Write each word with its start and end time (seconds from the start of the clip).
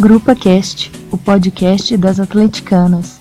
Grupa 0.00 0.34
Cast, 0.34 0.90
o 1.10 1.18
podcast 1.18 1.94
das 1.98 2.18
atleticanas. 2.18 3.19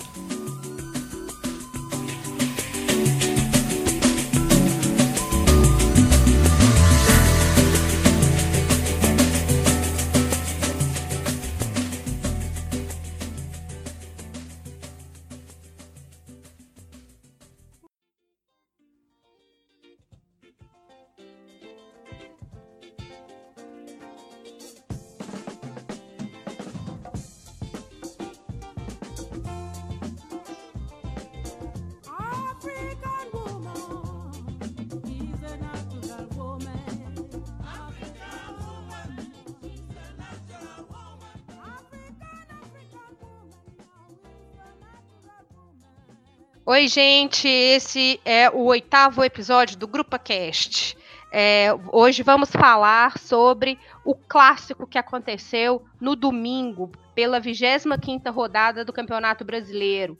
Oi, 46.80 46.88
gente, 46.88 47.46
esse 47.46 48.22
é 48.24 48.50
o 48.50 48.64
oitavo 48.64 49.22
episódio 49.22 49.78
do 49.78 49.86
Grupa 49.86 50.18
Cast. 50.18 50.98
É, 51.30 51.72
hoje 51.92 52.24
vamos 52.24 52.50
falar 52.52 53.18
sobre 53.18 53.78
o 54.06 54.16
clássico 54.16 54.88
que 54.88 54.98
aconteceu 54.98 55.84
no 56.00 56.16
domingo, 56.16 56.90
pela 57.14 57.42
25ª 57.42 58.32
rodada 58.32 58.86
do 58.86 58.94
Campeonato 58.94 59.44
Brasileiro. 59.44 60.18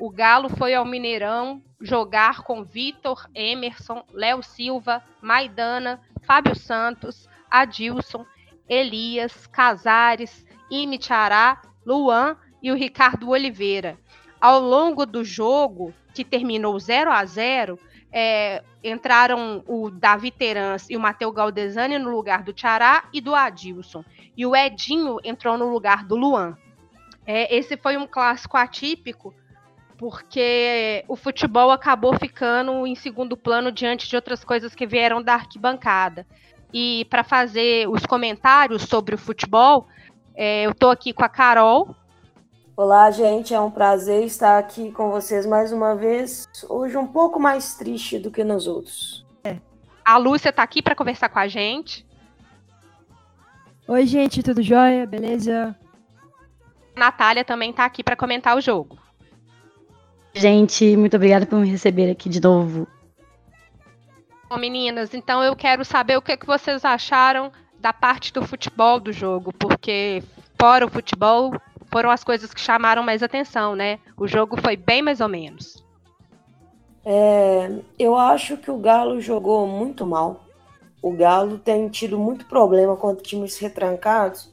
O 0.00 0.10
Galo 0.10 0.48
foi 0.48 0.74
ao 0.74 0.84
Mineirão 0.84 1.62
jogar 1.80 2.42
com 2.42 2.64
Vitor, 2.64 3.24
Emerson, 3.32 4.04
Léo 4.12 4.42
Silva, 4.42 5.04
Maidana, 5.22 6.00
Fábio 6.22 6.56
Santos, 6.56 7.28
Adilson, 7.48 8.26
Elias, 8.68 9.46
Casares, 9.46 10.44
Imitiará, 10.68 11.62
Luan 11.86 12.36
e 12.60 12.72
o 12.72 12.74
Ricardo 12.74 13.28
Oliveira 13.28 13.96
ao 14.40 14.60
longo 14.60 15.04
do 15.04 15.24
jogo, 15.24 15.92
que 16.14 16.24
terminou 16.24 16.78
0 16.78 17.10
a 17.10 17.24
0 17.24 17.78
é, 18.12 18.62
entraram 18.82 19.62
o 19.66 19.90
Davi 19.90 20.30
Terans 20.30 20.88
e 20.90 20.96
o 20.96 21.00
Matheus 21.00 21.34
Galdesani 21.34 21.98
no 21.98 22.10
lugar 22.10 22.42
do 22.42 22.52
Tiará 22.52 23.04
e 23.12 23.20
do 23.20 23.34
Adilson. 23.34 24.04
E 24.36 24.44
o 24.44 24.56
Edinho 24.56 25.18
entrou 25.22 25.56
no 25.56 25.70
lugar 25.70 26.04
do 26.04 26.16
Luan. 26.16 26.56
É, 27.26 27.54
esse 27.54 27.76
foi 27.76 27.96
um 27.96 28.06
clássico 28.06 28.56
atípico, 28.56 29.34
porque 29.96 31.04
o 31.06 31.14
futebol 31.14 31.70
acabou 31.70 32.18
ficando 32.18 32.86
em 32.86 32.94
segundo 32.94 33.36
plano 33.36 33.70
diante 33.70 34.08
de 34.08 34.16
outras 34.16 34.42
coisas 34.42 34.74
que 34.74 34.86
vieram 34.86 35.22
da 35.22 35.34
arquibancada. 35.34 36.26
E 36.72 37.06
para 37.10 37.22
fazer 37.22 37.88
os 37.88 38.06
comentários 38.06 38.82
sobre 38.82 39.14
o 39.14 39.18
futebol, 39.18 39.86
é, 40.34 40.64
eu 40.64 40.70
estou 40.70 40.90
aqui 40.90 41.12
com 41.12 41.24
a 41.24 41.28
Carol, 41.28 41.94
Olá, 42.82 43.10
gente, 43.10 43.52
é 43.52 43.60
um 43.60 43.70
prazer 43.70 44.24
estar 44.24 44.56
aqui 44.56 44.90
com 44.90 45.10
vocês 45.10 45.44
mais 45.44 45.70
uma 45.70 45.94
vez. 45.94 46.48
Hoje 46.66 46.96
um 46.96 47.06
pouco 47.06 47.38
mais 47.38 47.74
triste 47.74 48.18
do 48.18 48.30
que 48.30 48.42
nos 48.42 48.66
outros. 48.66 49.22
É. 49.44 49.58
A 50.02 50.16
Lúcia 50.16 50.48
está 50.48 50.62
aqui 50.62 50.80
para 50.80 50.94
conversar 50.94 51.28
com 51.28 51.38
a 51.38 51.46
gente. 51.46 52.06
Oi, 53.86 54.06
gente, 54.06 54.42
tudo 54.42 54.62
jóia? 54.62 55.06
Beleza? 55.06 55.76
A 56.96 57.00
Natália 57.00 57.44
também 57.44 57.68
está 57.68 57.84
aqui 57.84 58.02
para 58.02 58.16
comentar 58.16 58.56
o 58.56 58.62
jogo. 58.62 58.98
Gente, 60.32 60.96
muito 60.96 61.16
obrigada 61.16 61.44
por 61.44 61.58
me 61.58 61.68
receber 61.68 62.10
aqui 62.10 62.30
de 62.30 62.40
novo. 62.40 62.88
Bom, 64.48 64.56
meninas, 64.56 65.12
então 65.12 65.44
eu 65.44 65.54
quero 65.54 65.84
saber 65.84 66.16
o 66.16 66.22
que, 66.22 66.34
que 66.34 66.46
vocês 66.46 66.82
acharam 66.82 67.52
da 67.78 67.92
parte 67.92 68.32
do 68.32 68.46
futebol 68.46 68.98
do 68.98 69.12
jogo, 69.12 69.52
porque 69.52 70.22
fora 70.58 70.86
o 70.86 70.90
futebol, 70.90 71.52
foram 71.90 72.10
as 72.10 72.24
coisas 72.24 72.52
que 72.54 72.60
chamaram 72.60 73.02
mais 73.02 73.22
atenção, 73.22 73.74
né? 73.74 73.98
O 74.16 74.26
jogo 74.26 74.60
foi 74.60 74.76
bem 74.76 75.02
mais 75.02 75.20
ou 75.20 75.28
menos. 75.28 75.84
É, 77.04 77.70
eu 77.98 78.16
acho 78.16 78.56
que 78.56 78.70
o 78.70 78.78
Galo 78.78 79.20
jogou 79.20 79.66
muito 79.66 80.06
mal. 80.06 80.44
O 81.02 81.12
Galo 81.12 81.58
tem 81.58 81.88
tido 81.88 82.18
muito 82.18 82.46
problema 82.46 82.96
contra 82.96 83.22
times 83.22 83.58
retrancados. 83.58 84.52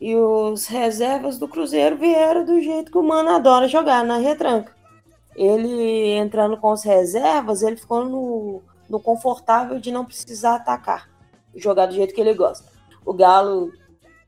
E 0.00 0.14
os 0.14 0.66
reservas 0.66 1.38
do 1.38 1.48
Cruzeiro 1.48 1.96
vieram 1.96 2.44
do 2.44 2.60
jeito 2.60 2.90
que 2.90 2.98
o 2.98 3.02
Mano 3.02 3.30
adora 3.30 3.66
jogar, 3.66 4.04
na 4.04 4.18
retranca. 4.18 4.74
Ele 5.34 6.12
entrando 6.12 6.56
com 6.56 6.70
as 6.70 6.82
reservas, 6.82 7.62
ele 7.62 7.76
ficou 7.76 8.04
no, 8.04 8.62
no 8.90 9.00
confortável 9.00 9.78
de 9.78 9.90
não 9.90 10.04
precisar 10.04 10.56
atacar. 10.56 11.08
Jogar 11.54 11.86
do 11.86 11.94
jeito 11.94 12.14
que 12.14 12.20
ele 12.20 12.34
gosta. 12.34 12.70
O 13.04 13.14
Galo 13.14 13.72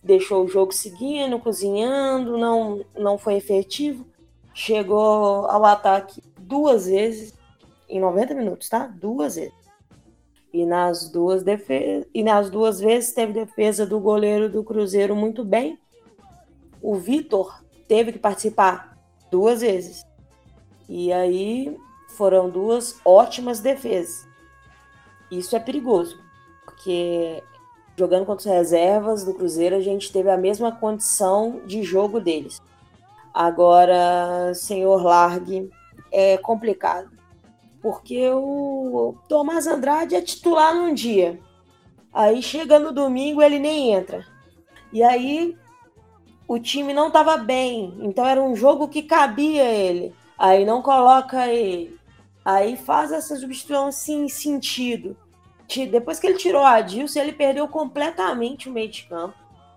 deixou 0.03 0.44
o 0.44 0.48
jogo 0.48 0.72
seguindo, 0.72 1.38
cozinhando, 1.38 2.36
não, 2.38 2.84
não 2.97 3.19
foi 3.19 3.34
efetivo. 3.34 4.06
Chegou 4.54 5.47
ao 5.47 5.64
ataque 5.64 6.22
duas 6.38 6.86
vezes 6.86 7.34
em 7.88 8.00
90 8.00 8.34
minutos, 8.34 8.69
tá? 8.69 8.86
Duas 8.86 9.36
vezes. 9.36 9.53
E 10.53 10.64
nas 10.64 11.09
duas, 11.09 11.42
defe... 11.42 12.06
e 12.12 12.22
nas 12.22 12.50
duas 12.50 12.81
vezes 12.81 13.12
teve 13.12 13.32
defesa 13.32 13.86
do 13.86 14.00
goleiro 14.00 14.48
do 14.48 14.64
Cruzeiro 14.64 15.14
muito 15.14 15.44
bem. 15.44 15.78
O 16.80 16.94
Vitor 16.97 17.62
teve 17.86 18.12
que 18.12 18.19
participar 18.19 18.98
duas 19.30 19.60
vezes. 19.60 20.04
E 20.88 21.12
aí 21.12 21.76
foram 22.16 22.48
duas 22.48 22.98
ótimas 23.04 23.60
defesas. 23.60 24.26
Isso 25.30 25.54
é 25.54 25.60
perigoso, 25.60 26.19
porque 26.65 27.42
jogando 27.98 28.25
contra 28.25 28.48
as 28.48 28.56
reservas 28.56 29.25
do 29.25 29.34
Cruzeiro, 29.34 29.75
a 29.75 29.81
gente 29.81 30.12
teve 30.12 30.31
a 30.31 30.36
mesma 30.36 30.70
condição 30.70 31.62
de 31.66 31.82
jogo 31.82 32.20
deles. 32.20 32.62
Agora, 33.34 34.53
senhor 34.54 35.03
Largue, 35.03 35.69
é 36.12 36.38
complicado. 36.38 37.10
Porque 37.82 38.31
o 38.31 39.16
Tomás 39.28 39.66
Andrade 39.66 40.14
é 40.14 40.22
titular 40.22 40.75
num 40.75 40.94
dia. 40.94 41.41
Aí 42.12 42.41
chega 42.41 42.78
no 42.78 42.92
domingo 42.92 43.42
ele 43.42 43.59
nem 43.59 43.92
entra. 43.92 44.25
E 44.92 45.03
aí 45.03 45.56
o 46.47 46.59
time 46.59 46.94
não 46.94 47.09
estava 47.09 47.36
bem. 47.36 47.97
Então 48.00 48.25
era 48.25 48.42
um 48.42 48.54
jogo 48.54 48.88
que 48.88 49.03
cabia 49.03 49.65
ele. 49.65 50.15
Aí 50.38 50.65
não 50.65 50.82
coloca 50.82 51.48
ele. 51.48 51.98
Aí 52.44 52.76
faz 52.76 53.10
essa 53.10 53.36
substituição 53.36 53.91
sem 53.91 54.28
sentido 54.28 55.16
depois 55.86 56.18
que 56.18 56.26
ele 56.26 56.38
tirou 56.38 56.64
a 56.64 56.80
Dilson, 56.80 57.20
ele 57.20 57.32
perdeu 57.32 57.68
completamente 57.68 58.68
o 58.68 58.72
meio 58.72 58.88
de 58.88 59.02
campo. 59.04 59.34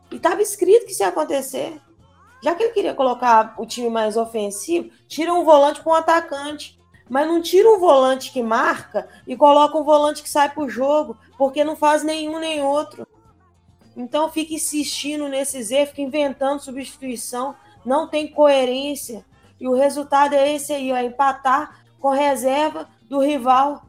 E 0.10 0.16
estava 0.16 0.42
escrito 0.42 0.86
que 0.86 0.92
isso 0.92 1.04
ia 1.04 1.10
acontecer. 1.10 1.80
Já 2.42 2.56
que 2.56 2.64
ele 2.64 2.74
queria 2.74 2.94
colocar 2.94 3.54
o 3.58 3.66
time 3.66 3.90
mais 3.90 4.18
ofensivo, 4.18 4.90
tira 5.08 5.34
um 5.34 5.44
volante 5.44 5.82
com 5.82 5.92
um 5.92 5.96
atacante. 5.96 6.80
Mas 7.10 7.28
não 7.28 7.42
tira 7.42 7.70
um 7.70 7.78
volante 7.78 8.32
que 8.32 8.42
marca 8.42 9.08
e 9.28 9.36
coloca 9.36 9.78
um 9.78 9.84
volante 9.84 10.24
que 10.24 10.30
sai 10.30 10.50
pro 10.50 10.70
jogo, 10.70 11.18
porque 11.38 11.64
não 11.64 11.76
faz 11.76 12.04
nenhum 12.04 12.40
nem 12.40 12.64
outro. 12.64 13.06
Então 13.96 14.32
fica 14.32 14.54
insistindo 14.54 15.28
nesses 15.28 15.72
erros, 15.72 15.90
fica 15.90 16.02
inventando 16.02 16.62
substituição, 16.62 17.54
não 17.86 18.08
tem 18.08 18.28
coerência. 18.28 19.26
E 19.60 19.68
o 19.68 19.74
resultado 19.74 20.34
é 20.34 20.54
esse 20.54 20.72
aí, 20.72 20.92
ó, 20.92 20.98
empatar 20.98 21.84
com 22.00 22.10
reserva 22.10 22.90
do 23.10 23.20
rival. 23.20 23.84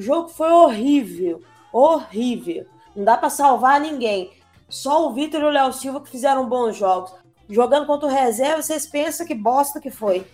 O 0.00 0.02
jogo 0.02 0.30
foi 0.30 0.50
horrível, 0.50 1.42
horrível. 1.70 2.64
Não 2.96 3.04
dá 3.04 3.18
para 3.18 3.28
salvar 3.28 3.78
ninguém. 3.78 4.30
Só 4.66 5.06
o 5.06 5.12
Vitor 5.12 5.42
e 5.42 5.44
o 5.44 5.50
Léo 5.50 5.74
Silva 5.74 6.00
que 6.00 6.08
fizeram 6.08 6.48
bons 6.48 6.74
jogos. 6.74 7.12
Jogando 7.50 7.84
contra 7.84 8.08
o 8.08 8.10
reserva, 8.10 8.62
vocês 8.62 8.86
pensam 8.86 9.26
que 9.26 9.34
bosta 9.34 9.78
que 9.78 9.90
foi. 9.90 10.26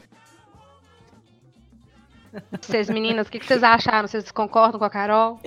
Vocês 2.61 2.89
meninas, 2.89 3.27
o 3.27 3.31
que, 3.31 3.45
vocês 3.45 3.65
acharam? 3.65 4.07
Vocês 4.07 4.31
concordam 4.31 4.79
com 4.79 4.85
a 4.85 4.91
Carol? 4.91 5.41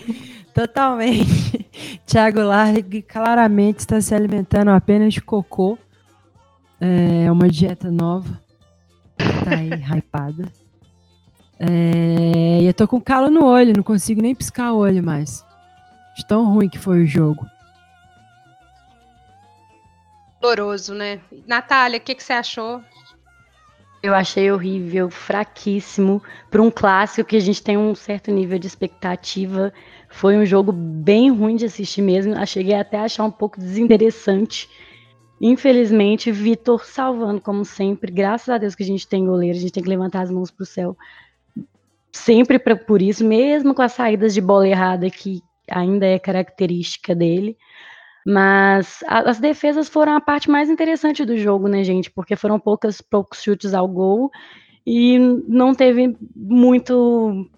Totalmente. 0.54 1.70
Thiago 2.06 2.42
Largue 2.42 3.02
claramente 3.02 3.80
está 3.80 4.02
se 4.02 4.14
alimentando 4.14 4.72
apenas 4.72 5.14
de 5.14 5.22
cocô. 5.22 5.78
É 6.82 7.32
uma 7.32 7.48
dieta 7.48 7.90
nova. 7.90 8.38
Tá 9.18 9.52
aí, 9.52 9.70
hypada. 9.98 10.52
É, 11.60 12.62
e 12.62 12.66
eu 12.66 12.74
tô 12.74 12.88
com 12.88 13.02
calo 13.02 13.30
no 13.30 13.44
olho, 13.44 13.74
não 13.76 13.84
consigo 13.84 14.22
nem 14.22 14.34
piscar 14.34 14.72
o 14.72 14.78
olho 14.78 15.04
mais. 15.04 15.46
De 16.16 16.26
tão 16.26 16.46
ruim 16.46 16.70
que 16.70 16.80
foi 16.80 17.04
o 17.04 17.08
jogo. 17.08 17.46
Doloroso, 20.42 20.94
né? 20.94 21.20
Natália, 21.46 21.98
o 21.98 22.02
que, 22.02 22.16
que 22.16 22.24
você 22.24 22.34
achou? 22.34 22.82
Eu 24.02 24.16
achei 24.16 24.50
horrível, 24.50 25.10
fraquíssimo. 25.10 26.24
Para 26.50 26.62
um 26.62 26.72
clássico 26.72 27.28
que 27.28 27.36
a 27.36 27.42
gente 27.42 27.62
tem 27.62 27.78
um 27.78 27.94
certo 27.94 28.32
nível 28.32 28.58
de 28.58 28.66
expectativa, 28.66 29.74
foi 30.08 30.38
um 30.38 30.46
jogo 30.46 30.72
bem 30.72 31.30
ruim 31.30 31.58
de 31.58 31.66
assistir 31.66 32.02
mesmo. 32.02 32.34
Cheguei 32.48 32.76
até 32.76 32.98
a 32.98 33.04
achar 33.04 33.26
um 33.26 33.32
pouco 33.32 33.60
desinteressante. 33.60 34.70
Infelizmente, 35.42 36.32
Vitor 36.32 36.86
salvando, 36.86 37.42
como 37.42 37.66
sempre. 37.66 38.10
Graças 38.10 38.48
a 38.48 38.58
Deus 38.58 38.76
que 38.76 38.84
a 38.84 38.86
gente 38.86 39.06
tem 39.06 39.26
goleiro, 39.26 39.58
a 39.58 39.62
gente 39.62 39.74
tem 39.74 39.84
que 39.84 39.90
levantar 39.90 40.22
as 40.22 40.32
mãos 40.32 40.50
para 40.50 40.64
o 40.64 40.66
céu. 40.66 40.96
Sempre 42.12 42.58
pra, 42.58 42.76
por 42.76 43.02
isso, 43.02 43.26
mesmo 43.26 43.74
com 43.74 43.82
as 43.82 43.94
saídas 43.94 44.34
de 44.34 44.42
bola 44.42 44.68
errada, 44.68 45.10
que 45.10 45.42
ainda 45.70 46.06
é 46.06 46.18
característica 46.18 47.14
dele. 47.14 47.56
Mas 48.26 49.04
a, 49.08 49.30
as 49.30 49.40
defesas 49.40 49.88
foram 49.88 50.16
a 50.16 50.22
parte 50.22 50.50
mais 50.50 50.70
interessante 50.70 51.24
do 51.26 51.38
jogo, 51.38 51.68
né, 51.68 51.84
gente? 51.84 52.12
Porque 52.12 52.36
foram 52.36 52.60
poucas, 52.60 53.02
poucos 53.02 53.42
chutes 53.42 53.74
ao 53.74 53.88
gol 53.88 54.30
e 54.86 55.18
não 55.48 55.74
teve 55.74 56.16
muito. 56.36 57.50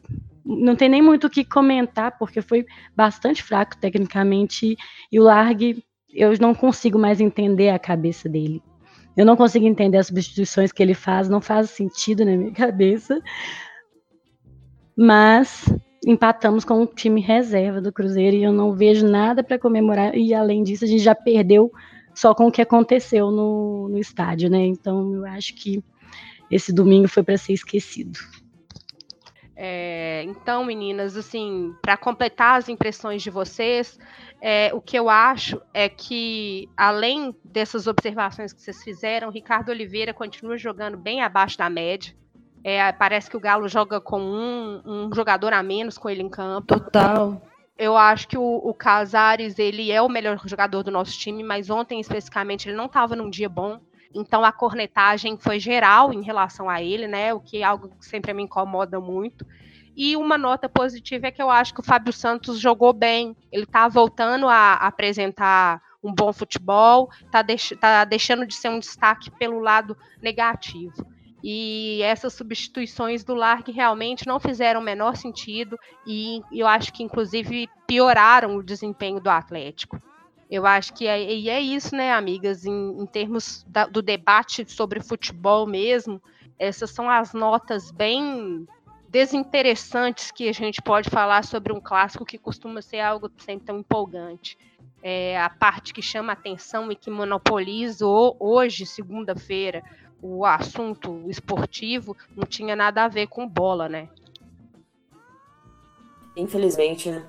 Não 0.44 0.75
tem 0.75 0.89
nem 0.89 1.01
muito 1.01 1.27
o 1.27 1.30
que 1.30 1.45
comentar, 1.45 2.18
porque 2.18 2.42
foi 2.42 2.65
bastante 2.95 3.44
fraco 3.44 3.77
tecnicamente. 3.77 4.75
E 5.12 5.19
o 5.19 5.24
Largue 5.24 5.83
eu 6.13 6.33
não 6.39 6.53
consigo 6.53 7.00
mais 7.00 7.21
entender 7.21 7.69
a 7.69 7.80
cabeça 7.80 8.27
dele. 8.27 8.62
Eu 9.15 9.25
não 9.25 9.36
consigo 9.36 9.65
entender 9.65 9.98
as 9.98 10.07
substituições 10.07 10.71
que 10.71 10.81
ele 10.81 10.94
faz, 10.94 11.30
não 11.30 11.42
faz 11.42 11.69
sentido 11.69 12.25
na 12.25 12.36
minha 12.36 12.51
cabeça. 12.53 13.21
Mas 14.95 15.65
empatamos 16.05 16.65
com 16.65 16.81
o 16.81 16.88
time 16.88 17.21
reserva 17.21 17.79
do 17.79 17.91
Cruzeiro 17.91 18.35
e 18.35 18.43
eu 18.43 18.51
não 18.51 18.73
vejo 18.73 19.07
nada 19.07 19.43
para 19.43 19.59
comemorar. 19.59 20.15
E 20.15 20.33
além 20.33 20.63
disso, 20.63 20.85
a 20.85 20.88
gente 20.88 21.03
já 21.03 21.15
perdeu 21.15 21.71
só 22.13 22.33
com 22.33 22.47
o 22.47 22.51
que 22.51 22.61
aconteceu 22.61 23.31
no, 23.31 23.88
no 23.89 23.97
estádio, 23.97 24.49
né? 24.49 24.65
Então 24.65 25.13
eu 25.13 25.25
acho 25.25 25.55
que 25.55 25.83
esse 26.49 26.73
domingo 26.73 27.07
foi 27.07 27.23
para 27.23 27.38
ser 27.38 27.53
esquecido. 27.53 28.19
É, 29.55 30.23
então, 30.23 30.65
meninas, 30.65 31.15
assim, 31.15 31.71
para 31.83 31.95
completar 31.95 32.57
as 32.57 32.67
impressões 32.67 33.21
de 33.21 33.29
vocês, 33.29 33.99
é, 34.41 34.71
o 34.73 34.81
que 34.81 34.97
eu 34.97 35.07
acho 35.07 35.61
é 35.71 35.88
que, 35.88 36.67
além 36.75 37.35
dessas 37.45 37.85
observações 37.85 38.51
que 38.51 38.59
vocês 38.59 38.83
fizeram, 38.83 39.29
Ricardo 39.29 39.69
Oliveira 39.69 40.15
continua 40.15 40.57
jogando 40.57 40.97
bem 40.97 41.21
abaixo 41.21 41.59
da 41.59 41.69
média. 41.69 42.11
É, 42.63 42.91
parece 42.91 43.29
que 43.29 43.37
o 43.37 43.39
Galo 43.39 43.67
joga 43.67 43.99
com 43.99 44.21
um, 44.21 44.81
um, 44.85 45.15
jogador 45.15 45.53
a 45.53 45.63
menos 45.63 45.97
com 45.97 46.09
ele 46.09 46.21
em 46.21 46.29
campo. 46.29 46.79
Total. 46.79 47.41
Eu 47.77 47.97
acho 47.97 48.27
que 48.27 48.37
o, 48.37 48.43
o 48.43 48.73
Casares 48.73 49.57
ele 49.57 49.91
é 49.91 50.01
o 50.01 50.09
melhor 50.09 50.39
jogador 50.45 50.83
do 50.83 50.91
nosso 50.91 51.17
time, 51.17 51.43
mas 51.43 51.69
ontem 51.69 51.99
especificamente 51.99 52.69
ele 52.69 52.77
não 52.77 52.85
estava 52.85 53.15
num 53.15 53.29
dia 53.29 53.49
bom. 53.49 53.79
Então 54.13 54.43
a 54.43 54.51
cornetagem 54.51 55.37
foi 55.39 55.59
geral 55.59 56.13
em 56.13 56.21
relação 56.21 56.69
a 56.69 56.81
ele, 56.81 57.07
né? 57.07 57.33
O 57.33 57.39
que 57.39 57.59
é 57.59 57.63
algo 57.63 57.89
que 57.89 58.05
sempre 58.05 58.33
me 58.33 58.43
incomoda 58.43 58.99
muito. 58.99 59.45
E 59.95 60.15
uma 60.15 60.37
nota 60.37 60.69
positiva 60.69 61.27
é 61.27 61.31
que 61.31 61.41
eu 61.41 61.49
acho 61.49 61.73
que 61.73 61.79
o 61.79 61.83
Fábio 61.83 62.13
Santos 62.13 62.59
jogou 62.59 62.93
bem. 62.93 63.35
Ele 63.51 63.63
está 63.63 63.87
voltando 63.87 64.47
a 64.47 64.73
apresentar 64.75 65.81
um 66.03 66.13
bom 66.13 66.33
futebol, 66.33 67.09
está 67.25 67.41
deix 67.41 67.73
tá 67.79 68.03
deixando 68.05 68.45
de 68.45 68.55
ser 68.55 68.69
um 68.69 68.79
destaque 68.79 69.29
pelo 69.31 69.59
lado 69.59 69.95
negativo. 70.21 71.05
E 71.43 72.01
essas 72.03 72.33
substituições 72.33 73.23
do 73.23 73.33
Largue 73.33 73.71
realmente 73.71 74.27
não 74.27 74.39
fizeram 74.39 74.79
o 74.79 74.83
menor 74.83 75.15
sentido 75.15 75.77
e 76.05 76.41
eu 76.51 76.67
acho 76.67 76.93
que, 76.93 77.03
inclusive, 77.03 77.67
pioraram 77.88 78.55
o 78.57 78.63
desempenho 78.63 79.19
do 79.19 79.29
Atlético. 79.29 79.99
Eu 80.49 80.65
acho 80.65 80.93
que 80.93 81.07
é, 81.07 81.33
e 81.33 81.49
é 81.49 81.61
isso, 81.61 81.95
né, 81.95 82.13
amigas, 82.13 82.65
em, 82.65 83.01
em 83.01 83.05
termos 83.05 83.65
da, 83.67 83.85
do 83.85 84.01
debate 84.01 84.69
sobre 84.69 84.99
futebol 84.99 85.65
mesmo, 85.65 86.21
essas 86.59 86.91
são 86.91 87.09
as 87.09 87.33
notas 87.33 87.89
bem 87.89 88.67
desinteressantes 89.11 90.31
que 90.31 90.47
a 90.47 90.53
gente 90.53 90.81
pode 90.81 91.09
falar 91.09 91.43
sobre 91.43 91.73
um 91.73 91.81
clássico 91.81 92.25
que 92.25 92.38
costuma 92.38 92.81
ser 92.81 92.99
algo 92.99 93.31
sempre 93.38 93.65
tão 93.65 93.79
empolgante. 93.79 94.57
É, 95.03 95.41
a 95.41 95.49
parte 95.49 95.93
que 95.93 96.01
chama 96.01 96.33
atenção 96.33 96.91
e 96.91 96.95
que 96.95 97.09
monopoliza 97.09 98.05
hoje, 98.05 98.85
segunda-feira, 98.85 99.83
o 100.21 100.45
assunto 100.45 101.23
esportivo 101.27 102.15
não 102.35 102.45
tinha 102.45 102.75
nada 102.75 103.03
a 103.03 103.07
ver 103.07 103.27
com 103.27 103.47
bola, 103.47 103.89
né? 103.89 104.07
Infelizmente, 106.38 107.09
né? 107.09 107.25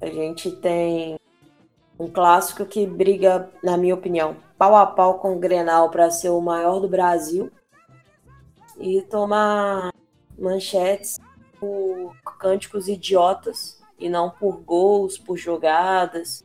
A 0.00 0.06
gente 0.06 0.50
tem 0.50 1.18
um 1.98 2.08
clássico 2.08 2.66
que 2.66 2.86
briga, 2.86 3.50
na 3.62 3.76
minha 3.76 3.94
opinião, 3.94 4.36
pau 4.58 4.74
a 4.74 4.86
pau 4.86 5.18
com 5.18 5.36
o 5.36 5.38
Grenal 5.38 5.90
para 5.90 6.10
ser 6.10 6.30
o 6.30 6.40
maior 6.40 6.80
do 6.80 6.88
Brasil 6.88 7.50
e 8.78 9.00
tomar 9.02 9.92
manchetes 10.38 11.18
por 11.58 12.14
cânticos 12.38 12.88
idiotas 12.88 13.80
e 13.98 14.08
não 14.08 14.28
por 14.28 14.60
gols, 14.60 15.16
por 15.16 15.36
jogadas 15.36 16.44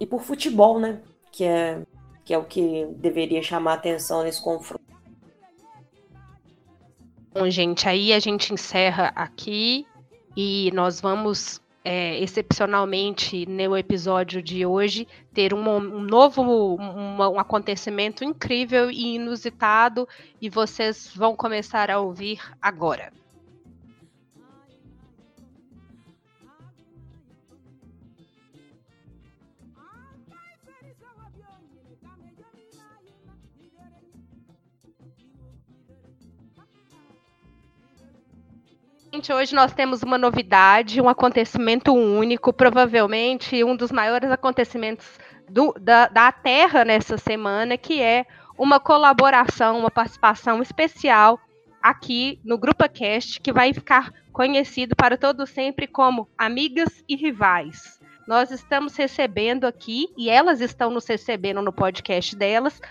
e 0.00 0.06
por 0.06 0.20
futebol, 0.20 0.78
né? 0.78 1.00
Que 1.30 1.44
é, 1.44 1.82
que 2.26 2.34
é 2.34 2.38
o 2.38 2.44
que 2.44 2.86
deveria 2.96 3.40
chamar 3.40 3.74
atenção 3.74 4.24
nesse 4.24 4.42
confronto. 4.42 4.84
Bom, 7.32 7.48
gente, 7.48 7.88
aí 7.88 8.12
a 8.12 8.18
gente 8.18 8.52
encerra 8.52 9.12
aqui 9.14 9.86
e 10.36 10.70
nós 10.74 11.00
vamos 11.00 11.62
é, 11.84 12.18
excepcionalmente 12.18 13.46
no 13.46 13.76
episódio 13.76 14.42
de 14.42 14.66
hoje 14.66 15.06
ter 15.32 15.54
um, 15.54 15.68
um 15.68 16.00
novo 16.00 16.42
um, 16.42 17.16
um, 17.16 17.38
acontecimento 17.38 18.24
incrível 18.24 18.90
e 18.90 19.14
inusitado 19.14 20.08
e 20.40 20.50
vocês 20.50 21.12
vão 21.14 21.36
começar 21.36 21.92
a 21.92 22.00
ouvir 22.00 22.40
agora. 22.60 23.12
Gente, 39.16 39.32
hoje 39.32 39.54
nós 39.54 39.72
temos 39.72 40.02
uma 40.02 40.18
novidade, 40.18 41.00
um 41.00 41.08
acontecimento 41.08 41.90
único, 41.90 42.52
provavelmente 42.52 43.64
um 43.64 43.74
dos 43.74 43.90
maiores 43.90 44.30
acontecimentos 44.30 45.06
do, 45.48 45.74
da, 45.80 46.06
da 46.06 46.30
Terra 46.30 46.84
nessa 46.84 47.16
semana, 47.16 47.78
que 47.78 48.02
é 48.02 48.26
uma 48.58 48.78
colaboração, 48.78 49.78
uma 49.78 49.90
participação 49.90 50.60
especial 50.60 51.40
aqui 51.82 52.38
no 52.44 52.58
Grupo 52.58 52.86
Cast, 52.90 53.40
que 53.40 53.54
vai 53.54 53.72
ficar 53.72 54.12
conhecido 54.34 54.94
para 54.94 55.16
todo 55.16 55.46
sempre 55.46 55.86
como 55.86 56.28
Amigas 56.36 57.02
e 57.08 57.16
Rivais. 57.16 57.98
Nós 58.28 58.50
estamos 58.50 58.94
recebendo 58.96 59.64
aqui, 59.64 60.08
e 60.14 60.28
elas 60.28 60.60
estão 60.60 60.90
nos 60.90 61.06
recebendo 61.06 61.62
no 61.62 61.72
podcast 61.72 62.36
delas, 62.36 62.82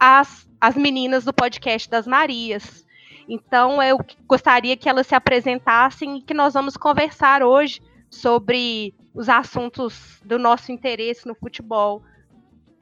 as, 0.00 0.48
as 0.58 0.76
meninas 0.76 1.26
do 1.26 1.32
podcast 1.34 1.90
das 1.90 2.06
Marias. 2.06 2.83
Então, 3.28 3.82
eu 3.82 3.98
gostaria 4.26 4.76
que 4.76 4.88
elas 4.88 5.06
se 5.06 5.14
apresentassem 5.14 6.18
e 6.18 6.22
que 6.22 6.34
nós 6.34 6.54
vamos 6.54 6.76
conversar 6.76 7.42
hoje 7.42 7.80
sobre 8.10 8.94
os 9.14 9.28
assuntos 9.28 10.20
do 10.24 10.38
nosso 10.38 10.70
interesse 10.70 11.26
no 11.26 11.34
futebol 11.34 12.02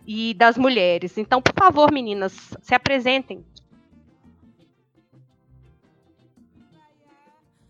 e 0.07 0.35
das 0.35 0.57
mulheres. 0.57 1.17
Então, 1.17 1.41
por 1.41 1.55
favor, 1.55 1.93
meninas, 1.93 2.33
se 2.61 2.75
apresentem. 2.75 3.45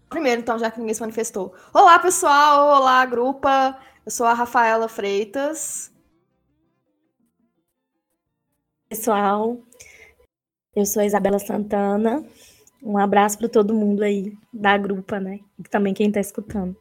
Primeiro, 0.09 0.43
então, 0.43 0.59
já 0.59 0.71
que 0.71 0.79
ninguém 0.79 0.95
se 0.95 1.01
manifestou. 1.01 1.55
Olá, 1.73 1.99
pessoal! 1.99 2.81
Olá, 2.81 3.05
grupa! 3.07 3.79
Eu 4.05 4.11
sou 4.11 4.27
a 4.27 4.35
Rafaela 4.35 4.89
Freitas. 4.89 5.93
Pessoal, 8.89 9.59
eu 10.77 10.85
sou 10.85 11.01
a 11.01 11.07
Isabela 11.07 11.39
Santana. 11.39 12.27
Um 12.83 12.99
abraço 12.99 13.39
para 13.39 13.49
todo 13.49 13.73
mundo 13.73 14.03
aí 14.03 14.37
da 14.53 14.77
grupa, 14.77 15.21
né? 15.21 15.39
E 15.59 15.63
também 15.63 15.95
quem 15.95 16.09
está 16.09 16.21
escutando. 16.21 16.77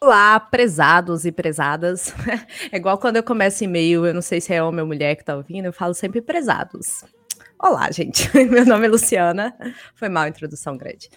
Olá, 0.00 0.38
prezados 0.38 1.24
e 1.24 1.32
prezadas. 1.32 2.14
É 2.72 2.76
igual 2.76 2.96
quando 2.96 3.16
eu 3.16 3.22
começo 3.22 3.64
e-mail, 3.64 4.06
eu 4.06 4.14
não 4.14 4.22
sei 4.22 4.40
se 4.40 4.54
é 4.54 4.62
homem 4.62 4.80
ou 4.80 4.86
mulher 4.86 5.16
que 5.16 5.22
está 5.22 5.34
ouvindo, 5.34 5.66
eu 5.66 5.72
falo 5.72 5.92
sempre 5.92 6.22
prezados. 6.22 7.04
Olá, 7.58 7.90
gente. 7.90 8.30
Meu 8.48 8.64
nome 8.64 8.86
é 8.86 8.88
Luciana. 8.88 9.54
Foi 9.94 10.08
mal 10.08 10.24
a 10.24 10.28
introdução 10.28 10.76
grande. 10.76 11.10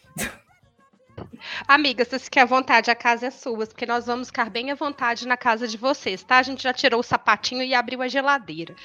Amiga, 1.67 2.03
se 2.03 2.17
você 2.17 2.29
quer 2.29 2.41
à 2.41 2.45
vontade, 2.45 2.89
a 2.89 2.95
casa 2.95 3.27
é 3.27 3.31
sua, 3.31 3.67
porque 3.67 3.85
nós 3.85 4.07
vamos 4.07 4.27
ficar 4.27 4.49
bem 4.49 4.71
à 4.71 4.75
vontade 4.75 5.27
na 5.27 5.37
casa 5.37 5.67
de 5.67 5.77
vocês, 5.77 6.23
tá? 6.23 6.37
A 6.39 6.43
gente 6.43 6.63
já 6.63 6.73
tirou 6.73 6.99
o 6.99 7.03
sapatinho 7.03 7.63
e 7.63 7.73
abriu 7.73 8.01
a 8.01 8.07
geladeira. 8.07 8.75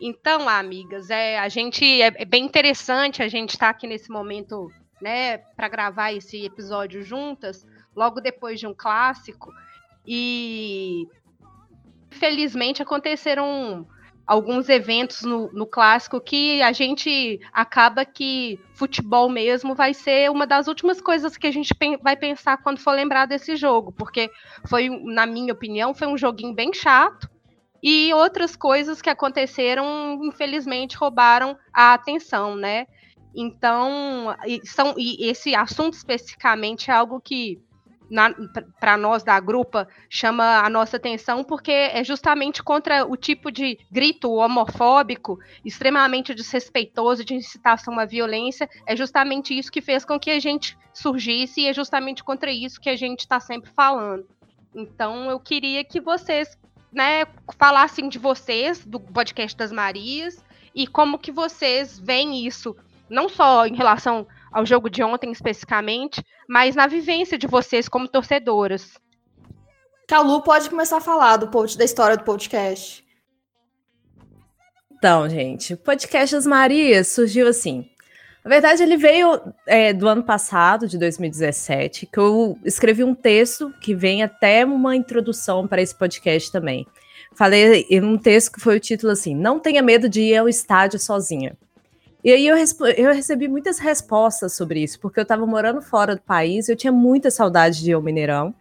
Então, 0.00 0.48
amigas, 0.48 1.10
é, 1.10 1.38
a 1.38 1.48
gente 1.48 1.84
é, 2.00 2.06
é 2.16 2.24
bem 2.24 2.44
interessante 2.44 3.22
a 3.22 3.28
gente 3.28 3.50
estar 3.50 3.66
tá 3.66 3.70
aqui 3.70 3.86
nesse 3.86 4.10
momento, 4.10 4.72
né, 5.00 5.38
para 5.38 5.68
gravar 5.68 6.12
esse 6.12 6.44
episódio 6.44 7.02
juntas, 7.02 7.66
logo 7.94 8.20
depois 8.20 8.58
de 8.58 8.66
um 8.66 8.74
clássico. 8.74 9.52
E 10.06 11.06
felizmente 12.10 12.82
aconteceram 12.82 13.86
alguns 14.26 14.68
eventos 14.68 15.22
no, 15.22 15.52
no, 15.52 15.66
clássico 15.66 16.20
que 16.20 16.62
a 16.62 16.72
gente 16.72 17.40
acaba 17.52 18.04
que 18.04 18.58
futebol 18.74 19.28
mesmo 19.28 19.74
vai 19.74 19.92
ser 19.92 20.30
uma 20.30 20.46
das 20.46 20.68
últimas 20.68 21.00
coisas 21.00 21.36
que 21.36 21.46
a 21.46 21.50
gente 21.50 21.74
vai 22.00 22.16
pensar 22.16 22.56
quando 22.58 22.78
for 22.78 22.92
lembrar 22.92 23.26
desse 23.26 23.56
jogo, 23.56 23.92
porque 23.92 24.30
foi, 24.66 24.88
na 24.88 25.26
minha 25.26 25.52
opinião, 25.52 25.92
foi 25.92 26.06
um 26.06 26.16
joguinho 26.16 26.54
bem 26.54 26.72
chato 26.72 27.28
e 27.82 28.12
outras 28.12 28.56
coisas 28.56 29.00
que 29.00 29.10
aconteceram, 29.10 30.20
infelizmente, 30.22 30.96
roubaram 30.96 31.56
a 31.72 31.94
atenção, 31.94 32.54
né? 32.54 32.86
Então, 33.34 34.34
e, 34.46 34.66
são, 34.66 34.94
e 34.98 35.28
esse 35.28 35.54
assunto 35.54 35.94
especificamente 35.94 36.90
é 36.90 36.94
algo 36.94 37.20
que 37.20 37.60
para 38.80 38.96
nós 38.96 39.22
da 39.22 39.38
grupa 39.38 39.86
chama 40.08 40.64
a 40.64 40.68
nossa 40.68 40.96
atenção 40.96 41.44
porque 41.44 41.70
é 41.70 42.02
justamente 42.02 42.60
contra 42.60 43.06
o 43.06 43.16
tipo 43.16 43.52
de 43.52 43.78
grito 43.90 44.32
homofóbico 44.32 45.38
extremamente 45.64 46.34
desrespeitoso 46.34 47.24
de 47.24 47.34
incitação 47.34 47.98
à 48.00 48.04
violência 48.04 48.68
é 48.84 48.96
justamente 48.96 49.56
isso 49.56 49.70
que 49.70 49.80
fez 49.80 50.04
com 50.04 50.18
que 50.18 50.30
a 50.30 50.40
gente 50.40 50.76
surgisse 50.92 51.60
e 51.60 51.68
é 51.68 51.72
justamente 51.72 52.24
contra 52.24 52.50
isso 52.50 52.80
que 52.80 52.90
a 52.90 52.96
gente 52.96 53.20
está 53.20 53.38
sempre 53.38 53.70
falando 53.70 54.26
então 54.74 55.30
eu 55.30 55.38
queria 55.38 55.84
que 55.84 56.00
vocês 56.00 56.58
né 56.92 57.24
falassem 57.58 58.08
de 58.08 58.18
vocês 58.18 58.84
do 58.84 58.98
podcast 58.98 59.56
das 59.56 59.72
Marias 59.72 60.44
e 60.74 60.86
como 60.86 61.18
que 61.18 61.32
vocês 61.32 61.98
veem 61.98 62.46
isso 62.46 62.76
não 63.10 63.28
só 63.28 63.66
em 63.66 63.74
relação 63.74 64.26
ao 64.52 64.64
jogo 64.64 64.88
de 64.88 65.02
ontem 65.02 65.32
especificamente, 65.32 66.24
mas 66.48 66.76
na 66.76 66.86
vivência 66.86 67.36
de 67.36 67.46
vocês 67.46 67.88
como 67.88 68.08
torcedoras. 68.08 68.98
Calu 70.06 70.42
pode 70.42 70.70
começar 70.70 70.98
a 70.98 71.00
falar 71.00 71.36
do 71.36 71.48
da 71.76 71.84
história 71.84 72.16
do 72.16 72.24
podcast. 72.24 73.04
Então, 74.92 75.28
gente, 75.28 75.74
o 75.74 75.76
podcast 75.76 76.34
das 76.34 76.46
Marias 76.46 77.08
surgiu 77.08 77.48
assim. 77.48 77.88
Na 78.44 78.48
verdade, 78.48 78.82
ele 78.82 78.96
veio 78.96 79.38
é, 79.66 79.92
do 79.92 80.08
ano 80.08 80.22
passado, 80.22 80.88
de 80.88 80.96
2017, 80.96 82.06
que 82.06 82.18
eu 82.18 82.58
escrevi 82.64 83.04
um 83.04 83.14
texto 83.14 83.72
que 83.80 83.94
vem 83.94 84.22
até 84.22 84.64
uma 84.64 84.96
introdução 84.96 85.66
para 85.66 85.82
esse 85.82 85.94
podcast 85.94 86.50
também. 86.50 86.86
Falei 87.34 87.86
em 87.90 88.02
um 88.02 88.16
texto 88.16 88.52
que 88.52 88.60
foi 88.60 88.76
o 88.76 88.80
título 88.80 89.12
assim: 89.12 89.34
Não 89.34 89.58
tenha 89.58 89.82
medo 89.82 90.08
de 90.08 90.22
ir 90.22 90.36
ao 90.36 90.48
estádio 90.48 90.98
sozinha. 90.98 91.56
E 92.22 92.30
aí 92.30 92.46
eu, 92.46 92.56
eu 92.96 93.14
recebi 93.14 93.48
muitas 93.48 93.78
respostas 93.78 94.54
sobre 94.54 94.82
isso, 94.82 95.00
porque 95.00 95.18
eu 95.18 95.22
estava 95.22 95.46
morando 95.46 95.80
fora 95.80 96.14
do 96.14 96.20
país, 96.20 96.68
eu 96.68 96.76
tinha 96.76 96.92
muita 96.92 97.30
saudade 97.30 97.82
de 97.82 97.90
ir 97.90 97.94
ao 97.94 98.02
Mineirão. 98.02 98.54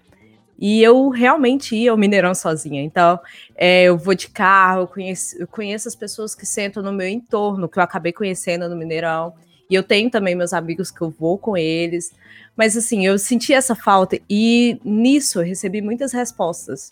E 0.62 0.84
eu 0.84 1.08
realmente 1.08 1.74
ia 1.74 1.92
ao 1.92 1.98
Mineirão 1.98 2.36
sozinha. 2.36 2.82
Então, 2.82 3.18
é, 3.56 3.84
eu 3.84 3.98
vou 3.98 4.14
de 4.14 4.30
carro, 4.30 4.82
eu 4.82 4.88
conheço, 4.88 5.38
eu 5.42 5.48
conheço 5.48 5.88
as 5.88 5.96
pessoas 5.96 6.36
que 6.36 6.46
sentam 6.46 6.84
no 6.84 6.92
meu 6.92 7.08
entorno, 7.08 7.70
que 7.70 7.80
eu 7.80 7.84
acabei 7.84 8.12
conhecendo 8.12 8.68
no 8.68 8.76
Mineirão. 8.76 9.34
E 9.70 9.76
eu 9.76 9.84
tenho 9.84 10.10
também 10.10 10.36
meus 10.36 10.54
amigos 10.54 10.90
que 10.90 11.02
eu 11.02 11.10
vou 11.10 11.38
com 11.38 11.56
eles. 11.56 12.12
Mas, 12.56 12.76
assim, 12.76 13.06
eu 13.06 13.20
senti 13.20 13.54
essa 13.54 13.76
falta. 13.76 14.20
E 14.30 14.80
nisso 14.84 15.40
eu 15.40 15.46
recebi 15.46 15.82
muitas 15.82 16.12
respostas 16.12 16.92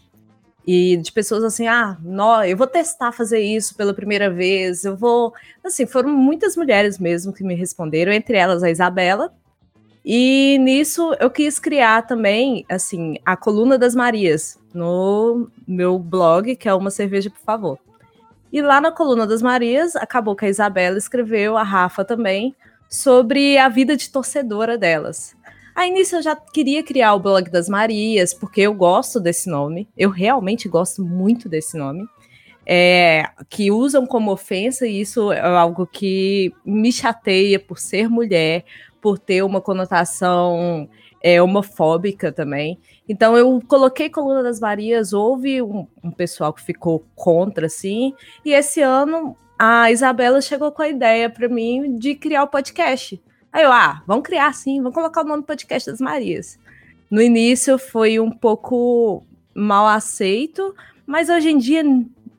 e 0.68 0.98
de 0.98 1.14
pessoas 1.14 1.46
assim, 1.46 1.66
ah, 1.66 1.98
não, 2.04 2.44
eu 2.44 2.58
vou 2.58 2.68
testar 2.68 3.14
fazer 3.14 3.40
isso 3.40 3.74
pela 3.74 3.94
primeira 3.94 4.30
vez, 4.30 4.84
eu 4.84 4.98
vou, 4.98 5.34
assim, 5.64 5.86
foram 5.86 6.10
muitas 6.10 6.58
mulheres 6.58 7.00
mesmo 7.00 7.32
que 7.32 7.42
me 7.42 7.56
responderam, 7.56 8.12
entre 8.12 8.36
elas 8.36 8.62
a 8.62 8.70
Isabela. 8.70 9.34
E 10.04 10.58
nisso 10.60 11.16
eu 11.22 11.30
quis 11.30 11.58
criar 11.58 12.06
também, 12.06 12.66
assim, 12.68 13.16
a 13.26 13.38
coluna 13.38 13.78
das 13.78 13.96
Marias 13.96 14.60
no 14.74 15.50
meu 15.66 15.98
blog, 15.98 16.54
que 16.58 16.68
é 16.68 16.74
uma 16.74 16.92
cerveja, 16.92 17.30
por 17.30 17.40
favor. 17.40 17.80
E 18.52 18.62
lá 18.62 18.82
na 18.82 18.92
coluna 18.92 19.26
das 19.26 19.42
Marias, 19.42 19.96
acabou 19.96 20.36
que 20.36 20.46
a 20.46 20.50
Isabela 20.50 20.98
escreveu, 20.98 21.56
a 21.56 21.64
Rafa 21.64 22.04
também, 22.04 22.54
sobre 22.90 23.58
a 23.58 23.70
vida 23.70 23.96
de 23.96 24.10
torcedora 24.10 24.78
delas. 24.78 25.36
Aí 25.76 25.92
nisso 25.92 26.16
eu 26.16 26.22
já 26.24 26.36
queria 26.36 26.82
criar 26.82 27.14
o 27.14 27.20
blog 27.20 27.52
das 27.52 27.70
Marias, 27.70 28.34
porque 28.34 28.62
eu 28.62 28.74
gosto 28.74 29.20
desse 29.20 29.50
nome. 29.50 29.88
Eu 29.96 30.10
realmente 30.10 30.68
gosto 30.68 31.04
muito 31.04 31.48
desse 31.48 31.78
nome. 31.78 32.04
É, 32.66 33.30
que 33.48 33.72
usam 33.72 34.06
como 34.06 34.32
ofensa, 34.32 34.86
e 34.86 35.00
isso 35.00 35.32
é 35.32 35.40
algo 35.40 35.88
que 35.88 36.52
me 36.66 36.92
chateia 36.92 37.58
por 37.58 37.80
ser 37.80 38.10
mulher, 38.10 38.66
por 39.00 39.18
ter 39.18 39.42
uma 39.42 39.62
conotação 39.62 40.90
é, 41.22 41.42
homofóbica 41.42 42.32
também. 42.32 42.80
Então 43.08 43.38
eu 43.38 43.62
coloquei 43.68 44.10
Coluna 44.10 44.44
das 44.44 44.60
Marias, 44.60 45.14
houve 45.14 45.62
um, 45.62 45.88
um, 46.04 46.12
pessoal 46.12 46.52
que 46.52 46.62
ficou 46.62 47.06
contra, 47.16 47.68
assim, 47.68 48.14
e 48.44 48.52
esse 48.52 48.82
ano 48.82 49.36
a 49.58 49.92
Isabela 49.92 50.42
chegou 50.42 50.72
com 50.72 50.82
a 50.82 50.90
ideia 50.90 51.30
para 51.30 51.50
mim 51.50 51.98
de 51.98 52.16
criar 52.16 52.44
o 52.44 52.48
podcast. 52.48 53.22
Aí 53.52 53.64
eu, 53.64 53.72
ah, 53.72 54.04
vamos 54.06 54.24
criar 54.24 54.54
sim, 54.54 54.78
vamos 54.78 54.94
colocar 54.94 55.22
o 55.22 55.28
nome 55.28 55.44
podcast 55.44 55.90
das 55.90 56.00
Marias. 56.00 56.60
No 57.10 57.22
início 57.22 57.80
foi 57.80 58.20
um 58.20 58.30
pouco 58.30 59.24
mal 59.56 59.88
aceito, 59.88 60.76
mas 61.06 61.30
hoje 61.30 61.50
em 61.50 61.58
dia, 61.58 61.84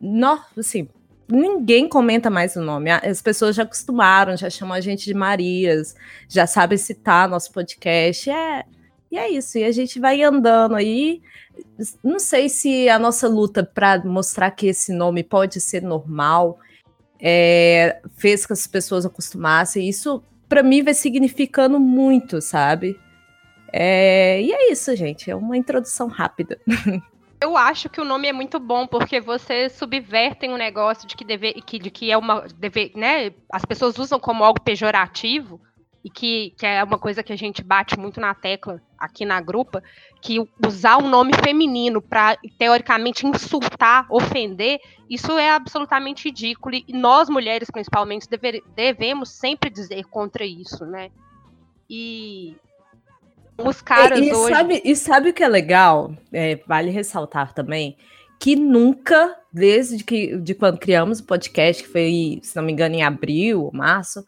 não, 0.00 0.40
assim, 0.56 0.88
ninguém 1.28 1.88
comenta 1.88 2.30
mais 2.30 2.54
o 2.54 2.60
nome. 2.60 2.90
As 2.90 3.20
pessoas 3.20 3.56
já 3.56 3.62
acostumaram, 3.62 4.36
já 4.36 4.48
chamam 4.48 4.74
a 4.76 4.80
gente 4.80 5.04
de 5.04 5.14
Marias, 5.14 5.96
já 6.28 6.46
sabem 6.46 6.78
citar 6.78 7.28
nosso 7.28 7.50
podcast. 7.52 8.30
É, 8.30 8.64
e 9.10 9.18
é 9.18 9.28
isso. 9.28 9.58
E 9.58 9.64
a 9.64 9.72
gente 9.72 9.98
vai 9.98 10.22
andando 10.22 10.74
aí. 10.74 11.20
Não 12.04 12.18
sei 12.18 12.48
se 12.48 12.88
a 12.88 12.98
nossa 12.98 13.26
luta 13.26 13.64
para 13.64 14.04
mostrar 14.04 14.50
que 14.50 14.68
esse 14.68 14.92
nome 14.92 15.22
pode 15.24 15.60
ser 15.60 15.82
normal 15.82 16.58
é, 17.20 18.00
fez 18.16 18.46
que 18.46 18.52
as 18.52 18.66
pessoas 18.66 19.04
acostumassem. 19.04 19.88
Isso 19.88 20.22
para 20.48 20.62
mim 20.62 20.82
vai 20.82 20.94
significando 20.94 21.78
muito, 21.78 22.40
sabe? 22.40 22.98
É, 23.72 24.40
e 24.40 24.52
é 24.52 24.72
isso, 24.72 24.94
gente. 24.96 25.30
É 25.30 25.36
uma 25.36 25.56
introdução 25.56 26.08
rápida. 26.08 26.58
Eu 27.40 27.56
acho 27.56 27.88
que 27.88 28.00
o 28.00 28.04
nome 28.04 28.26
é 28.26 28.32
muito 28.32 28.58
bom 28.58 28.84
porque 28.84 29.20
vocês 29.20 29.72
subvertem 29.72 30.52
um 30.52 30.56
negócio 30.56 31.06
de 31.06 31.14
que 31.14 31.24
deve, 31.24 31.52
que, 31.54 31.78
de 31.78 31.88
que 31.88 32.10
é 32.10 32.16
uma 32.16 32.44
deve, 32.56 32.92
né? 32.96 33.32
As 33.52 33.64
pessoas 33.64 33.96
usam 33.96 34.18
como 34.18 34.42
algo 34.42 34.60
pejorativo 34.60 35.60
e 36.08 36.10
que, 36.10 36.54
que 36.56 36.64
é 36.64 36.82
uma 36.82 36.98
coisa 36.98 37.22
que 37.22 37.34
a 37.34 37.36
gente 37.36 37.62
bate 37.62 37.98
muito 37.98 38.18
na 38.18 38.34
tecla 38.34 38.80
aqui 38.98 39.26
na 39.26 39.42
grupa, 39.42 39.82
que 40.22 40.38
usar 40.66 40.96
um 40.96 41.06
nome 41.06 41.32
feminino 41.34 42.00
para 42.00 42.38
teoricamente 42.58 43.26
insultar, 43.26 44.06
ofender, 44.10 44.80
isso 45.08 45.36
é 45.36 45.50
absolutamente 45.50 46.24
ridículo 46.24 46.74
e 46.74 46.92
nós 46.94 47.28
mulheres 47.28 47.70
principalmente 47.70 48.26
deve, 48.26 48.64
devemos 48.74 49.28
sempre 49.28 49.68
dizer 49.68 50.04
contra 50.04 50.46
isso, 50.46 50.86
né? 50.86 51.10
E 51.90 52.56
os 53.58 53.82
caras 53.82 54.18
e, 54.18 54.28
e 54.28 54.32
hoje 54.32 54.54
sabe, 54.54 54.82
e 54.82 54.96
sabe 54.96 55.28
o 55.28 55.34
que 55.34 55.44
é 55.44 55.48
legal? 55.48 56.14
É, 56.32 56.56
vale 56.66 56.90
ressaltar 56.90 57.52
também 57.52 57.98
que 58.40 58.56
nunca, 58.56 59.36
desde 59.52 60.02
que 60.02 60.38
de 60.38 60.54
quando 60.54 60.78
criamos 60.78 61.18
o 61.18 61.24
podcast, 61.24 61.82
que 61.82 61.88
foi, 61.88 62.40
se 62.42 62.56
não 62.56 62.62
me 62.62 62.72
engano, 62.72 62.94
em 62.94 63.02
abril 63.02 63.64
ou 63.64 63.72
março, 63.72 64.24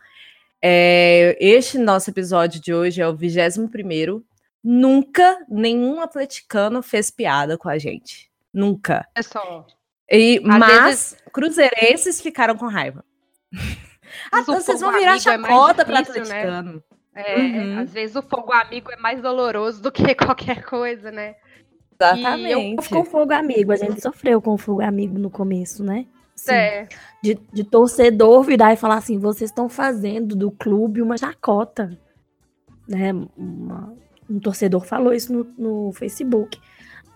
é, 0.62 1.36
este 1.40 1.78
nosso 1.78 2.10
episódio 2.10 2.60
de 2.60 2.72
hoje 2.72 3.00
é 3.00 3.08
o 3.08 3.14
21 3.14 4.22
Nunca 4.62 5.38
nenhum 5.48 6.00
atleticano 6.00 6.82
fez 6.82 7.10
piada 7.10 7.56
com 7.56 7.68
a 7.68 7.78
gente. 7.78 8.30
Nunca. 8.52 9.06
É 9.14 9.22
só. 9.22 9.66
E, 10.10 10.40
mas 10.40 10.84
vezes... 10.84 11.16
cruzeirenses 11.32 12.20
ficaram 12.20 12.56
com 12.56 12.66
raiva. 12.66 13.04
ah, 14.30 14.40
então 14.40 14.60
vocês 14.60 14.80
vão 14.80 14.92
virar 14.92 15.16
é 15.16 15.20
chacota 15.20 15.82
é 15.82 15.84
para 15.84 16.00
atleticano. 16.00 16.74
Né? 16.74 16.80
É, 17.14 17.36
uhum. 17.38 17.78
Às 17.78 17.92
vezes 17.92 18.16
o 18.16 18.22
fogo 18.22 18.52
amigo 18.52 18.90
é 18.92 18.96
mais 18.96 19.22
doloroso 19.22 19.82
do 19.82 19.90
que 19.90 20.14
qualquer 20.14 20.64
coisa, 20.64 21.10
né? 21.10 21.36
Exatamente. 21.98 22.48
E 22.48 22.52
eu 22.52 22.76
com 22.88 23.04
fogo 23.04 23.32
amigo, 23.32 23.72
a 23.72 23.76
gente 23.76 24.00
sofreu 24.00 24.40
com 24.40 24.56
fogo 24.56 24.82
amigo 24.82 25.18
no 25.18 25.30
começo, 25.30 25.84
né? 25.84 26.06
É. 26.48 26.88
de, 27.22 27.38
de 27.52 27.64
torcedor 27.64 28.42
virar 28.42 28.72
e 28.72 28.76
falar 28.76 28.96
assim: 28.96 29.18
vocês 29.18 29.50
estão 29.50 29.68
fazendo 29.68 30.34
do 30.34 30.50
clube 30.50 31.02
uma 31.02 31.16
chacota. 31.16 31.98
Né? 32.88 33.12
Uma, 33.36 33.94
um 34.28 34.38
torcedor 34.38 34.84
falou 34.84 35.12
isso 35.12 35.32
no, 35.32 35.44
no 35.58 35.92
Facebook. 35.92 36.58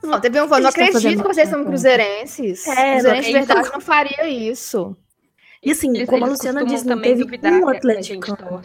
Não, 0.03 0.21
teve 0.21 0.41
um 0.41 0.47
não 0.47 0.69
acredito 0.69 1.23
que 1.23 1.29
vocês 1.29 1.49
são 1.49 1.65
cruzeirenses. 1.65 2.67
É, 2.67 2.95
cruzeirense 2.95 3.29
de 3.29 3.33
verdade 3.33 3.71
não 3.73 3.81
faria 3.81 4.29
isso. 4.29 4.97
E 5.63 5.71
assim, 5.71 5.97
eles, 5.97 6.09
como 6.09 6.19
eles 6.19 6.29
a 6.29 6.33
Luciana 6.33 6.67
disse, 6.67 6.87
não 6.87 7.01
teve 7.01 7.25
um 7.25 7.69
atleticano. 7.69 8.61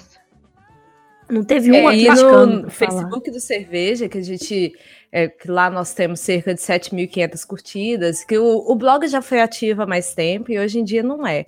Não 1.30 1.44
teve 1.44 1.72
um 1.72 1.90
é, 1.90 2.46
no 2.46 2.70
Facebook 2.70 3.30
do 3.30 3.40
Cerveja, 3.40 4.10
que 4.10 4.18
a 4.18 4.24
gente 4.24 4.74
é, 5.12 5.28
que 5.28 5.50
lá 5.50 5.70
nós 5.70 5.94
temos 5.94 6.20
cerca 6.20 6.54
de 6.54 6.62
7.500 6.62 7.46
curtidas, 7.46 8.24
que 8.24 8.38
o, 8.38 8.72
o 8.72 8.76
blog 8.76 9.08
já 9.08 9.22
foi 9.22 9.42
ativo 9.42 9.82
há 9.82 9.86
mais 9.86 10.14
tempo 10.14 10.52
e 10.52 10.60
hoje 10.60 10.80
em 10.80 10.84
dia 10.84 11.04
não 11.04 11.26
é. 11.26 11.46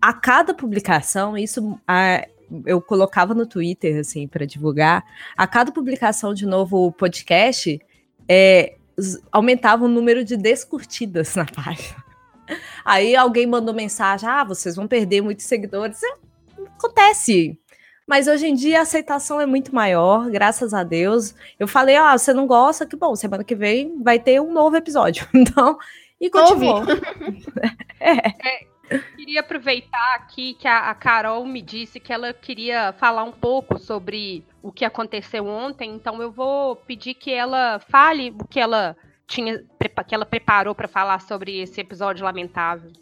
A 0.00 0.12
cada 0.12 0.52
publicação, 0.52 1.36
isso 1.36 1.78
a, 1.86 2.26
eu 2.66 2.80
colocava 2.80 3.34
no 3.34 3.46
Twitter, 3.46 4.00
assim, 4.00 4.26
para 4.26 4.44
divulgar, 4.44 5.04
a 5.36 5.46
cada 5.46 5.72
publicação 5.72 6.34
de 6.34 6.44
novo 6.44 6.92
podcast, 6.92 7.80
é, 8.28 8.74
aumentava 9.30 9.84
o 9.84 9.88
número 9.88 10.24
de 10.24 10.36
descurtidas 10.36 11.34
na 11.34 11.46
página. 11.50 12.02
Aí 12.84 13.16
alguém 13.16 13.46
mandou 13.46 13.74
mensagem: 13.74 14.28
ah, 14.28 14.44
vocês 14.44 14.76
vão 14.76 14.86
perder 14.86 15.22
muitos 15.22 15.46
seguidores. 15.46 16.02
É, 16.02 16.14
acontece. 16.76 17.58
Mas 18.06 18.26
hoje 18.26 18.46
em 18.46 18.54
dia 18.54 18.80
a 18.80 18.82
aceitação 18.82 19.40
é 19.40 19.46
muito 19.46 19.74
maior, 19.74 20.28
graças 20.30 20.74
a 20.74 20.82
Deus. 20.82 21.34
Eu 21.58 21.68
falei, 21.68 21.96
ah, 21.96 22.16
você 22.16 22.32
não 22.32 22.46
gosta, 22.46 22.86
que 22.86 22.96
bom, 22.96 23.14
semana 23.14 23.44
que 23.44 23.54
vem 23.54 24.02
vai 24.02 24.18
ter 24.18 24.40
um 24.40 24.52
novo 24.52 24.76
episódio. 24.76 25.26
Então, 25.34 25.78
E 26.20 26.30
continuou. 26.30 26.82
é. 28.00 28.28
é. 28.28 28.72
Queria 29.16 29.40
aproveitar 29.40 30.14
aqui 30.16 30.54
que 30.54 30.68
a, 30.68 30.90
a, 30.90 30.94
Carol 30.94 31.44
me 31.46 31.62
disse 31.62 31.98
que 31.98 32.12
ela 32.12 32.32
queria 32.34 32.92
falar 32.92 33.24
um 33.24 33.32
pouco 33.32 33.78
sobre 33.78 34.44
o 34.62 34.70
que 34.70 34.84
aconteceu 34.84 35.46
ontem, 35.46 35.94
então 35.94 36.20
eu 36.20 36.30
vou 36.30 36.76
pedir 36.76 37.14
que 37.14 37.32
ela 37.32 37.78
fale 37.78 38.34
o 38.38 38.46
que 38.46 38.60
ela 38.60 38.96
tinha 39.26 39.64
que 40.06 40.14
ela 40.14 40.26
preparou 40.26 40.74
para 40.74 40.88
falar 40.88 41.20
sobre 41.20 41.60
esse 41.60 41.80
episódio 41.80 42.24
lamentável. 42.24 42.92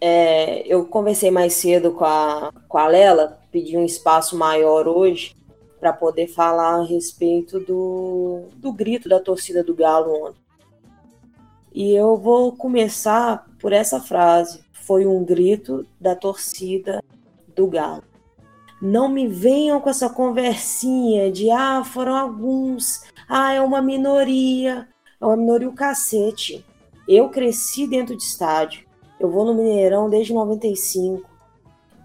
É, 0.00 0.66
eu 0.66 0.84
conversei 0.86 1.30
mais 1.30 1.54
cedo 1.54 1.92
com 1.92 2.04
a, 2.04 2.52
com 2.68 2.78
a 2.78 2.86
Lela, 2.86 3.38
pedi 3.50 3.76
um 3.76 3.84
espaço 3.84 4.36
maior 4.36 4.86
hoje 4.86 5.34
para 5.80 5.92
poder 5.92 6.28
falar 6.28 6.80
a 6.80 6.84
respeito 6.84 7.60
do, 7.60 8.44
do 8.56 8.72
grito 8.72 9.08
da 9.08 9.20
torcida 9.20 9.62
do 9.62 9.74
Galo 9.74 10.28
ontem. 10.28 10.40
E 11.74 11.92
eu 11.92 12.16
vou 12.16 12.52
começar 12.52 13.46
por 13.58 13.72
essa 13.72 14.00
frase. 14.00 14.64
Foi 14.72 15.06
um 15.06 15.24
grito 15.24 15.86
da 16.00 16.14
torcida 16.14 17.02
do 17.54 17.66
Galo. 17.66 18.04
Não 18.80 19.08
me 19.08 19.26
venham 19.26 19.80
com 19.80 19.90
essa 19.90 20.08
conversinha 20.08 21.32
de 21.32 21.50
ah, 21.50 21.82
foram 21.84 22.14
alguns, 22.14 23.02
ah, 23.28 23.52
é 23.52 23.60
uma 23.60 23.82
minoria. 23.82 24.88
É 25.20 25.24
uma 25.24 25.36
minoria 25.36 25.68
o 25.68 25.74
cacete. 25.74 26.64
Eu 27.08 27.28
cresci 27.28 27.86
dentro 27.86 28.16
de 28.16 28.22
estádio. 28.22 28.83
Eu 29.24 29.30
vou 29.30 29.46
no 29.46 29.54
Mineirão 29.54 30.10
desde 30.10 30.34
95. 30.34 31.26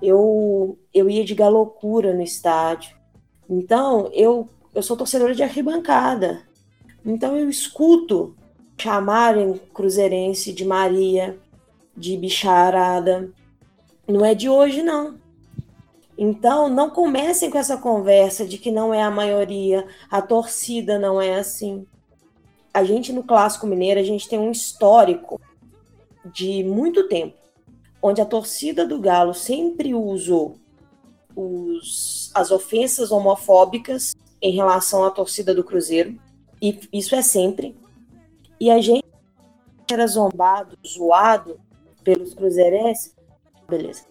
Eu, 0.02 0.80
eu 0.94 1.10
ia 1.10 1.26
de 1.26 1.36
galocura 1.36 2.14
no 2.14 2.22
estádio. 2.22 2.96
Então, 3.50 4.10
eu, 4.14 4.48
eu 4.74 4.82
sou 4.82 4.96
torcedora 4.96 5.36
de 5.36 5.44
arquibancada. 5.44 6.44
Então, 7.06 7.36
eu 7.36 7.50
escuto 7.50 8.34
chamarem 8.78 9.60
Cruzeirense 9.74 10.54
de 10.54 10.64
Maria, 10.64 11.38
de 11.94 12.16
bicharada. 12.16 13.30
Não 14.08 14.24
é 14.24 14.34
de 14.34 14.48
hoje, 14.48 14.82
não. 14.82 15.20
Então, 16.18 16.70
não 16.70 16.90
comecem 16.90 17.50
com 17.50 17.58
essa 17.58 17.76
conversa 17.76 18.46
de 18.46 18.58
que 18.58 18.72
não 18.72 18.94
é 18.94 19.04
a 19.04 19.12
maioria, 19.12 19.86
a 20.10 20.22
torcida 20.22 20.98
não 20.98 21.22
é 21.22 21.36
assim. 21.36 21.86
A 22.74 22.86
gente 22.86 23.12
no 23.12 23.24
Clássico 23.24 23.68
Mineiro, 23.68 24.00
a 24.00 24.04
gente 24.04 24.30
tem 24.30 24.40
um 24.40 24.52
histórico 24.52 25.38
de 26.26 26.64
muito 26.64 27.08
tempo, 27.08 27.38
onde 28.02 28.22
a 28.22 28.26
torcida 28.26 28.86
do 28.86 29.00
Galo 29.00 29.34
sempre 29.34 29.94
usou 29.94 30.58
os, 31.36 32.32
as 32.34 32.52
ofensas 32.52 33.12
homofóbicas 33.12 34.16
em 34.42 34.52
relação 34.52 35.04
à 35.04 35.12
torcida 35.12 35.54
do 35.54 35.64
Cruzeiro, 35.64 36.20
e 36.62 36.80
isso 36.92 37.16
é 37.16 37.22
sempre. 37.22 37.78
E 38.60 38.70
a 38.70 38.82
gente 38.82 39.06
era 39.92 40.06
zombado, 40.08 40.78
zoado 40.86 41.60
pelos 42.04 42.34
cruzeirenses, 42.34 43.16
beleza. 43.68 44.04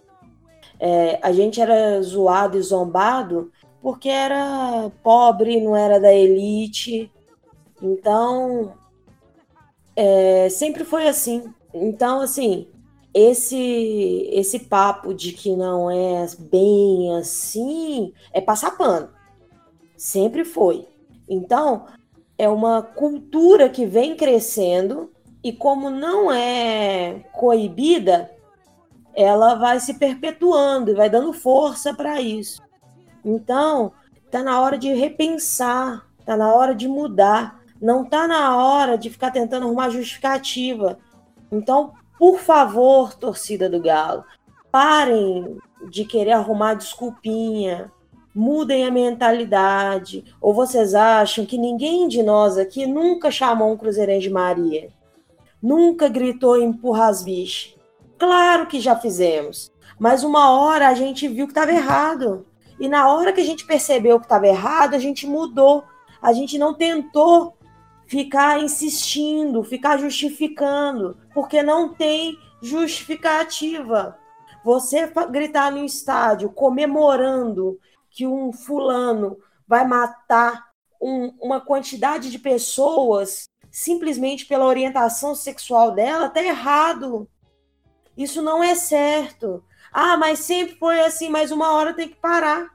É, 0.80 1.18
a 1.22 1.32
gente 1.32 1.60
era 1.60 2.00
zoado 2.02 2.56
e 2.56 2.62
zombado 2.62 3.50
porque 3.82 4.08
era 4.08 4.90
pobre, 5.02 5.60
não 5.60 5.76
era 5.76 6.00
da 6.00 6.12
elite. 6.12 7.10
Então, 7.82 8.74
é, 9.94 10.48
sempre 10.48 10.84
foi 10.84 11.08
assim. 11.08 11.52
Então, 11.72 12.20
assim, 12.20 12.68
esse 13.12 14.28
esse 14.32 14.60
papo 14.60 15.12
de 15.14 15.32
que 15.32 15.54
não 15.56 15.90
é 15.90 16.26
bem 16.38 17.14
assim 17.16 18.12
é 18.32 18.40
passar 18.40 18.76
pano. 18.76 19.08
Sempre 19.96 20.44
foi. 20.44 20.86
Então, 21.28 21.86
é 22.36 22.48
uma 22.48 22.82
cultura 22.82 23.68
que 23.68 23.84
vem 23.84 24.16
crescendo 24.16 25.10
e 25.42 25.52
como 25.52 25.90
não 25.90 26.32
é 26.32 27.24
coibida, 27.32 28.30
ela 29.14 29.54
vai 29.54 29.80
se 29.80 29.94
perpetuando 29.94 30.90
e 30.90 30.94
vai 30.94 31.10
dando 31.10 31.32
força 31.32 31.92
para 31.92 32.20
isso. 32.20 32.62
Então, 33.24 33.92
tá 34.30 34.42
na 34.42 34.60
hora 34.60 34.78
de 34.78 34.92
repensar, 34.92 36.06
tá 36.24 36.36
na 36.36 36.54
hora 36.54 36.74
de 36.74 36.86
mudar, 36.86 37.60
não 37.80 38.04
tá 38.04 38.28
na 38.28 38.56
hora 38.56 38.96
de 38.96 39.10
ficar 39.10 39.30
tentando 39.30 39.66
arrumar 39.66 39.90
justificativa. 39.90 40.98
Então, 41.50 41.92
por 42.18 42.38
favor, 42.38 43.14
torcida 43.14 43.68
do 43.68 43.80
Galo, 43.80 44.24
parem 44.70 45.58
de 45.90 46.04
querer 46.04 46.32
arrumar 46.32 46.74
desculpinha, 46.74 47.92
mudem 48.34 48.84
a 48.84 48.90
mentalidade. 48.90 50.24
Ou 50.40 50.52
vocês 50.52 50.94
acham 50.94 51.46
que 51.46 51.58
ninguém 51.58 52.08
de 52.08 52.22
nós 52.22 52.56
aqui 52.56 52.86
nunca 52.86 53.30
chamou 53.30 53.72
um 53.72 53.76
Cruzeirense 53.76 54.28
de 54.28 54.30
Maria? 54.30 54.90
Nunca 55.62 56.08
gritou 56.08 56.60
empurra 56.60 57.08
as 57.08 57.22
bichas? 57.22 57.76
Claro 58.16 58.66
que 58.66 58.80
já 58.80 58.94
fizemos. 58.96 59.72
Mas 59.98 60.22
uma 60.22 60.50
hora 60.50 60.88
a 60.88 60.94
gente 60.94 61.26
viu 61.26 61.46
que 61.46 61.52
estava 61.52 61.72
errado. 61.72 62.46
E 62.78 62.88
na 62.88 63.12
hora 63.12 63.32
que 63.32 63.40
a 63.40 63.44
gente 63.44 63.66
percebeu 63.66 64.20
que 64.20 64.26
estava 64.26 64.46
errado, 64.46 64.94
a 64.94 64.98
gente 64.98 65.26
mudou. 65.26 65.82
A 66.22 66.32
gente 66.32 66.58
não 66.58 66.74
tentou 66.74 67.54
ficar 68.08 68.58
insistindo, 68.58 69.62
ficar 69.62 69.98
justificando, 69.98 71.18
porque 71.34 71.62
não 71.62 71.92
tem 71.92 72.38
justificativa. 72.62 74.18
Você 74.64 75.12
gritar 75.30 75.70
no 75.70 75.84
estádio 75.84 76.50
comemorando 76.50 77.78
que 78.10 78.26
um 78.26 78.50
fulano 78.50 79.38
vai 79.66 79.86
matar 79.86 80.68
um, 81.00 81.34
uma 81.38 81.60
quantidade 81.60 82.30
de 82.30 82.38
pessoas 82.38 83.46
simplesmente 83.70 84.46
pela 84.46 84.64
orientação 84.64 85.34
sexual 85.34 85.90
dela, 85.90 86.30
tá 86.30 86.42
errado. 86.42 87.28
Isso 88.16 88.40
não 88.40 88.64
é 88.64 88.74
certo. 88.74 89.62
Ah, 89.92 90.16
mas 90.16 90.40
sempre 90.40 90.76
foi 90.76 91.00
assim, 91.00 91.28
mas 91.28 91.50
uma 91.50 91.72
hora 91.74 91.92
tem 91.92 92.08
que 92.08 92.16
parar. 92.16 92.70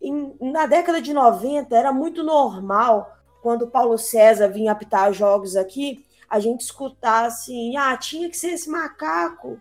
Em, 0.00 0.36
na 0.40 0.66
década 0.66 1.02
de 1.02 1.12
90 1.12 1.76
era 1.76 1.92
muito 1.92 2.22
normal 2.22 3.14
quando 3.44 3.68
Paulo 3.68 3.96
César 3.98 4.48
vinha 4.48 4.72
apitar 4.72 5.12
jogos 5.12 5.54
aqui, 5.54 6.04
a 6.28 6.40
gente 6.40 6.62
escutar 6.62 7.26
assim: 7.26 7.76
ah, 7.76 7.96
tinha 7.96 8.28
que 8.30 8.36
ser 8.36 8.54
esse 8.54 8.70
macaco 8.70 9.60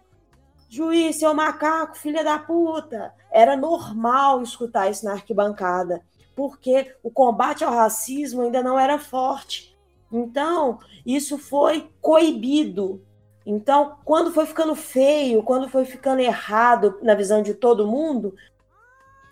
Juiz, 0.75 1.17
seu 1.17 1.35
macaco, 1.35 1.95
filha 1.95 2.23
da 2.23 2.39
puta. 2.39 3.13
Era 3.31 3.55
normal 3.55 4.41
escutar 4.41 4.89
isso 4.89 5.05
na 5.05 5.11
arquibancada, 5.11 6.01
porque 6.35 6.95
o 7.03 7.11
combate 7.11 7.63
ao 7.63 7.71
racismo 7.71 8.41
ainda 8.41 8.63
não 8.63 8.79
era 8.79 8.97
forte. 8.97 9.77
Então, 10.11 10.79
isso 11.05 11.37
foi 11.37 11.91
coibido. 12.01 13.05
Então, 13.45 13.97
quando 14.03 14.31
foi 14.31 14.47
ficando 14.47 14.73
feio, 14.73 15.43
quando 15.43 15.69
foi 15.69 15.85
ficando 15.85 16.21
errado 16.21 16.97
na 17.03 17.13
visão 17.13 17.43
de 17.43 17.53
todo 17.53 17.85
mundo, 17.85 18.33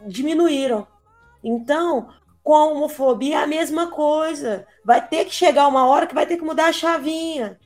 diminuíram. 0.05 0.85
Então, 1.43 2.09
com 2.43 2.55
a 2.55 2.65
homofobia 2.65 3.39
é 3.39 3.43
a 3.43 3.47
mesma 3.47 3.87
coisa. 3.87 4.65
Vai 4.83 5.07
ter 5.07 5.25
que 5.25 5.33
chegar 5.33 5.67
uma 5.67 5.87
hora 5.87 6.07
que 6.07 6.15
vai 6.15 6.25
ter 6.25 6.37
que 6.37 6.43
mudar 6.43 6.67
a 6.67 6.73
chavinha 6.73 7.59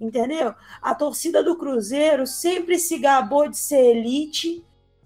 entendeu? 0.00 0.54
A 0.80 0.94
torcida 0.94 1.42
do 1.42 1.56
Cruzeiro 1.56 2.26
sempre 2.26 2.78
se 2.78 2.98
gabou 2.98 3.48
de 3.48 3.58
ser 3.58 3.96
elite, 3.96 4.64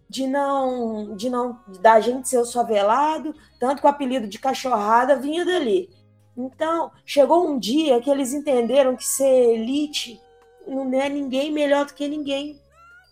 de 0.09 0.27
não, 0.27 1.17
de 1.17 1.29
não, 1.29 1.59
da 1.81 1.99
gente 1.99 2.29
ser 2.29 2.39
o 2.39 2.47
favelado, 2.47 3.35
tanto 3.59 3.81
que 3.81 3.87
o 3.87 3.91
apelido 3.91 4.29
de 4.29 4.39
cachorrada 4.39 5.17
vinha 5.17 5.45
dali. 5.45 5.91
Então, 6.37 6.93
chegou 7.05 7.49
um 7.49 7.59
dia 7.59 8.01
que 8.01 8.11
eles 8.11 8.33
entenderam 8.33 8.97
que 8.97 9.05
ser 9.05 9.55
elite 9.55 10.21
não 10.67 10.93
é 10.95 11.09
ninguém 11.09 11.51
melhor 11.51 11.87
do 11.87 11.95
que 11.95 12.09
ninguém. 12.09 12.61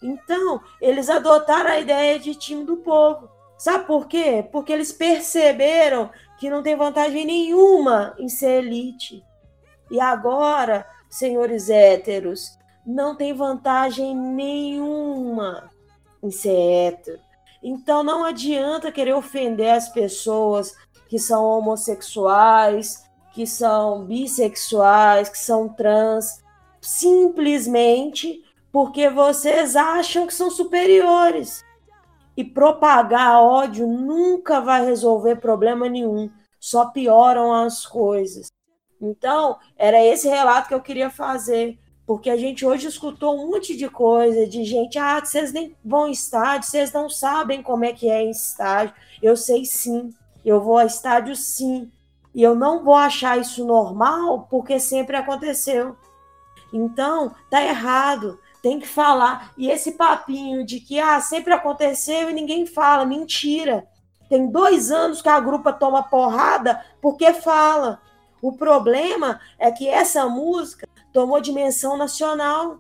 Então, 0.02 0.60
eles 0.80 1.08
adotaram 1.10 1.70
a 1.70 1.78
ideia 1.78 2.18
de 2.18 2.34
time 2.34 2.64
do 2.64 2.78
povo. 2.78 3.28
Sabe 3.62 3.84
por 3.84 4.08
quê? 4.08 4.44
Porque 4.50 4.72
eles 4.72 4.90
perceberam 4.90 6.10
que 6.36 6.50
não 6.50 6.64
tem 6.64 6.74
vantagem 6.74 7.24
nenhuma 7.24 8.12
em 8.18 8.28
ser 8.28 8.64
elite. 8.64 9.24
E 9.88 10.00
agora 10.00 10.84
senhores 11.08 11.70
héteros, 11.70 12.58
não 12.84 13.14
tem 13.14 13.32
vantagem 13.32 14.16
nenhuma 14.16 15.70
em 16.20 16.32
ser 16.32 16.56
hétero. 16.56 17.20
Então 17.62 18.02
não 18.02 18.24
adianta 18.24 18.90
querer 18.90 19.12
ofender 19.12 19.70
as 19.70 19.88
pessoas 19.88 20.74
que 21.08 21.16
são 21.16 21.44
homossexuais, 21.44 23.08
que 23.32 23.46
são 23.46 24.04
bissexuais, 24.04 25.28
que 25.28 25.38
são 25.38 25.68
trans, 25.68 26.42
simplesmente 26.80 28.42
porque 28.72 29.08
vocês 29.08 29.76
acham 29.76 30.26
que 30.26 30.34
são 30.34 30.50
superiores. 30.50 31.62
E 32.36 32.44
propagar 32.44 33.42
ódio 33.42 33.86
nunca 33.86 34.60
vai 34.60 34.84
resolver 34.84 35.36
problema 35.36 35.88
nenhum, 35.88 36.30
só 36.58 36.86
pioram 36.86 37.52
as 37.52 37.86
coisas. 37.86 38.46
Então, 39.00 39.58
era 39.76 40.02
esse 40.02 40.28
relato 40.28 40.68
que 40.68 40.74
eu 40.74 40.80
queria 40.80 41.10
fazer, 41.10 41.78
porque 42.06 42.30
a 42.30 42.36
gente 42.36 42.64
hoje 42.64 42.86
escutou 42.86 43.34
um 43.34 43.50
monte 43.50 43.76
de 43.76 43.88
coisa 43.88 44.46
de 44.46 44.64
gente, 44.64 44.98
ah, 44.98 45.20
vocês 45.20 45.52
nem 45.52 45.76
vão 45.84 46.08
em 46.08 46.12
estádio, 46.12 46.68
vocês 46.68 46.92
não 46.92 47.08
sabem 47.08 47.62
como 47.62 47.84
é 47.84 47.92
que 47.92 48.08
é 48.08 48.22
em 48.22 48.30
estádio. 48.30 48.94
Eu 49.20 49.36
sei 49.36 49.64
sim, 49.64 50.12
eu 50.44 50.60
vou 50.60 50.78
a 50.78 50.84
estádio 50.84 51.34
sim, 51.36 51.90
E 52.34 52.42
eu 52.42 52.54
não 52.54 52.82
vou 52.82 52.94
achar 52.94 53.38
isso 53.38 53.64
normal 53.64 54.46
porque 54.50 54.80
sempre 54.80 55.16
aconteceu. 55.16 55.96
Então, 56.72 57.34
tá 57.50 57.62
errado. 57.62 58.38
Tem 58.62 58.78
que 58.78 58.86
falar. 58.86 59.52
E 59.56 59.68
esse 59.68 59.92
papinho 59.92 60.64
de 60.64 60.78
que 60.78 61.00
ah, 61.00 61.20
sempre 61.20 61.52
aconteceu 61.52 62.30
e 62.30 62.32
ninguém 62.32 62.64
fala, 62.64 63.04
mentira. 63.04 63.86
Tem 64.28 64.46
dois 64.46 64.90
anos 64.90 65.20
que 65.20 65.28
a 65.28 65.40
grupa 65.40 65.72
toma 65.72 66.02
porrada 66.02 66.82
porque 67.02 67.34
fala. 67.34 68.00
O 68.40 68.52
problema 68.52 69.40
é 69.58 69.70
que 69.70 69.88
essa 69.88 70.26
música 70.26 70.88
tomou 71.12 71.40
dimensão 71.40 71.96
nacional. 71.96 72.78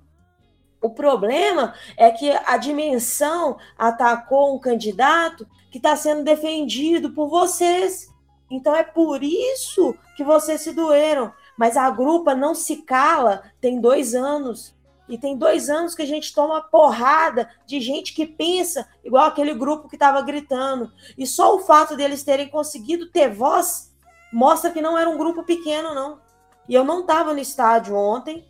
O 0.80 0.90
problema 0.90 1.74
é 1.96 2.10
que 2.10 2.30
a 2.30 2.56
dimensão 2.56 3.58
atacou 3.78 4.54
um 4.54 4.58
candidato 4.58 5.46
que 5.70 5.78
está 5.78 5.94
sendo 5.94 6.24
defendido 6.24 7.10
por 7.10 7.28
vocês. 7.28 8.08
Então 8.50 8.74
é 8.74 8.82
por 8.82 9.22
isso 9.22 9.94
que 10.16 10.24
vocês 10.24 10.60
se 10.60 10.72
doeram. 10.72 11.32
Mas 11.56 11.76
a 11.76 11.88
grupa 11.90 12.34
não 12.34 12.54
se 12.54 12.82
cala 12.82 13.42
tem 13.60 13.80
dois 13.80 14.14
anos. 14.14 14.74
E 15.08 15.18
tem 15.18 15.36
dois 15.36 15.68
anos 15.68 15.94
que 15.94 16.02
a 16.02 16.06
gente 16.06 16.32
toma 16.34 16.62
porrada 16.62 17.50
de 17.66 17.80
gente 17.80 18.14
que 18.14 18.26
pensa 18.26 18.88
igual 19.04 19.26
aquele 19.26 19.54
grupo 19.54 19.88
que 19.88 19.96
estava 19.96 20.22
gritando. 20.22 20.92
E 21.18 21.26
só 21.26 21.54
o 21.54 21.60
fato 21.60 21.96
deles 21.96 22.22
terem 22.22 22.48
conseguido 22.48 23.10
ter 23.10 23.28
voz 23.28 23.92
mostra 24.32 24.70
que 24.70 24.80
não 24.80 24.96
era 24.96 25.10
um 25.10 25.18
grupo 25.18 25.42
pequeno, 25.42 25.94
não. 25.94 26.20
E 26.68 26.74
eu 26.74 26.84
não 26.84 27.00
estava 27.00 27.34
no 27.34 27.40
estádio 27.40 27.94
ontem, 27.94 28.48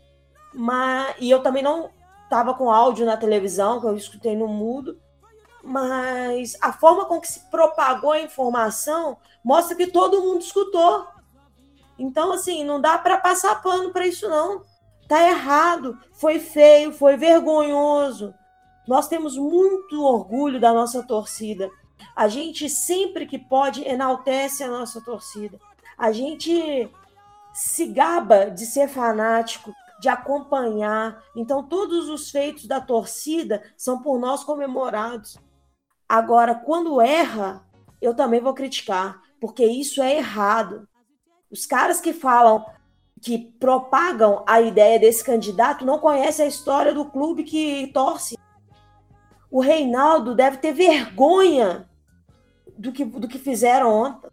mas 0.54 1.16
e 1.18 1.30
eu 1.30 1.42
também 1.42 1.62
não 1.62 1.90
estava 2.24 2.54
com 2.54 2.70
áudio 2.70 3.04
na 3.04 3.16
televisão, 3.16 3.80
que 3.80 3.86
eu 3.86 3.96
escutei 3.96 4.36
no 4.36 4.46
mudo. 4.46 5.00
Mas 5.64 6.56
a 6.60 6.72
forma 6.72 7.04
com 7.06 7.20
que 7.20 7.28
se 7.28 7.50
propagou 7.50 8.12
a 8.12 8.20
informação 8.20 9.16
mostra 9.44 9.76
que 9.76 9.86
todo 9.86 10.20
mundo 10.20 10.40
escutou. 10.40 11.06
Então, 11.98 12.32
assim, 12.32 12.64
não 12.64 12.80
dá 12.80 12.98
para 12.98 13.18
passar 13.18 13.62
pano 13.62 13.92
para 13.92 14.06
isso, 14.06 14.28
não. 14.28 14.62
Tá 15.12 15.28
errado, 15.28 15.98
foi 16.10 16.38
feio, 16.38 16.90
foi 16.90 17.18
vergonhoso. 17.18 18.34
Nós 18.88 19.08
temos 19.08 19.36
muito 19.36 20.02
orgulho 20.02 20.58
da 20.58 20.72
nossa 20.72 21.02
torcida. 21.02 21.70
A 22.16 22.28
gente 22.28 22.66
sempre 22.70 23.26
que 23.26 23.38
pode 23.38 23.86
enaltece 23.86 24.64
a 24.64 24.68
nossa 24.68 25.02
torcida. 25.02 25.60
A 25.98 26.12
gente 26.12 26.90
se 27.52 27.88
gaba 27.88 28.46
de 28.46 28.64
ser 28.64 28.88
fanático, 28.88 29.74
de 30.00 30.08
acompanhar. 30.08 31.22
Então, 31.36 31.62
todos 31.62 32.08
os 32.08 32.30
feitos 32.30 32.66
da 32.66 32.80
torcida 32.80 33.62
são 33.76 34.00
por 34.00 34.18
nós 34.18 34.42
comemorados. 34.42 35.36
Agora, 36.08 36.54
quando 36.54 37.02
erra, 37.02 37.62
eu 38.00 38.14
também 38.16 38.40
vou 38.40 38.54
criticar, 38.54 39.20
porque 39.38 39.66
isso 39.66 40.02
é 40.02 40.16
errado. 40.16 40.88
Os 41.50 41.66
caras 41.66 42.00
que 42.00 42.14
falam, 42.14 42.64
que 43.22 43.38
propagam 43.38 44.42
a 44.48 44.60
ideia 44.60 44.98
desse 44.98 45.22
candidato, 45.22 45.86
não 45.86 46.00
conhecem 46.00 46.44
a 46.44 46.48
história 46.48 46.92
do 46.92 47.04
clube 47.04 47.44
que 47.44 47.86
torce. 47.94 48.36
O 49.48 49.60
Reinaldo 49.60 50.34
deve 50.34 50.56
ter 50.56 50.72
vergonha 50.72 51.88
do 52.76 52.90
que, 52.90 53.04
do 53.04 53.28
que 53.28 53.38
fizeram 53.38 53.92
ontem. 53.92 54.28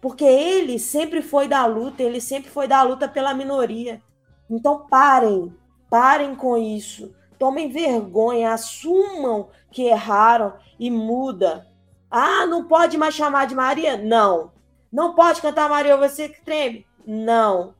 Porque 0.00 0.24
ele 0.24 0.78
sempre 0.78 1.20
foi 1.20 1.46
da 1.46 1.66
luta, 1.66 2.02
ele 2.02 2.22
sempre 2.22 2.50
foi 2.50 2.66
da 2.66 2.82
luta 2.82 3.06
pela 3.06 3.34
minoria. 3.34 4.00
Então 4.48 4.86
parem, 4.88 5.54
parem 5.90 6.34
com 6.34 6.56
isso. 6.56 7.14
Tomem 7.38 7.68
vergonha, 7.68 8.54
assumam 8.54 9.50
que 9.70 9.82
erraram 9.82 10.54
e 10.78 10.90
muda. 10.90 11.68
Ah, 12.10 12.46
não 12.46 12.64
pode 12.64 12.96
mais 12.96 13.14
chamar 13.14 13.46
de 13.46 13.54
Maria? 13.54 13.98
Não. 13.98 14.52
Não 14.90 15.14
pode 15.14 15.42
cantar 15.42 15.68
Maria, 15.68 15.98
você 15.98 16.30
que 16.30 16.42
treme? 16.42 16.86
Não. 17.06 17.74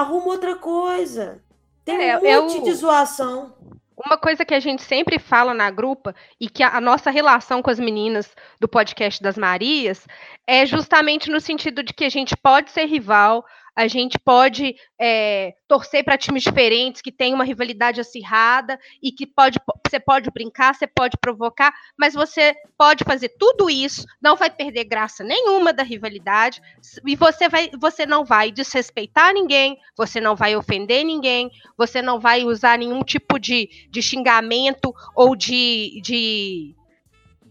Arruma 0.00 0.28
outra 0.28 0.54
coisa. 0.56 1.42
Tem 1.84 2.08
é, 2.08 2.18
um 2.18 2.42
monte 2.42 2.62
de 2.62 2.72
zoação. 2.72 3.54
Uma 3.94 4.16
coisa 4.16 4.46
que 4.46 4.54
a 4.54 4.60
gente 4.60 4.82
sempre 4.82 5.18
fala 5.18 5.52
na 5.52 5.70
grupa 5.70 6.14
e 6.40 6.48
que 6.48 6.62
a, 6.62 6.74
a, 6.74 6.80
nossa 6.80 7.10
relação 7.10 7.60
com 7.60 7.68
as 7.68 7.78
meninas 7.78 8.34
do 8.58 8.66
podcast 8.66 9.22
das 9.22 9.36
Marias 9.36 10.06
é 10.46 10.64
justamente 10.64 11.30
no 11.30 11.38
sentido 11.38 11.82
de 11.82 11.92
que 11.92 12.06
a 12.06 12.08
gente 12.08 12.34
pode 12.34 12.70
ser 12.70 12.86
rival, 12.86 13.44
a 13.74 13.86
gente 13.86 14.18
pode 14.18 14.76
é, 15.00 15.54
torcer 15.66 16.04
para 16.04 16.18
times 16.18 16.42
diferentes 16.42 17.00
que 17.00 17.12
têm 17.12 17.34
uma 17.34 17.44
rivalidade 17.44 18.00
acirrada 18.00 18.78
e 19.02 19.12
que 19.12 19.26
pode, 19.26 19.58
você 19.88 19.98
pode 19.98 20.30
brincar, 20.30 20.74
você 20.74 20.86
pode 20.86 21.16
provocar, 21.18 21.72
mas 21.98 22.14
você 22.14 22.54
pode 22.76 23.04
fazer 23.04 23.30
tudo 23.38 23.70
isso, 23.70 24.04
não 24.20 24.36
vai 24.36 24.50
perder 24.50 24.84
graça 24.84 25.22
nenhuma 25.24 25.72
da 25.72 25.82
rivalidade 25.82 26.60
e 27.06 27.16
você 27.16 27.48
vai, 27.48 27.70
você 27.78 28.06
não 28.06 28.24
vai 28.24 28.50
desrespeitar 28.50 29.32
ninguém, 29.32 29.78
você 29.96 30.20
não 30.20 30.34
vai 30.36 30.56
ofender 30.56 31.04
ninguém, 31.04 31.50
você 31.76 32.02
não 32.02 32.18
vai 32.18 32.44
usar 32.44 32.78
nenhum 32.78 33.02
tipo 33.02 33.38
de, 33.38 33.68
de 33.90 34.02
xingamento 34.02 34.94
ou 35.14 35.36
de, 35.36 36.00
de 36.02 36.74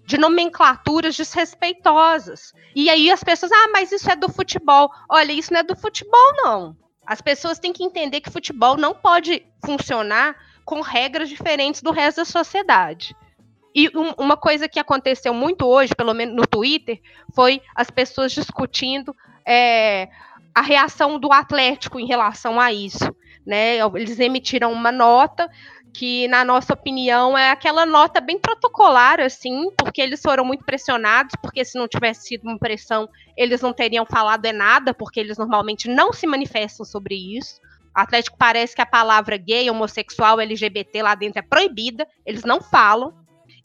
de 0.09 0.17
nomenclaturas 0.17 1.15
desrespeitosas. 1.15 2.51
E 2.75 2.89
aí 2.89 3.11
as 3.11 3.23
pessoas, 3.23 3.51
ah, 3.51 3.69
mas 3.71 3.91
isso 3.91 4.09
é 4.09 4.15
do 4.15 4.27
futebol. 4.27 4.89
Olha, 5.07 5.31
isso 5.31 5.53
não 5.53 5.59
é 5.59 5.63
do 5.63 5.75
futebol, 5.75 6.33
não. 6.37 6.75
As 7.05 7.21
pessoas 7.21 7.59
têm 7.59 7.71
que 7.71 7.83
entender 7.83 8.19
que 8.19 8.31
futebol 8.31 8.75
não 8.75 8.95
pode 8.95 9.45
funcionar 9.63 10.35
com 10.65 10.81
regras 10.81 11.29
diferentes 11.29 11.83
do 11.83 11.91
resto 11.91 12.17
da 12.17 12.25
sociedade. 12.25 13.15
E 13.75 13.87
um, 13.95 14.09
uma 14.17 14.35
coisa 14.35 14.67
que 14.67 14.79
aconteceu 14.79 15.31
muito 15.31 15.67
hoje, 15.67 15.93
pelo 15.93 16.15
menos 16.15 16.35
no 16.35 16.47
Twitter, 16.47 16.99
foi 17.35 17.61
as 17.75 17.91
pessoas 17.91 18.31
discutindo 18.31 19.15
é, 19.45 20.09
a 20.55 20.61
reação 20.63 21.19
do 21.19 21.31
Atlético 21.31 21.99
em 21.99 22.07
relação 22.07 22.59
a 22.59 22.73
isso. 22.73 23.15
Né? 23.45 23.77
Eles 23.93 24.19
emitiram 24.19 24.73
uma 24.73 24.91
nota 24.91 25.47
que 25.93 26.28
na 26.28 26.45
nossa 26.45 26.73
opinião 26.73 27.38
é 27.38 27.52
aquela 27.52 27.86
nota 27.86 28.21
bem 28.21 28.39
protocolar, 28.39 29.19
assim, 29.19 29.71
porque 29.78 30.02
eles 30.02 30.21
foram 30.21 30.45
muito 30.45 30.63
pressionados, 30.63 31.36
porque 31.41 31.65
se 31.65 31.78
não 31.78 31.88
tivesse 31.88 32.28
sido 32.28 32.43
uma 32.43 32.58
pressão, 32.58 33.10
eles 33.36 33.62
não 33.62 33.73
teriam 33.73 34.06
falado 34.06 34.45
é 34.45 34.54
nada, 34.54 34.93
porque 34.93 35.19
eles 35.19 35.38
normalmente 35.38 35.89
não 35.89 36.13
se 36.13 36.28
manifestam 36.28 36.86
sobre 36.86 37.15
isso. 37.15 37.60
O 37.95 37.99
Atlético 37.99 38.38
parece 38.38 38.75
que 38.75 38.82
a 38.82 38.86
palavra 38.86 39.36
gay, 39.38 39.69
homossexual, 39.69 40.39
LGBT 40.39 41.02
lá 41.02 41.15
dentro 41.15 41.39
é 41.39 41.41
proibida, 41.41 42.08
eles 42.25 42.43
não 42.43 42.62
falam. 42.62 43.13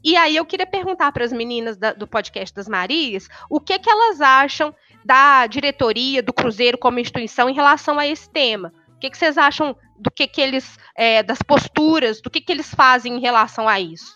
E 0.02 0.16
aí 0.16 0.36
eu 0.36 0.44
queria 0.44 0.66
perguntar 0.66 1.12
para 1.12 1.24
as 1.24 1.32
meninas 1.32 1.76
da, 1.76 1.92
do 1.92 2.06
podcast 2.06 2.54
das 2.54 2.68
Marias 2.68 3.26
o 3.48 3.58
que, 3.58 3.78
que 3.78 3.88
elas 3.88 4.20
acham 4.20 4.74
da 5.04 5.46
diretoria 5.46 6.22
do 6.22 6.32
Cruzeiro 6.32 6.76
como 6.76 6.98
instituição 6.98 7.48
em 7.48 7.54
relação 7.54 7.98
a 7.98 8.06
esse 8.06 8.28
tema. 8.28 8.72
Que, 9.04 9.10
que 9.10 9.18
vocês 9.18 9.36
acham 9.36 9.76
do 9.98 10.10
que, 10.10 10.26
que 10.26 10.40
eles, 10.40 10.78
é, 10.96 11.22
das 11.22 11.42
posturas, 11.42 12.22
do 12.22 12.30
que, 12.30 12.40
que 12.40 12.50
eles 12.50 12.74
fazem 12.74 13.16
em 13.16 13.20
relação 13.20 13.68
a 13.68 13.78
isso? 13.78 14.14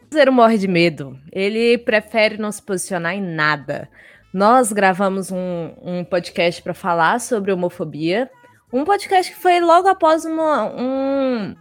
O 0.00 0.06
Cruzeiro 0.06 0.32
morre 0.32 0.56
de 0.56 0.66
medo. 0.66 1.18
Ele 1.30 1.76
prefere 1.76 2.38
não 2.38 2.50
se 2.50 2.62
posicionar 2.62 3.14
em 3.14 3.20
nada. 3.20 3.90
Nós 4.32 4.72
gravamos 4.72 5.30
um, 5.30 5.74
um 5.82 6.04
podcast 6.04 6.62
para 6.62 6.72
falar 6.72 7.20
sobre 7.20 7.52
homofobia. 7.52 8.30
Um 8.72 8.82
podcast 8.82 9.30
que 9.30 9.38
foi 9.38 9.60
logo 9.60 9.86
após 9.86 10.24
uma, 10.24 10.72
um, 10.74 11.54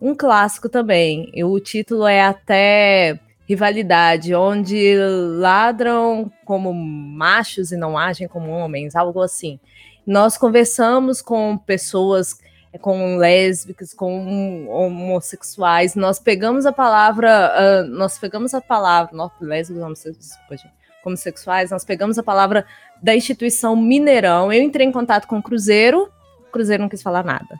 um 0.00 0.14
clássico 0.14 0.70
também. 0.70 1.30
O 1.44 1.60
título 1.60 2.06
é 2.06 2.22
até 2.22 3.20
Rivalidade, 3.46 4.34
onde 4.34 4.96
ladram 5.38 6.32
como 6.46 6.72
machos 6.72 7.72
e 7.72 7.76
não 7.76 7.98
agem 7.98 8.26
como 8.26 8.50
homens, 8.52 8.96
algo 8.96 9.20
assim. 9.20 9.60
Nós 10.06 10.36
conversamos 10.36 11.22
com 11.22 11.56
pessoas 11.56 12.38
com 12.80 13.16
lésbicas, 13.16 13.94
com 13.94 14.66
homossexuais. 14.68 15.94
Nós 15.94 16.18
pegamos 16.18 16.66
a 16.66 16.72
palavra, 16.72 17.52
uh, 17.54 17.88
nós 17.88 18.18
pegamos 18.18 18.52
a 18.54 18.60
palavra, 18.60 19.16
nós, 19.16 19.30
lésbicas, 19.40 19.82
homossexuais, 19.82 20.64
homossexuais, 21.04 21.70
nós 21.70 21.84
pegamos 21.84 22.18
a 22.18 22.22
palavra 22.22 22.66
da 23.02 23.14
instituição 23.14 23.76
Mineirão. 23.76 24.52
Eu 24.52 24.62
entrei 24.62 24.86
em 24.86 24.92
contato 24.92 25.26
com 25.26 25.38
o 25.38 25.42
Cruzeiro, 25.42 26.10
o 26.40 26.50
Cruzeiro 26.50 26.82
não 26.82 26.88
quis 26.88 27.02
falar 27.02 27.24
nada. 27.24 27.58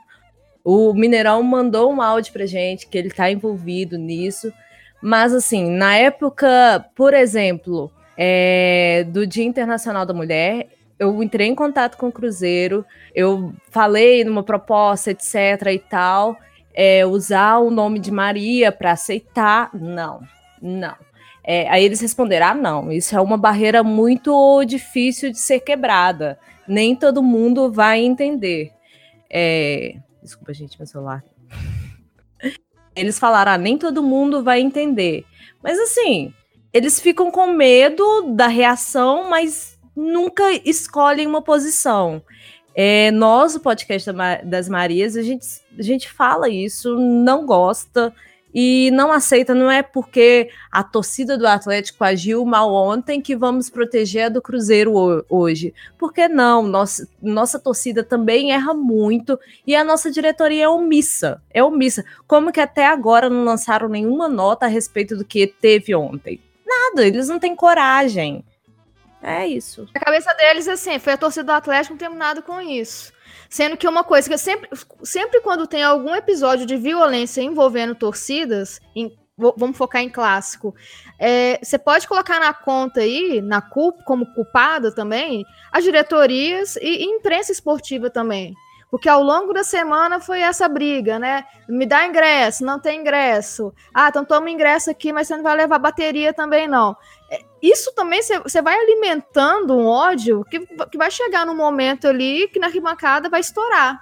O 0.65 0.95
Mineirão 0.95 1.43
mandou 1.43 1.93
um 1.93 2.01
áudio 2.01 2.33
pra 2.33 2.47
gente 2.47 2.87
que 2.87 2.97
ele 2.97 3.09
está 3.09 3.31
envolvido 3.31 3.99
nisso. 3.99 4.53
Mas, 5.03 5.35
assim, 5.35 5.71
na 5.71 5.95
época, 5.97 6.87
por 6.97 7.13
exemplo, 7.13 7.93
é, 8.17 9.05
do 9.09 9.27
Dia 9.27 9.45
Internacional 9.45 10.07
da 10.07 10.15
Mulher, 10.15 10.69
eu 10.99 11.23
entrei 11.23 11.49
em 11.49 11.55
contato 11.55 11.97
com 11.97 12.09
o 12.09 12.13
Cruzeiro, 12.13 12.85
eu 13.15 13.53
falei 13.71 14.25
numa 14.25 14.43
proposta, 14.43 15.11
etc. 15.11 15.35
e 15.73 15.79
tal, 15.79 16.37
é, 16.73 17.05
usar 17.05 17.59
o 17.59 17.71
nome 17.71 17.99
de 17.99 18.11
Maria 18.11 18.71
para 18.73 18.93
aceitar, 18.93 19.71
não, 19.75 20.21
não. 20.61 20.95
É, 21.43 21.69
aí 21.69 21.85
eles 21.85 22.01
responderam: 22.01 22.47
ah, 22.47 22.55
não, 22.55 22.91
isso 22.91 23.15
é 23.15 23.21
uma 23.21 23.37
barreira 23.37 23.83
muito 23.83 24.65
difícil 24.65 25.31
de 25.31 25.39
ser 25.39 25.61
quebrada. 25.61 26.39
Nem 26.67 26.97
todo 26.97 27.23
mundo 27.23 27.71
vai 27.71 28.01
entender. 28.01 28.73
É... 29.31 29.97
Desculpa, 30.23 30.55
gente, 30.55 30.79
meu 30.79 30.87
celular. 30.87 31.23
Eles 32.97 33.19
falaram: 33.19 33.53
ah, 33.53 33.59
nem 33.59 33.77
todo 33.77 34.03
mundo 34.03 34.43
vai 34.43 34.61
entender. 34.61 35.27
Mas 35.63 35.79
assim, 35.79 36.33
eles 36.73 37.01
ficam 37.01 37.31
com 37.31 37.47
medo 37.47 38.33
da 38.35 38.47
reação, 38.47 39.31
mas 39.31 39.74
nunca 39.97 40.45
escolhem 40.65 41.27
uma 41.27 41.43
posição. 41.43 42.23
É, 42.75 43.11
nós, 43.13 43.55
o 43.55 43.61
podcast 43.61 44.11
das 44.45 44.69
Marias, 44.69 45.17
a 45.17 45.23
gente, 45.23 45.47
a 45.79 45.83
gente 45.83 46.11
fala 46.11 46.49
isso, 46.49 46.99
não 46.99 47.47
gosta 47.47 48.13
e 48.55 48.91
não 48.93 49.11
aceita, 49.11 49.53
não 49.53 49.69
é 49.69 49.83
porque 49.83 50.49
a 50.71 50.85
torcida 50.85 51.37
do 51.37 51.47
Atlético 51.47 52.05
agiu 52.05 52.45
mal 52.45 52.73
ontem 52.73 53.21
que 53.21 53.35
vamos 53.35 53.69
proteger 53.69 54.27
a 54.27 54.29
do 54.29 54.41
Cruzeiro 54.41 54.95
hoje. 55.29 55.75
Porque 55.99 56.29
não, 56.29 56.63
nossa, 56.63 57.09
nossa 57.21 57.59
torcida 57.59 58.05
também 58.05 58.53
erra 58.53 58.73
muito 58.73 59.39
e 59.67 59.75
a 59.75 59.83
nossa 59.83 60.09
diretoria 60.09 60.65
é 60.65 60.69
omissa, 60.69 61.43
é 61.51 61.65
omissa. 61.65 62.05
Como 62.29 62.53
que 62.53 62.61
até 62.61 62.87
agora 62.87 63.29
não 63.29 63.45
lançaram 63.45 63.89
nenhuma 63.89 64.29
nota 64.29 64.67
a 64.67 64.69
respeito 64.69 65.17
do 65.17 65.25
que 65.25 65.49
teve 65.49 65.93
ontem? 65.93 66.41
Nada, 66.65 67.05
eles 67.05 67.29
não 67.29 67.41
têm 67.41 67.57
coragem. 67.57 68.45
É 69.27 69.47
isso. 69.47 69.89
A 69.95 70.01
cabeça 70.01 70.35
deles, 70.35 70.69
assim, 70.69 70.99
foi 70.99 71.15
a 71.15 71.17
torcida 71.17 71.45
do 71.45 71.53
Atlético, 71.53 71.97
nada 72.11 72.43
com 72.43 72.61
isso. 72.61 73.11
Sendo 73.49 73.75
que 73.75 73.89
uma 73.89 74.05
coisa 74.05 74.29
que 74.29 74.37
sempre, 74.37 74.69
sempre 75.03 75.41
quando 75.41 75.67
tem 75.67 75.83
algum 75.83 76.15
episódio 76.15 76.67
de 76.67 76.77
violência 76.77 77.41
envolvendo 77.41 77.95
torcidas, 77.95 78.81
em, 78.95 79.11
vamos 79.39 79.79
focar 79.79 80.03
em 80.03 80.11
clássico, 80.11 80.75
é, 81.19 81.59
você 81.63 81.79
pode 81.79 82.07
colocar 82.07 82.39
na 82.39 82.53
conta 82.53 83.01
aí, 83.01 83.41
na 83.41 83.63
culpa, 83.63 84.03
como 84.05 84.27
culpada 84.35 84.95
também, 84.95 85.43
as 85.73 85.83
diretorias 85.83 86.77
e, 86.77 87.05
e 87.05 87.05
imprensa 87.05 87.51
esportiva 87.51 88.11
também. 88.11 88.55
Porque 88.90 89.09
ao 89.09 89.23
longo 89.23 89.53
da 89.53 89.64
semana 89.64 90.20
foi 90.20 90.40
essa 90.40 90.68
briga, 90.68 91.18
né? 91.18 91.44
Me 91.68 91.85
dá 91.85 92.07
ingresso, 92.07 92.64
não 92.64 92.79
tem 92.79 93.01
ingresso. 93.01 93.73
Ah, 93.92 94.09
então 94.09 94.25
toma 94.25 94.51
ingresso 94.51 94.90
aqui, 94.90 95.12
mas 95.12 95.27
você 95.27 95.37
não 95.37 95.42
vai 95.42 95.57
levar 95.57 95.79
bateria 95.79 96.33
também, 96.33 96.68
não 96.68 96.97
isso 97.62 97.92
também 97.94 98.20
você 98.23 98.61
vai 98.61 98.79
alimentando 98.79 99.75
um 99.75 99.87
ódio 99.87 100.44
que, 100.44 100.61
que 100.61 100.99
vai 100.99 101.11
chegar 101.11 101.47
no 101.47 101.55
momento 101.55 102.07
ali 102.07 102.47
que 102.49 102.59
na 102.59 102.66
arquibancada 102.66 103.31
vai 103.31 103.40
estourar. 103.40 103.99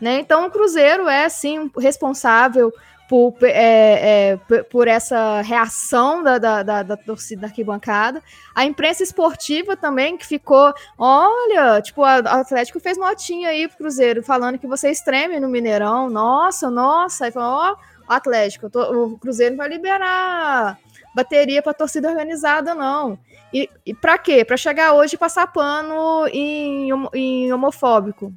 Né? 0.00 0.18
Então 0.18 0.46
o 0.46 0.50
Cruzeiro 0.50 1.08
é 1.08 1.28
sim 1.28 1.70
responsável 1.78 2.72
por, 3.12 3.36
é, 3.42 4.38
é, 4.48 4.62
por 4.70 4.88
essa 4.88 5.42
reação 5.42 6.22
da, 6.22 6.38
da, 6.38 6.62
da, 6.62 6.82
da, 6.82 6.96
torcida 6.96 7.42
da 7.42 7.48
arquibancada. 7.48 8.22
A 8.54 8.64
imprensa 8.64 9.02
esportiva 9.02 9.76
também, 9.76 10.16
que 10.16 10.26
ficou, 10.26 10.72
olha, 10.96 11.82
tipo, 11.82 12.00
o 12.00 12.04
Atlético 12.06 12.80
fez 12.80 12.96
notinha 12.96 13.50
aí 13.50 13.68
pro 13.68 13.76
Cruzeiro, 13.76 14.22
falando 14.22 14.58
que 14.58 14.66
você 14.66 14.90
treme 15.04 15.38
no 15.38 15.46
Mineirão, 15.46 16.08
nossa, 16.08 16.70
nossa, 16.70 17.26
aí 17.26 17.30
falou, 17.30 17.50
ó, 17.50 17.76
o 18.08 18.12
Atlético, 18.14 18.70
tô, 18.70 18.80
o 19.04 19.18
Cruzeiro 19.18 19.56
vai 19.56 19.68
liberar 19.68 20.78
bateria 21.14 21.60
para 21.60 21.74
torcida 21.74 22.08
organizada, 22.08 22.74
não. 22.74 23.18
E, 23.52 23.68
e 23.84 23.92
para 23.92 24.16
quê? 24.16 24.42
Para 24.42 24.56
chegar 24.56 24.94
hoje 24.94 25.16
e 25.16 25.18
passar 25.18 25.46
pano 25.48 26.26
em, 26.28 26.88
em 27.12 27.52
homofóbico, 27.52 28.32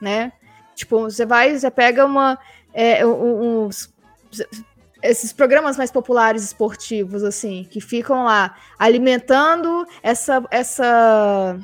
né? 0.00 0.32
Tipo, 0.74 1.02
você 1.02 1.24
vai, 1.24 1.56
você 1.56 1.70
pega 1.70 2.04
uma. 2.04 2.36
É, 2.74 3.06
uns, 3.06 3.96
esses 5.02 5.32
programas 5.32 5.76
mais 5.76 5.90
populares 5.90 6.42
esportivos, 6.42 7.22
assim, 7.22 7.66
que 7.70 7.80
ficam 7.80 8.24
lá 8.24 8.56
alimentando 8.78 9.86
essa, 10.02 10.44
essa 10.50 11.58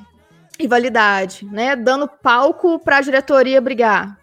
rivalidade, 0.58 1.44
né? 1.46 1.74
Dando 1.74 2.08
palco 2.08 2.78
para 2.78 2.98
a 2.98 3.00
diretoria 3.00 3.60
brigar. 3.60 4.18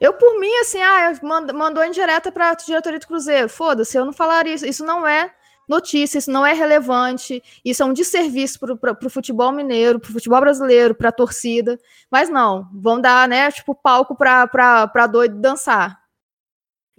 Eu, 0.00 0.14
por 0.14 0.38
mim, 0.38 0.54
assim, 0.60 0.80
ah, 0.80 1.12
mandou 1.54 1.84
em 1.84 1.90
direta 1.90 2.32
para 2.32 2.50
a 2.50 2.54
diretoria 2.54 2.98
do 2.98 3.06
Cruzeiro. 3.06 3.48
Foda-se, 3.48 3.96
eu 3.96 4.04
não 4.04 4.12
falaria 4.12 4.54
isso. 4.54 4.66
Isso 4.66 4.84
não 4.84 5.06
é 5.06 5.30
notícia, 5.68 6.18
isso 6.18 6.30
não 6.32 6.44
é 6.44 6.52
relevante, 6.52 7.40
isso 7.64 7.80
é 7.80 7.86
um 7.86 7.92
desserviço 7.92 8.58
para 8.58 9.06
o 9.06 9.10
futebol 9.10 9.52
mineiro, 9.52 10.00
para 10.00 10.10
o 10.10 10.12
futebol 10.12 10.40
brasileiro, 10.40 10.96
para 10.96 11.10
a 11.10 11.12
torcida. 11.12 11.78
Mas 12.10 12.28
não, 12.28 12.68
vão 12.74 13.00
dar, 13.00 13.28
né, 13.28 13.50
tipo, 13.52 13.74
palco 13.74 14.16
para 14.16 15.06
doido 15.06 15.38
dançar. 15.38 15.99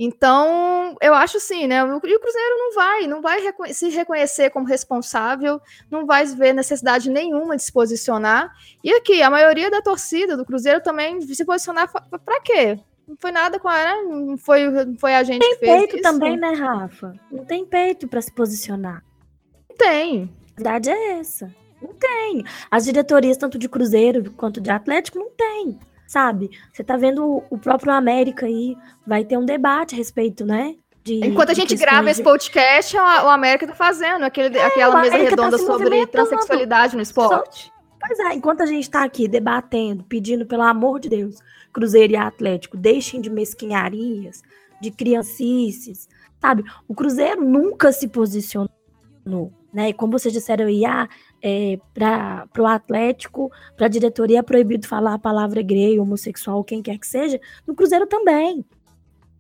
Então, 0.04 0.96
eu 1.00 1.14
acho 1.14 1.38
assim, 1.38 1.68
né? 1.68 1.78
E 1.78 1.84
o 1.84 2.00
Cruzeiro 2.02 2.58
não 2.58 2.74
vai, 2.74 3.06
não 3.06 3.22
vai 3.22 3.40
se 3.72 3.88
reconhecer 3.90 4.50
como 4.50 4.66
responsável, 4.66 5.62
não 5.92 6.08
vai 6.08 6.26
ver 6.26 6.54
necessidade 6.54 7.08
nenhuma 7.08 7.56
de 7.56 7.62
se 7.62 7.72
posicionar. 7.72 8.52
E 8.84 8.92
aqui, 8.96 9.22
a 9.22 9.30
maioria 9.30 9.70
da 9.70 9.80
torcida 9.80 10.36
do 10.36 10.44
Cruzeiro 10.44 10.82
também 10.82 11.22
se 11.22 11.46
posicionar 11.46 11.88
para 11.92 12.42
quê? 12.42 12.80
Não 13.08 13.16
foi 13.16 13.32
nada 13.32 13.60
com 13.60 13.70
ela, 13.70 14.02
não 14.02 14.40
foi, 14.40 14.68
não 14.72 14.98
foi 14.98 15.14
a 15.14 15.22
gente 15.22 15.42
tem 15.42 15.54
que 15.54 15.60
fez. 15.60 15.72
Tem 15.72 15.88
peito 15.88 16.02
também, 16.02 16.36
né, 16.36 16.52
Rafa? 16.54 17.14
Não 17.32 17.46
tem 17.46 17.64
peito 17.64 18.08
para 18.08 18.24
se 18.24 18.34
posicionar. 18.34 19.04
Não 19.70 19.78
tem. 19.78 20.34
A 20.54 20.56
verdade 20.56 20.90
é 20.90 21.20
essa. 21.20 21.54
Não 21.80 21.94
tem. 21.94 22.44
As 22.72 22.86
diretorias, 22.86 23.38
tanto 23.38 23.60
de 23.60 23.70
Cruzeiro 23.70 24.32
quanto 24.32 24.60
de 24.60 24.72
Atlético, 24.72 25.20
não 25.20 25.30
tem. 25.30 25.78
Sabe? 26.12 26.52
Você 26.74 26.84
tá 26.84 26.98
vendo 26.98 27.42
o 27.50 27.58
próprio 27.58 27.94
América 27.94 28.46
aí, 28.46 28.76
vai 29.08 29.24
ter 29.24 29.38
um 29.38 29.46
debate 29.46 29.96
a 29.96 29.98
respeito, 29.98 30.46
né? 30.46 30.76
De, 31.02 31.26
Enquanto 31.26 31.52
a 31.52 31.54
gente 31.54 31.74
grava 31.78 32.04
de... 32.04 32.12
esse 32.12 32.22
podcast, 32.22 32.98
o 32.98 33.30
América 33.30 33.66
tá 33.66 33.74
fazendo 33.74 34.26
aquele, 34.26 34.58
é, 34.58 34.66
aquela 34.66 35.00
mesa 35.00 35.18
tá 35.18 35.24
redonda 35.24 35.58
tá 35.58 35.66
sobre 35.66 36.06
transexualidade 36.08 36.98
no 36.98 37.02
esporte. 37.02 37.68
Só... 37.68 37.72
Pois 37.98 38.20
é, 38.20 38.34
enquanto 38.34 38.60
a 38.60 38.66
gente 38.66 38.90
tá 38.90 39.06
aqui 39.06 39.26
debatendo, 39.26 40.04
pedindo, 40.04 40.46
pelo 40.46 40.64
amor 40.64 41.00
de 41.00 41.08
Deus, 41.08 41.40
Cruzeiro 41.72 42.12
e 42.12 42.18
Atlético, 42.18 42.76
deixem 42.76 43.22
de 43.22 43.30
mesquinharias, 43.30 44.42
de 44.82 44.92
criancices, 44.92 46.10
sabe? 46.42 46.66
O 46.90 46.94
Cruzeiro 46.94 47.42
nunca 47.42 47.90
se 47.94 48.10
posicionou, 48.10 48.70
né? 49.74 49.90
E 49.90 49.94
como 49.94 50.12
vocês 50.12 50.34
disseram 50.34 50.66
aí, 50.66 50.86
ah, 50.86 51.08
é, 51.42 51.80
para 51.94 52.48
o 52.60 52.66
Atlético, 52.66 53.52
para 53.76 53.86
a 53.86 53.90
diretoria 53.90 54.40
é 54.40 54.44
proibido 54.44 54.88
falar 54.88 55.14
a 55.14 55.20
palavra 55.20 55.62
gay, 55.62 56.00
homossexual, 56.00 56.64
quem 56.64 56.82
quer 56.82 56.98
que 56.98 57.08
seja, 57.08 57.40
no 57.66 57.74
Cruzeiro 57.74 58.08
também, 58.08 58.66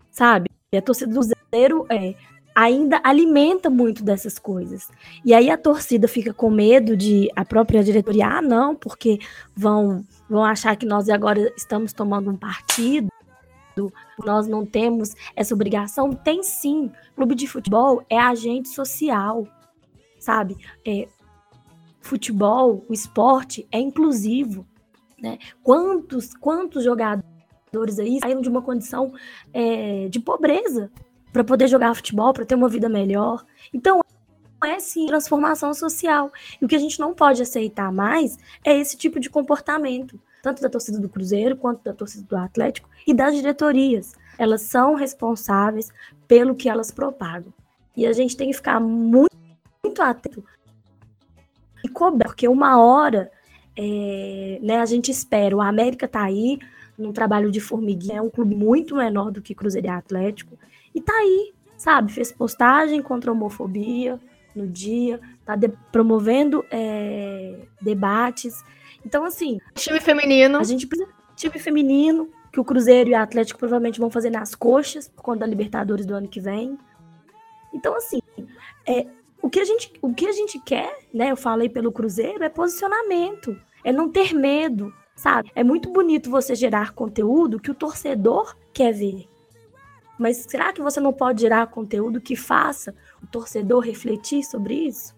sabe? 0.10 0.50
E 0.72 0.78
a 0.78 0.82
torcida 0.82 1.12
do 1.12 1.20
Cruzeiro 1.20 1.86
é, 1.89 2.15
ainda 2.56 3.02
alimenta 3.04 3.70
muito 3.70 4.04
dessas 4.04 4.38
coisas. 4.39 4.89
E 5.24 5.34
aí 5.34 5.50
a 5.50 5.58
torcida 5.58 6.08
fica 6.08 6.34
com 6.34 6.50
medo 6.50 6.96
de 6.96 7.30
a 7.36 7.44
própria 7.44 7.84
diretoria, 7.84 8.28
ah, 8.28 8.41
não, 8.41 8.76
porque 8.76 9.20
vão, 9.56 10.06
vão 10.30 10.44
achar 10.44 10.76
que 10.76 10.86
nós 10.86 11.10
agora 11.10 11.52
estamos 11.58 11.94
tomando 11.94 12.32
um 12.32 12.38
partido, 12.38 13.10
nós 14.24 14.48
não 14.48 14.65
temos 14.65 15.13
essa 15.36 15.54
obrigação. 15.54 16.13
Tem 16.13 16.44
sim. 16.44 16.91
Clube 17.15 17.36
de 17.36 17.48
futebol 17.48 18.04
é 18.10 18.17
agente 18.17 18.70
social, 18.70 19.48
sabe? 20.22 20.56
É, 20.88 21.10
futebol, 22.00 22.86
o 22.88 22.94
esporte 22.94 23.68
é 23.72 23.80
inclusivo. 23.80 24.66
Né? 25.22 25.38
Quantos, 25.62 26.34
quantos 26.34 26.84
jogadores 26.84 28.00
aí 28.00 28.20
saíram 28.22 28.42
de 28.42 28.50
uma 28.50 28.62
condição 28.62 29.14
é, 29.54 30.08
de 30.08 30.20
pobreza 30.20 30.90
para 31.34 31.44
poder 31.44 31.68
jogar 31.68 31.96
futebol, 31.96 32.34
para 32.34 32.46
ter 32.46 32.56
uma 32.56 32.70
vida 32.70 32.88
melhor. 32.88 33.46
Então, 33.74 34.02
é 34.64 34.80
sim 34.80 35.08
transformação 35.08 35.74
social. 35.74 36.32
E 36.62 36.66
o 36.66 36.68
que 36.68 36.76
a 36.76 36.80
gente 36.80 37.00
não 37.00 37.14
pode 37.14 37.42
aceitar 37.42 37.92
mais 37.92 38.38
é 38.64 38.78
esse 38.78 38.96
tipo 38.98 39.20
de 39.20 39.30
comportamento, 39.30 40.20
tanto 40.44 40.62
da 40.62 40.70
torcida 40.70 41.00
do 41.00 41.10
Cruzeiro 41.10 41.56
quanto 41.56 41.84
da 41.84 41.94
torcida 41.94 42.26
do 42.28 42.36
Atlético 42.36 42.90
e 43.08 43.14
das 43.14 43.36
diretorias. 43.36 44.14
Elas 44.38 44.62
são 44.62 44.96
responsáveis 44.96 45.92
pelo 46.28 46.56
que 46.56 46.70
elas 46.70 46.92
propagam. 46.92 47.54
E 47.96 48.06
a 48.06 48.14
gente 48.14 48.38
tem 48.38 48.50
que 48.50 48.56
ficar 48.56 48.80
muito, 48.80 49.31
muito 49.84 50.02
atento 50.02 50.44
e 51.84 51.89
cobrar, 51.89 52.28
porque 52.28 52.48
uma 52.48 52.80
hora 52.80 53.32
é, 53.76 54.60
né, 54.62 54.80
a 54.80 54.86
gente 54.86 55.10
espera, 55.10 55.56
o 55.56 55.62
América 55.62 56.08
tá 56.08 56.22
aí 56.22 56.60
num 56.98 57.12
trabalho 57.12 57.50
de 57.50 57.60
formiguinha, 57.60 58.20
é 58.20 58.22
um 58.22 58.30
clube 58.30 58.56
muito 58.56 58.96
menor 58.96 59.32
do 59.32 59.41
que 59.41 59.56
Cruzeiro 59.56 59.88
e 59.88 59.89
Atlético, 59.89 60.58
e 60.94 61.02
tá 61.02 61.13
aí, 61.13 61.54
sabe? 61.78 62.12
Fez 62.12 62.32
postagem 62.32 63.02
contra 63.02 63.32
a 63.32 63.34
homofobia 63.34 64.20
no 64.56 64.67
dia, 64.67 65.20
tá 65.44 65.58
promovendo 65.91 66.63
é, 66.70 67.58
debates. 67.82 68.63
Então, 69.04 69.24
assim. 69.24 69.60
Time 69.74 70.00
feminino. 70.00 70.60
A 70.60 70.63
gente 70.63 70.86
precisa. 70.86 71.10
Time 71.34 71.58
feminino, 71.58 72.30
que 72.52 72.60
o 72.60 72.65
Cruzeiro 72.65 73.10
e 73.10 73.13
o 73.13 73.17
Atlético 73.17 73.58
provavelmente 73.58 74.00
vão 74.00 74.12
fazer 74.12 74.30
nas 74.30 74.54
coxas, 74.54 75.08
por 75.08 75.24
conta 75.24 75.39
da 75.39 75.48
Libertadores 75.48 76.06
do 76.06 76.13
ano 76.13 76.28
que 76.28 76.41
vem. 76.41 76.78
Então, 77.74 77.96
assim, 77.96 78.20
é, 78.86 79.08
o, 79.41 79.49
que 79.49 79.60
a 79.60 79.65
gente, 79.65 79.91
o 80.01 80.13
que 80.13 80.27
a 80.27 80.32
gente 80.32 80.60
quer, 80.60 80.97
né? 81.13 81.32
Eu 81.32 81.38
falei 81.38 81.69
pelo 81.69 81.91
Cruzeiro, 81.91 82.43
é 82.43 82.49
posicionamento, 82.49 83.60
é 83.84 83.91
não 83.91 84.10
ter 84.10 84.34
medo, 84.34 84.93
sabe? 85.15 85.51
É 85.56 85.63
muito 85.63 85.91
bonito 85.91 86.30
você 86.30 86.56
gerar 86.56 86.93
conteúdo 86.93 87.60
que 87.60 87.71
o 87.71 87.75
torcedor 87.75 88.56
quer 88.73 88.93
ver. 88.93 89.27
Mas 90.19 90.45
será 90.47 90.71
que 90.71 90.82
você 90.82 90.99
não 90.99 91.12
pode 91.12 91.41
gerar 91.41 91.65
conteúdo 91.67 92.21
que 92.21 92.36
faça 92.36 92.93
o 93.23 93.27
torcedor 93.27 93.80
refletir 93.84 94.43
sobre 94.43 94.75
isso? 94.75 95.15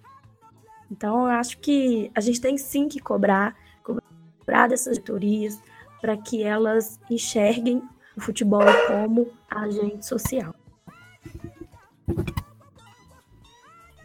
Então, 0.89 1.23
eu 1.23 1.31
acho 1.31 1.57
que 1.59 2.09
a 2.15 2.21
gente 2.21 2.39
tem 2.39 2.57
sim 2.57 2.88
que 2.88 2.99
cobrar, 2.99 3.55
cobrar 3.83 4.67
dessas 4.67 4.93
diretorias 4.93 5.59
para 5.99 6.15
que 6.15 6.43
elas 6.43 6.99
enxerguem 7.09 7.81
o 8.15 8.21
futebol 8.21 8.62
como 8.88 9.29
agente 9.49 10.05
social. 10.05 10.55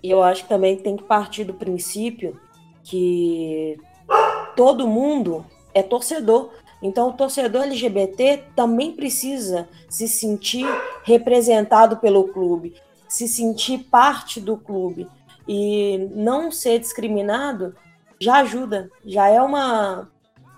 Eu 0.03 0.23
acho 0.23 0.43
que 0.45 0.49
também 0.49 0.77
tem 0.77 0.97
que 0.97 1.03
partir 1.03 1.45
do 1.45 1.55
princípio 1.55 2.41
que 2.83 3.79
todo 4.57 4.89
mundo 4.89 5.45
é 5.75 5.83
torcedor. 5.83 6.51
Então, 6.81 7.09
o 7.09 7.13
torcedor 7.13 7.63
LGBT 7.65 8.45
também 8.55 8.93
precisa 8.93 9.69
se 9.89 10.07
sentir 10.07 10.67
representado 11.03 11.97
pelo 11.97 12.29
clube, 12.29 12.75
se 13.09 13.27
sentir 13.27 13.79
parte 13.91 14.41
do 14.41 14.57
clube 14.57 15.09
e 15.47 16.09
não 16.15 16.53
ser 16.53 16.79
discriminado 16.79 17.75
já 18.21 18.41
ajuda, 18.41 18.91
já 19.05 19.29
é 19.29 19.41
uma, 19.41 20.09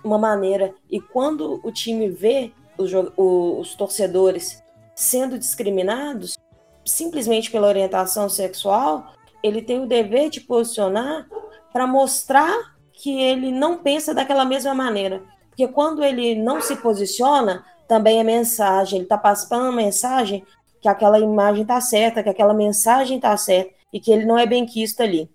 uma 0.02 0.18
maneira. 0.18 0.74
E 0.90 1.00
quando 1.00 1.60
o 1.62 1.70
time 1.70 2.08
vê 2.08 2.52
os, 2.76 2.90
os 3.16 3.74
torcedores 3.74 4.62
sendo 4.94 5.38
discriminados 5.38 6.38
simplesmente 6.84 7.50
pela 7.50 7.68
orientação 7.68 8.28
sexual, 8.28 9.12
ele 9.42 9.62
tem 9.62 9.80
o 9.80 9.86
dever 9.86 10.30
de 10.30 10.40
posicionar 10.40 11.26
para 11.72 11.86
mostrar 11.86 12.76
que 12.92 13.20
ele 13.20 13.50
não 13.50 13.78
pensa 13.78 14.12
daquela 14.12 14.44
mesma 14.44 14.74
maneira. 14.74 15.22
Porque 15.48 15.66
quando 15.68 16.04
ele 16.04 16.34
não 16.34 16.60
se 16.60 16.76
posiciona, 16.76 17.64
também 17.88 18.20
é 18.20 18.24
mensagem, 18.24 18.98
ele 18.98 19.04
está 19.04 19.18
passando 19.18 19.62
uma 19.62 19.72
mensagem 19.72 20.44
que 20.80 20.88
aquela 20.88 21.18
imagem 21.18 21.62
está 21.62 21.80
certa, 21.80 22.22
que 22.22 22.28
aquela 22.28 22.54
mensagem 22.54 23.16
está 23.16 23.36
certa 23.36 23.72
e 23.92 24.00
que 24.00 24.10
ele 24.10 24.24
não 24.24 24.38
é 24.38 24.46
bem 24.46 24.64
quisto 24.64 25.02
ali. 25.02 25.28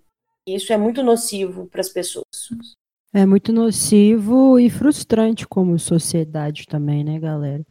Isso 0.46 0.72
é 0.72 0.76
muito 0.76 1.02
nocivo 1.02 1.66
para 1.66 1.80
as 1.80 1.88
pessoas. 1.88 2.24
É 3.12 3.24
muito 3.24 3.52
nocivo 3.52 4.58
e 4.58 4.68
frustrante 4.68 5.46
como 5.46 5.78
sociedade 5.78 6.66
também, 6.66 7.02
né, 7.02 7.18
galera? 7.18 7.64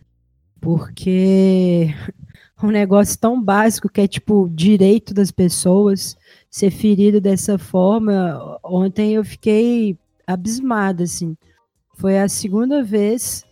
Porque 0.59 1.87
um 2.61 2.67
negócio 2.67 3.17
tão 3.19 3.41
básico 3.41 3.89
que 3.89 4.01
é 4.01 4.07
tipo 4.07 4.49
direito 4.53 5.13
das 5.13 5.31
pessoas 5.31 6.17
ser 6.55 6.71
ferido 6.71 7.19
dessa 7.19 7.57
forma. 7.57 8.57
Ontem 8.63 9.15
eu 9.15 9.25
fiquei 9.25 9.97
abismada, 10.25 11.03
assim. 11.03 11.35
Foi 11.97 12.17
a 12.17 12.29
segunda 12.29 12.81
vez 12.81 13.43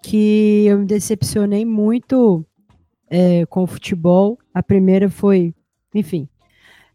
que 0.00 0.64
eu 0.64 0.78
me 0.78 0.86
decepcionei 0.86 1.64
muito 1.64 2.46
é, 3.10 3.44
com 3.46 3.64
o 3.64 3.66
futebol. 3.66 4.38
A 4.54 4.62
primeira 4.62 5.10
foi, 5.10 5.52
enfim, 5.92 6.28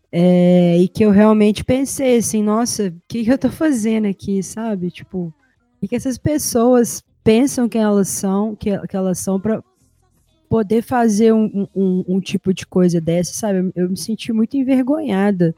é, 0.10 0.78
e 0.78 0.88
que 0.88 1.04
eu 1.04 1.12
realmente 1.12 1.66
pensei 1.66 2.16
assim, 2.16 2.42
nossa, 2.42 2.88
o 2.88 3.02
que, 3.06 3.26
que 3.26 3.30
eu 3.30 3.38
tô 3.38 3.50
fazendo 3.50 4.08
aqui, 4.08 4.42
sabe? 4.42 4.90
Tipo, 4.90 5.34
e 5.82 5.88
que 5.88 5.98
essas 5.98 6.18
pessoas 6.18 7.04
pensam 7.26 7.68
que 7.68 7.78
elas 7.78 8.08
são, 8.08 8.56
que, 8.56 8.88
que 8.88 8.96
elas 8.96 9.20
são 9.20 9.38
para 9.38 9.62
poder 10.52 10.82
fazer 10.82 11.32
um, 11.34 11.66
um, 11.74 12.04
um, 12.06 12.20
tipo 12.20 12.54
de 12.54 12.68
coisa 12.68 13.00
dessa, 13.00 13.32
sabe? 13.32 13.72
Eu, 13.74 13.90
me 13.90 13.96
senti 13.96 14.34
muito 14.34 14.58
envergonhada, 14.58 15.56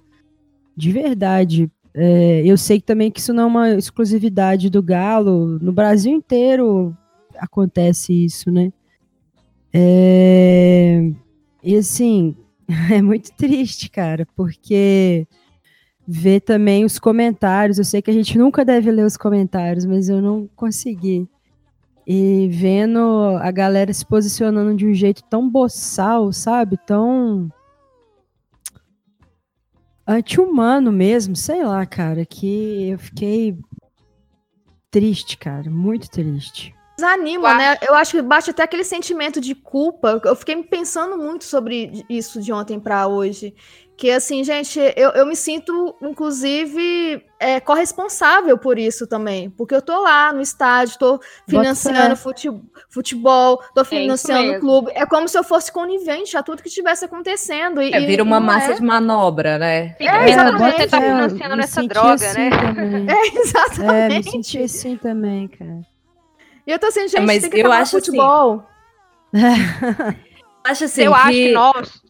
de 0.77 0.91
verdade. 0.91 1.67
É, 1.95 2.43
eu 2.45 2.56
sei 2.56 2.79
também 2.79 3.10
que 3.10 3.19
isso 3.19 3.34
não 3.34 3.43
é 3.43 3.47
uma 3.47 3.69
exclusividade 3.71 4.69
do 4.69 4.84
Galo, 4.84 5.58
no 5.60 5.73
Brasil 5.73 6.13
inteiro 6.13 6.95
acontece 7.39 8.13
isso, 8.25 8.51
né? 8.51 8.71
É, 9.73 11.10
e 11.63 11.75
assim, 11.75 12.36
é 12.93 13.01
muito 13.01 13.32
triste, 13.34 13.89
cara, 13.89 14.27
porque 14.36 15.25
ver 16.08 16.41
também 16.41 16.86
os 16.86 16.99
comentários, 16.99 17.79
eu 17.79 17.84
sei 17.84 17.99
que 17.99 18.12
a 18.12 18.13
gente 18.13 18.38
nunca 18.38 18.63
deve 18.63 18.91
ler 18.91 19.08
os 19.08 19.17
comentários, 19.17 19.86
mas 19.86 20.08
eu 20.08 20.21
não 20.21 20.47
consegui. 20.56 21.27
E 22.06 22.50
vendo 22.50 23.38
a 23.42 23.50
galera 23.52 23.94
se 23.94 24.06
posicionando 24.06 24.76
de 24.76 24.86
um 24.86 24.94
jeito 24.94 25.24
tão 25.24 25.50
boçal, 25.50 26.34
sabe? 26.34 26.78
Tão 26.86 27.50
anti-humano 30.06 30.92
mesmo, 30.92 31.36
sei 31.36 31.63
lá, 31.63 31.86
cara, 31.86 32.26
que 32.26 32.89
eu 32.89 33.00
fiquei 33.00 33.58
triste, 34.92 35.38
cara, 35.38 35.70
muito 35.70 36.10
triste. 36.10 36.76
Desanima, 36.96 37.56
né? 37.56 37.78
Eu 37.82 37.96
acho 37.96 38.12
que 38.12 38.22
bate 38.22 38.52
até 38.52 38.62
aquele 38.63 38.84
sentimento 38.84 39.42
de 39.42 39.56
culpa. 39.56 40.22
Eu 40.24 40.36
fiquei 40.36 40.62
pensando 40.63 41.18
muito 41.18 41.44
sobre 41.44 42.06
isso 42.08 42.39
de 42.39 42.54
ontem 42.54 42.80
para 42.80 43.08
hoje. 43.08 43.56
Que 44.04 44.12
assim, 44.12 44.44
gente, 44.44 44.78
eu, 44.98 45.12
eu 45.12 45.26
me 45.26 45.34
sinto, 45.34 45.96
inclusive, 46.02 47.24
é, 47.39 47.62
corresponsável 47.62 48.58
por 48.58 48.78
isso 48.78 49.08
também. 49.08 49.50
Porque 49.50 49.74
eu 49.74 49.82
tô 49.82 49.98
lá 50.02 50.34
no 50.34 50.42
estádio, 50.42 51.00
tô 51.00 51.22
financiando 51.48 52.13
fute, 52.18 52.50
futebol, 52.89 53.63
tô 53.74 53.80
é 53.80 53.86
financiando 53.86 54.58
o 54.58 54.60
clube. 54.60 54.92
É 54.94 55.06
como 55.06 55.26
se 55.30 55.38
eu 55.38 55.44
fosse 55.46 55.72
conivente 55.72 56.36
a 56.36 56.44
tudo 56.44 56.62
que 56.62 56.68
estivesse 56.68 57.06
acontecendo. 57.06 57.82
E, 57.82 57.94
é, 57.94 58.00
vira 58.02 58.24
uma 58.24 58.42
massa 58.42 58.74
é. 58.74 58.76
de 58.76 58.82
manobra, 58.82 59.58
né? 59.58 59.96
É, 59.98 60.30
exatamente. 60.32 60.82
Você 60.82 60.88
tá 60.89 61.02
financiando 61.02 61.62
essa 61.62 61.84
droga, 61.88 62.13
assim 62.16 62.39
né? 62.39 62.50
Também. 62.50 63.08
É, 63.08 63.39
exatamente. 63.39 63.88
É, 63.88 64.10
me 64.10 64.24
senti 64.24 64.58
assim 64.63 64.98
também, 64.98 65.48
cara. 65.48 65.80
E 66.68 66.72
eu 66.74 66.78
tô 66.78 66.88
assim, 66.88 67.08
gente, 67.08 67.22
mas 67.22 67.42
tem 67.42 67.50
que 67.50 67.58
eu 67.58 67.72
acho 67.72 67.96
assim 67.96 68.06
futebol. 68.06 68.68
Assim, 70.66 70.72
acho 70.72 70.84
assim 70.86 71.02
eu 71.04 71.12
que... 71.13 71.20
acho 71.20 71.32
que 71.32 71.52
nós 71.52 72.03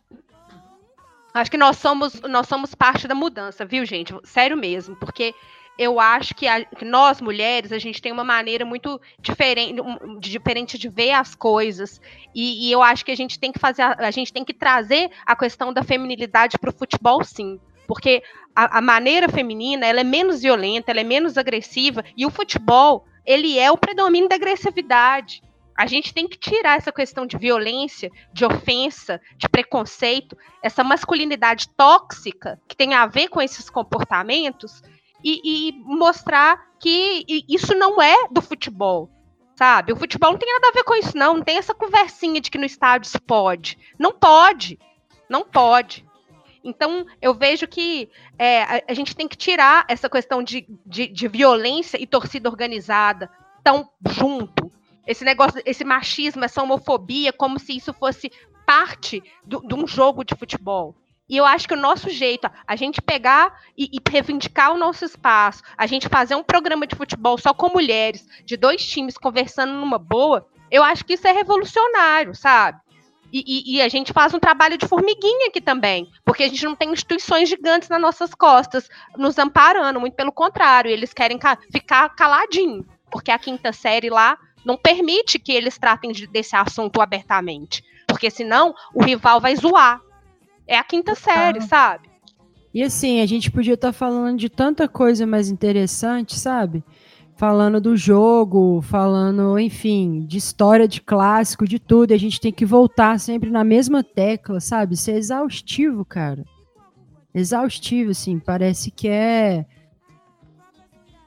acho 1.34 1.52
que 1.52 1.58
nós 1.58 1.78
somos 1.78 2.22
nós 2.22 2.48
somos 2.48 2.76
parte 2.76 3.08
da 3.08 3.16
mudança, 3.16 3.66
viu, 3.66 3.86
gente? 3.86 4.14
Sério 4.24 4.56
mesmo, 4.58 4.96
porque 4.96 5.34
eu 5.78 6.00
acho 6.00 6.36
que, 6.36 6.48
a, 6.48 6.64
que, 6.64 6.86
nós 6.86 7.20
mulheres 7.20 7.72
a 7.72 7.80
gente 7.80 8.02
tem 8.02 8.12
uma 8.12 8.24
maneira 8.24 8.64
muito 8.64 9.02
diferente, 9.20 9.82
diferente 10.20 10.78
de 10.78 10.88
ver 10.88 11.12
as 11.12 11.34
coisas 11.34 12.00
e, 12.34 12.68
e, 12.68 12.72
eu 12.72 12.82
acho 12.82 13.04
que 13.04 13.12
a 13.12 13.16
gente 13.16 13.40
tem 13.40 13.52
que 13.52 13.58
fazer 13.58 13.82
a, 13.82 13.96
a 13.98 14.12
gente 14.12 14.32
tem 14.32 14.46
que 14.46 14.54
trazer 14.54 15.10
a 15.26 15.36
questão 15.36 15.74
da 15.74 15.84
feminilidade 15.84 16.60
para 16.60 16.70
o 16.70 16.74
futebol, 16.74 17.24
sim, 17.24 17.60
porque 17.88 18.22
a, 18.56 18.78
a, 18.78 18.82
maneira 18.82 19.28
feminina 19.28 19.86
ela 19.86 20.02
é 20.02 20.04
menos 20.04 20.42
violenta, 20.42 20.92
ela 20.92 21.02
é 21.02 21.04
menos 21.04 21.38
agressiva 21.38 22.04
e 22.16 22.26
o 22.26 22.30
futebol 22.30 23.06
ele 23.26 23.58
é 23.58 23.72
o 23.72 23.78
predomínio 23.78 24.30
da 24.30 24.36
agressividade. 24.36 25.42
A 25.76 25.86
gente 25.86 26.14
tem 26.14 26.28
que 26.28 26.38
tirar 26.38 26.78
essa 26.78 26.92
questão 26.92 27.26
de 27.26 27.38
violência, 27.38 28.12
de 28.32 28.46
ofensa, 28.46 29.20
de 29.38 29.50
preconceito, 29.50 30.38
essa 30.62 30.84
masculinidade 30.84 31.68
tóxica 31.70 32.60
que 32.68 32.76
tem 32.76 32.94
a 32.94 33.06
ver 33.08 33.30
com 33.30 33.42
esses 33.42 33.70
comportamentos 33.70 34.82
e, 35.24 35.42
e 35.44 35.72
mostrar 35.84 36.64
que 36.80 37.26
isso 37.48 37.74
não 37.74 38.02
é 38.02 38.28
do 38.30 38.42
futebol, 38.42 39.10
sabe? 39.56 39.94
O 39.94 39.96
futebol 39.96 40.32
não 40.32 40.38
tem 40.38 40.52
nada 40.52 40.68
a 40.68 40.74
ver 40.74 40.84
com 40.84 40.96
isso, 40.96 41.18
não. 41.18 41.36
Não 41.36 41.44
tem 41.44 41.58
essa 41.58 41.74
conversinha 41.74 42.42
de 42.42 42.52
que 42.52 42.58
no 42.58 42.66
estádio 42.66 43.10
se 43.10 43.20
pode. 43.20 43.78
Não 43.98 44.12
pode. 44.12 44.78
Não 45.30 45.44
pode. 45.44 46.06
Então, 46.64 47.06
eu 47.22 47.34
vejo 47.34 47.68
que 47.68 48.10
é, 48.38 48.64
a, 48.64 48.84
a, 48.90 48.94
gente 48.94 49.16
tem 49.16 49.28
que 49.28 49.36
tirar 49.36 49.86
essa 49.88 50.10
questão 50.10 50.42
de, 50.42 50.66
de, 50.86 51.08
de 51.08 51.28
violência 51.28 52.02
e 52.02 52.08
torcida 52.08 52.50
organizada 52.50 53.30
tão 53.64 53.90
junto. 54.10 54.72
Esse 55.06 55.26
negócio, 55.26 55.62
esse 55.66 55.84
machismo, 55.84 56.44
essa 56.46 56.62
homofobia, 56.62 57.34
como 57.34 57.60
se 57.60 57.76
isso 57.76 57.94
fosse 57.94 58.32
parte 58.66 59.22
de 59.46 59.76
um 59.76 59.86
jogo 59.86 60.24
de 60.24 60.36
futebol. 60.36 60.96
E 61.28 61.38
eu 61.38 61.46
acho 61.46 61.68
que 61.68 61.74
o 61.74 61.80
nosso 61.80 62.10
jeito, 62.10 62.50
a 62.68 62.76
gente 62.76 63.02
pegar 63.02 63.60
e, 63.78 63.86
e, 63.94 64.12
reivindicar 64.12 64.74
o 64.74 64.78
nosso 64.78 65.06
espaço, 65.06 65.64
a 65.78 65.88
gente 65.88 66.10
fazer 66.10 66.36
um 66.36 66.44
programa 66.44 66.86
de 66.86 66.96
futebol 66.96 67.38
só 67.38 67.54
com 67.54 67.70
mulheres, 67.70 68.28
de 68.46 68.58
dois 68.58 68.86
times 68.86 69.18
conversando 69.18 69.74
numa 69.74 69.98
boa, 69.98 70.48
eu 70.70 70.84
acho 70.84 71.06
que 71.06 71.14
isso 71.14 71.28
é 71.28 71.32
revolucionário, 71.32 72.36
sabe? 72.36 72.80
E, 73.32 73.44
e, 73.48 73.76
e, 73.78 73.82
a 73.82 73.88
gente 73.88 74.14
faz 74.14 74.32
um 74.34 74.40
trabalho 74.40 74.78
de 74.78 74.88
formiguinha 74.88 75.48
aqui 75.48 75.60
também, 75.60 76.08
porque 76.24 76.44
a 76.44 76.48
gente 76.48 76.64
não 76.66 76.76
tem 76.76 76.92
instituições 76.92 77.50
gigantes 77.50 77.90
nas 77.90 78.00
nossas 78.00 78.36
costas 78.36 78.88
nos 79.18 79.40
amparando, 79.40 80.00
muito 80.00 80.16
pelo 80.16 80.32
contrário, 80.32 80.92
eles 80.92 81.14
querem 81.14 81.40
ca 81.40 81.58
ficar 81.72 82.10
caladinho, 82.10 82.86
porque 83.10 83.32
a 83.32 83.40
quinta 83.40 83.74
série 83.74 84.10
lá 84.10 84.38
não 84.66 84.78
permite 84.78 85.40
que 85.40 85.52
eles 85.52 85.78
tratem 85.78 86.12
de, 86.12 86.28
desse 86.28 86.56
assunto 86.56 87.02
abertamente, 87.02 87.84
porque 88.08 88.30
senão 88.30 88.74
o 88.94 89.04
rival 89.04 89.40
vai 89.40 89.56
zoar. 89.56 90.02
É 90.68 90.78
a 90.78 90.84
quinta 90.84 91.14
série, 91.16 91.62
sabe? 91.62 92.10
E 92.74 92.82
assim, 92.82 93.22
a 93.22 93.26
gente 93.26 93.52
podia 93.52 93.74
estar 93.74 93.90
tá 93.90 93.94
falando 93.94 94.38
de 94.38 94.50
tanta 94.50 94.88
coisa 94.88 95.28
mais 95.28 95.50
interessante, 95.50 96.40
sabe? 96.40 96.84
falando 97.36 97.82
do 97.82 97.98
jogo, 97.98 98.82
falando, 98.82 99.58
enfim, 99.60 100.26
de 100.26 100.38
história 100.38 100.88
de 100.88 101.02
clássico, 101.02 101.68
de 101.68 101.80
tudo. 101.80 102.12
E 102.12 102.14
a 102.14 102.20
gente 102.20 102.40
tem 102.40 102.52
que 102.52 102.66
voltar 102.66 103.20
sempre 103.20 103.50
na 103.50 103.64
mesma 103.64 104.04
tecla, 104.04 104.60
sabe? 104.60 104.94
Isso 104.94 105.12
é 105.12 105.16
exaustivo, 105.16 106.06
cara. 106.06 106.46
Exaustivo, 107.34 108.12
assim. 108.12 108.40
Parece 108.40 108.92
que 108.92 109.08
é. 109.08 109.66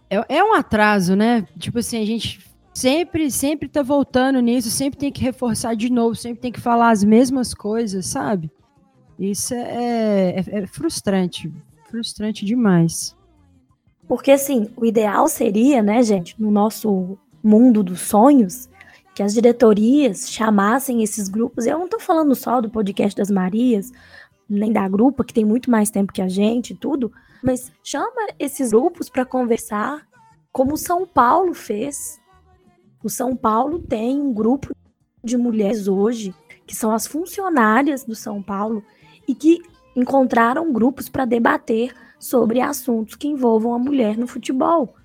É, 0.09 0.37
é 0.37 0.45
um 0.45 0.55
atraso, 0.55 1.16
né? 1.16 1.47
Tipo 1.59 1.80
assim, 1.80 2.01
a 2.01 2.07
gente 2.07 2.41
sempre, 2.77 3.31
sempre 3.31 3.68
tá 3.70 3.83
voltando 3.83 4.39
nisso, 4.41 4.70
sempre 4.70 4.99
tem 4.99 5.11
que 5.11 5.22
reforçar 5.22 5.74
de 5.74 5.91
novo, 5.91 6.14
sempre 6.14 6.43
tem 6.43 6.53
que 6.53 6.61
falar 6.61 6.91
as 6.91 7.03
mesmas 7.03 7.55
coisas, 7.55 8.05
sabe? 8.05 8.51
Isso 9.18 9.55
é, 9.55 10.35
é, 10.37 10.45
é 10.47 10.66
frustrante. 10.66 11.51
Frustrante 11.89 12.45
demais. 12.45 13.16
Porque, 14.07 14.31
assim, 14.31 14.68
o 14.77 14.85
ideal 14.85 15.27
seria, 15.27 15.83
né, 15.83 16.03
gente, 16.03 16.39
no 16.39 16.51
nosso 16.51 17.16
mundo 17.43 17.83
dos 17.83 18.03
sonhos, 18.03 18.68
que 19.14 19.22
as 19.22 19.33
diretorias 19.33 20.31
chamassem 20.31 21.03
esses 21.03 21.31
grupos. 21.31 21.64
Eu 21.64 21.79
não 21.79 21.87
estou 21.87 21.99
falando 21.99 22.35
só 22.35 22.61
do 22.61 22.68
podcast 22.68 23.16
das 23.16 23.31
Marias, 23.31 23.91
nem 24.47 24.70
da 24.70 24.87
grupa, 24.87 25.24
que 25.24 25.33
tem 25.33 25.47
muito 25.47 25.70
mais 25.70 25.89
tempo 25.89 26.12
que 26.12 26.20
a 26.20 26.29
gente 26.29 26.74
e 26.74 26.77
tudo, 26.77 27.11
mas 27.43 27.72
chama 27.83 28.27
esses 28.39 28.70
grupos 28.70 29.09
para 29.09 29.24
conversar 29.24 30.07
como 30.53 30.77
São 30.77 31.07
Paulo 31.07 31.55
fez. 31.55 32.20
O 33.07 33.09
São 33.09 33.36
Paulo 33.36 33.78
tem 33.78 34.20
um 34.20 34.32
grupo 34.32 34.74
de 35.22 35.36
mulheres 35.36 35.86
hoje 35.86 36.34
que 36.66 36.74
são 36.74 36.90
as 36.90 37.07
funcionárias 37.07 38.02
do 38.02 38.16
São 38.16 38.42
Paulo 38.42 38.82
e 39.28 39.32
que 39.32 39.62
encontraram 39.94 40.72
grupos 40.72 41.09
para 41.09 41.24
debater 41.24 41.94
sobre 42.18 42.61
assuntos 42.61 43.14
que 43.14 43.28
envolvam 43.28 43.72
a 43.72 43.78
mulher 43.78 44.18
no 44.18 44.26
futebol. 44.26 44.96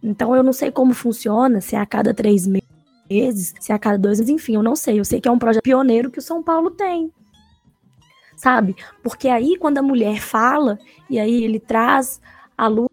Então 0.00 0.36
eu 0.36 0.42
não 0.44 0.52
sei 0.52 0.70
como 0.70 0.94
funciona, 0.94 1.60
se 1.60 1.74
é 1.74 1.80
a 1.80 1.84
cada 1.84 2.14
três 2.14 2.46
meses, 2.46 3.54
se 3.58 3.72
é 3.72 3.74
a 3.74 3.78
cada 3.80 3.98
dois 3.98 4.20
meses, 4.20 4.32
enfim, 4.32 4.54
eu 4.54 4.62
não 4.62 4.76
sei. 4.76 5.00
Eu 5.00 5.04
sei 5.04 5.20
que 5.20 5.26
é 5.26 5.32
um 5.32 5.38
projeto 5.38 5.64
pioneiro 5.64 6.12
que 6.12 6.20
o 6.20 6.22
São 6.22 6.44
Paulo 6.44 6.70
tem. 6.70 7.12
Sabe? 8.36 8.76
Porque 9.02 9.26
aí 9.26 9.56
quando 9.58 9.78
a 9.78 9.82
mulher 9.82 10.20
fala, 10.20 10.78
e 11.10 11.18
aí 11.18 11.42
ele 11.42 11.58
traz 11.58 12.20
a 12.56 12.68
luz 12.68 12.88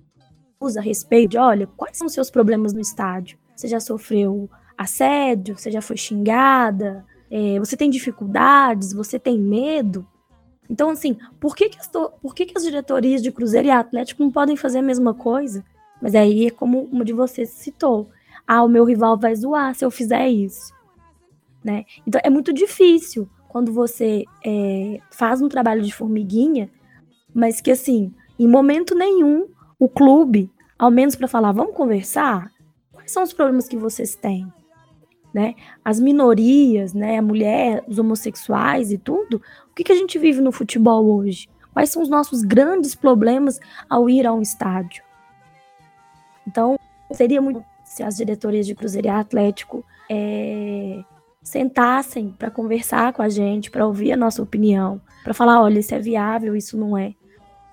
a 0.76 0.82
respeito 0.82 1.30
de, 1.30 1.38
olha, 1.38 1.68
quais 1.78 1.96
são 1.96 2.08
os 2.08 2.14
seus 2.14 2.32
problemas 2.32 2.74
no 2.74 2.82
estádio? 2.82 3.45
Você 3.56 3.68
já 3.68 3.80
sofreu 3.80 4.50
assédio? 4.78 5.58
Você 5.58 5.72
já 5.72 5.82
foi 5.82 5.98
xingada? 5.98 7.06
É, 7.30 7.60
você 7.60 7.78
tem 7.78 7.90
dificuldades? 7.90 8.94
Você 8.94 9.18
tem 9.18 9.40
medo? 9.40 10.06
Então, 10.70 10.90
assim, 10.90 11.18
por 11.40 11.56
que, 11.56 11.70
que, 11.70 11.80
as, 11.80 11.88
por 11.88 12.34
que, 12.34 12.46
que 12.46 12.58
as 12.58 12.64
diretorias 12.64 13.22
de 13.22 13.32
Cruzeiro 13.32 13.68
e 13.68 13.72
Atlético 13.72 14.24
não 14.24 14.32
podem 14.32 14.56
fazer 14.56 14.80
a 14.80 14.84
mesma 14.84 15.14
coisa? 15.14 15.64
Mas 16.02 16.16
aí 16.16 16.48
é 16.48 16.52
como 16.52 16.84
uma 16.92 17.06
de 17.06 17.14
vocês 17.14 17.50
citou. 17.50 18.10
Ah, 18.48 18.64
o 18.64 18.68
meu 18.68 18.84
rival 18.84 19.18
vai 19.18 19.36
zoar 19.36 19.74
se 19.76 19.86
eu 19.86 19.92
fizer 19.92 20.28
isso. 20.28 20.74
Né? 21.64 21.86
Então 22.06 22.22
é 22.24 22.30
muito 22.30 22.54
difícil 22.54 23.28
quando 23.48 23.72
você 23.72 24.26
é, 24.46 25.00
faz 25.10 25.42
um 25.42 25.48
trabalho 25.48 25.82
de 25.82 25.94
formiguinha, 25.94 26.70
mas 27.34 27.62
que 27.62 27.72
assim, 27.72 28.14
em 28.38 28.48
momento 28.48 28.94
nenhum, 28.94 29.48
o 29.80 29.88
clube, 29.88 30.52
ao 30.78 30.92
menos 30.92 31.16
para 31.16 31.28
falar, 31.28 31.54
vamos 31.54 31.76
conversar, 31.76 32.52
quais 33.06 33.12
são 33.12 33.24
os 33.24 33.34
problemas 33.34 33.68
que 33.68 33.78
vocês 33.78 34.16
têm? 34.16 34.52
Né? 35.32 35.54
As 35.84 36.00
minorias, 36.00 36.94
né, 36.94 37.18
a 37.18 37.22
mulher, 37.22 37.84
os 37.88 38.00
homossexuais 38.00 38.92
e 38.92 38.98
tudo, 38.98 39.42
o 39.70 39.76
que, 39.76 39.84
que 39.84 39.92
a 39.92 39.96
gente 39.96 40.18
vive 40.18 40.42
no 40.42 40.52
futebol 40.52 41.06
hoje? 41.06 41.48
Quais 41.72 41.90
são 41.90 42.02
os 42.02 42.10
nossos 42.10 42.42
grandes 42.42 42.96
problemas 42.96 43.60
ao 43.90 44.10
ir 44.10 44.26
a 44.26 44.34
um 44.34 44.42
estádio? 44.42 45.04
Então, 46.48 46.80
seria 47.12 47.42
muito 47.42 47.64
se 47.84 48.02
as 48.02 48.16
diretorias 48.16 48.66
de 48.66 48.74
Cruzeiro 48.74 49.08
e 49.08 49.12
Atlético 49.12 49.86
é, 50.10 51.04
sentassem 51.44 52.34
para 52.40 52.50
conversar 52.50 53.14
com 53.14 53.22
a 53.22 53.30
gente, 53.30 53.70
para 53.70 53.86
ouvir 53.86 54.14
a 54.14 54.18
nossa 54.18 54.42
opinião, 54.42 55.02
para 55.24 55.34
falar, 55.34 55.62
olha, 55.62 55.80
isso 55.80 55.94
é 55.94 56.00
viável, 56.00 56.56
isso 56.56 56.78
não 56.78 56.98
é. 56.98 57.14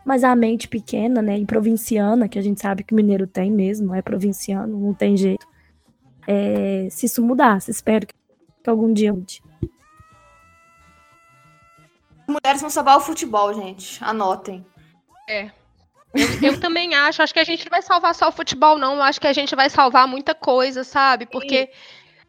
Mas 0.05 0.25
a 0.25 0.35
mente 0.35 0.67
pequena, 0.69 1.23
né, 1.23 1.39
e 1.39 1.47
provinciana, 1.47 2.29
que 2.29 2.39
a 2.39 2.43
gente 2.43 2.61
sabe 2.61 2.83
que 2.83 2.93
o 2.93 2.97
mineiro 2.97 3.27
tem 3.27 3.51
mesmo, 3.51 3.95
é 3.95 4.03
provinciano, 4.03 4.79
não 4.79 4.93
tem 4.93 5.17
jeito. 5.17 5.47
É, 6.27 6.89
se 6.91 7.07
isso 7.07 7.23
mudasse, 7.23 7.71
espero 7.71 8.07
que, 8.07 8.15
que 8.63 8.71
algum 8.71 8.93
dia 8.93 9.13
mude. 9.13 9.43
Mulheres 12.27 12.61
vão 12.61 12.71
salvar 12.71 12.97
o 12.97 13.01
futebol, 13.01 13.53
gente. 13.55 14.03
Anotem. 14.03 14.65
É. 15.29 15.51
Eu, 16.15 16.53
eu, 16.53 16.61
também 16.61 16.95
acho. 16.95 17.23
Acho 17.23 17.33
que 17.33 17.41
a 17.41 17.45
gente 17.45 17.65
não 17.65 17.71
vai 17.71 17.83
salvar 17.83 18.15
só 18.15 18.29
o 18.29 18.33
futebol, 18.33 18.79
não. 18.79 18.97
Eu 18.97 19.03
acho 19.03 19.21
que 19.21 19.27
a 19.27 19.33
gente 19.33 19.55
vai 19.55 19.69
salvar 19.71 20.07
muita 20.07 20.35
coisa, 20.35 20.85
sabe? 20.85 21.27
Porque 21.27 21.71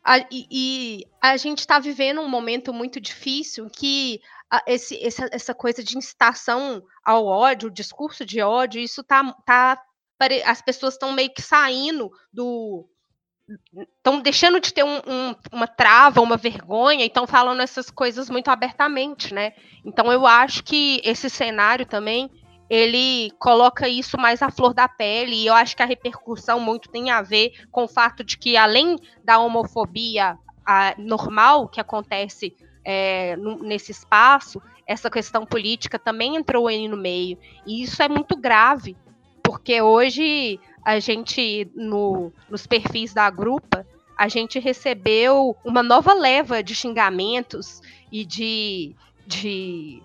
a, 0.03 0.19
e, 0.19 0.47
e 0.51 1.05
a 1.21 1.37
gente 1.37 1.59
está 1.59 1.79
vivendo 1.79 2.21
um 2.21 2.27
momento 2.27 2.73
muito 2.73 2.99
difícil 2.99 3.69
que 3.69 4.21
esse, 4.67 5.03
essa, 5.03 5.27
essa 5.31 5.53
coisa 5.53 5.83
de 5.83 5.97
incitação 5.97 6.83
ao 7.03 7.25
ódio, 7.25 7.69
o 7.69 7.73
discurso 7.73 8.25
de 8.25 8.41
ódio, 8.41 8.81
isso 8.81 9.03
tá. 9.03 9.33
tá 9.45 9.81
as 10.45 10.61
pessoas 10.61 10.93
estão 10.93 11.11
meio 11.11 11.33
que 11.33 11.41
saindo 11.41 12.09
do. 12.31 12.87
Estão 13.97 14.21
deixando 14.21 14.59
de 14.59 14.73
ter 14.73 14.83
um, 14.83 15.01
um, 15.05 15.35
uma 15.51 15.67
trava, 15.67 16.21
uma 16.21 16.37
vergonha, 16.37 17.03
e 17.03 17.07
estão 17.07 17.27
falando 17.27 17.61
essas 17.61 17.89
coisas 17.89 18.29
muito 18.29 18.47
abertamente, 18.49 19.33
né? 19.33 19.53
Então 19.83 20.11
eu 20.11 20.25
acho 20.25 20.63
que 20.63 21.01
esse 21.03 21.29
cenário 21.29 21.85
também 21.85 22.31
ele 22.69 23.31
coloca 23.39 23.87
isso 23.89 24.17
mais 24.17 24.41
à 24.41 24.49
flor 24.49 24.73
da 24.73 24.87
pele, 24.87 25.35
e 25.35 25.47
eu 25.47 25.53
acho 25.53 25.75
que 25.75 25.83
a 25.83 25.85
repercussão 25.85 26.59
muito 26.59 26.89
tem 26.89 27.11
a 27.11 27.21
ver 27.21 27.51
com 27.69 27.83
o 27.83 27.87
fato 27.87 28.23
de 28.23 28.37
que, 28.37 28.55
além 28.55 28.97
da 29.25 29.39
homofobia 29.39 30.37
a, 30.65 30.95
normal 30.97 31.67
que 31.67 31.81
acontece 31.81 32.55
é, 32.83 33.35
nesse 33.61 33.91
espaço, 33.91 34.61
essa 34.85 35.09
questão 35.09 35.45
política 35.45 35.97
também 35.97 36.35
entrou 36.35 36.67
aí 36.67 36.87
no 36.87 36.97
meio. 36.97 37.37
E 37.65 37.83
isso 37.83 38.01
é 38.01 38.09
muito 38.09 38.35
grave, 38.35 38.95
porque 39.41 39.81
hoje 39.81 40.59
a 40.83 40.99
gente, 40.99 41.69
no, 41.75 42.31
nos 42.49 42.67
perfis 42.67 43.13
da 43.13 43.29
grupa, 43.29 43.85
a 44.17 44.27
gente 44.27 44.59
recebeu 44.59 45.55
uma 45.63 45.81
nova 45.81 46.13
leva 46.13 46.61
de 46.61 46.75
xingamentos 46.75 47.81
e 48.11 48.25
de, 48.25 48.95
de 49.25 50.03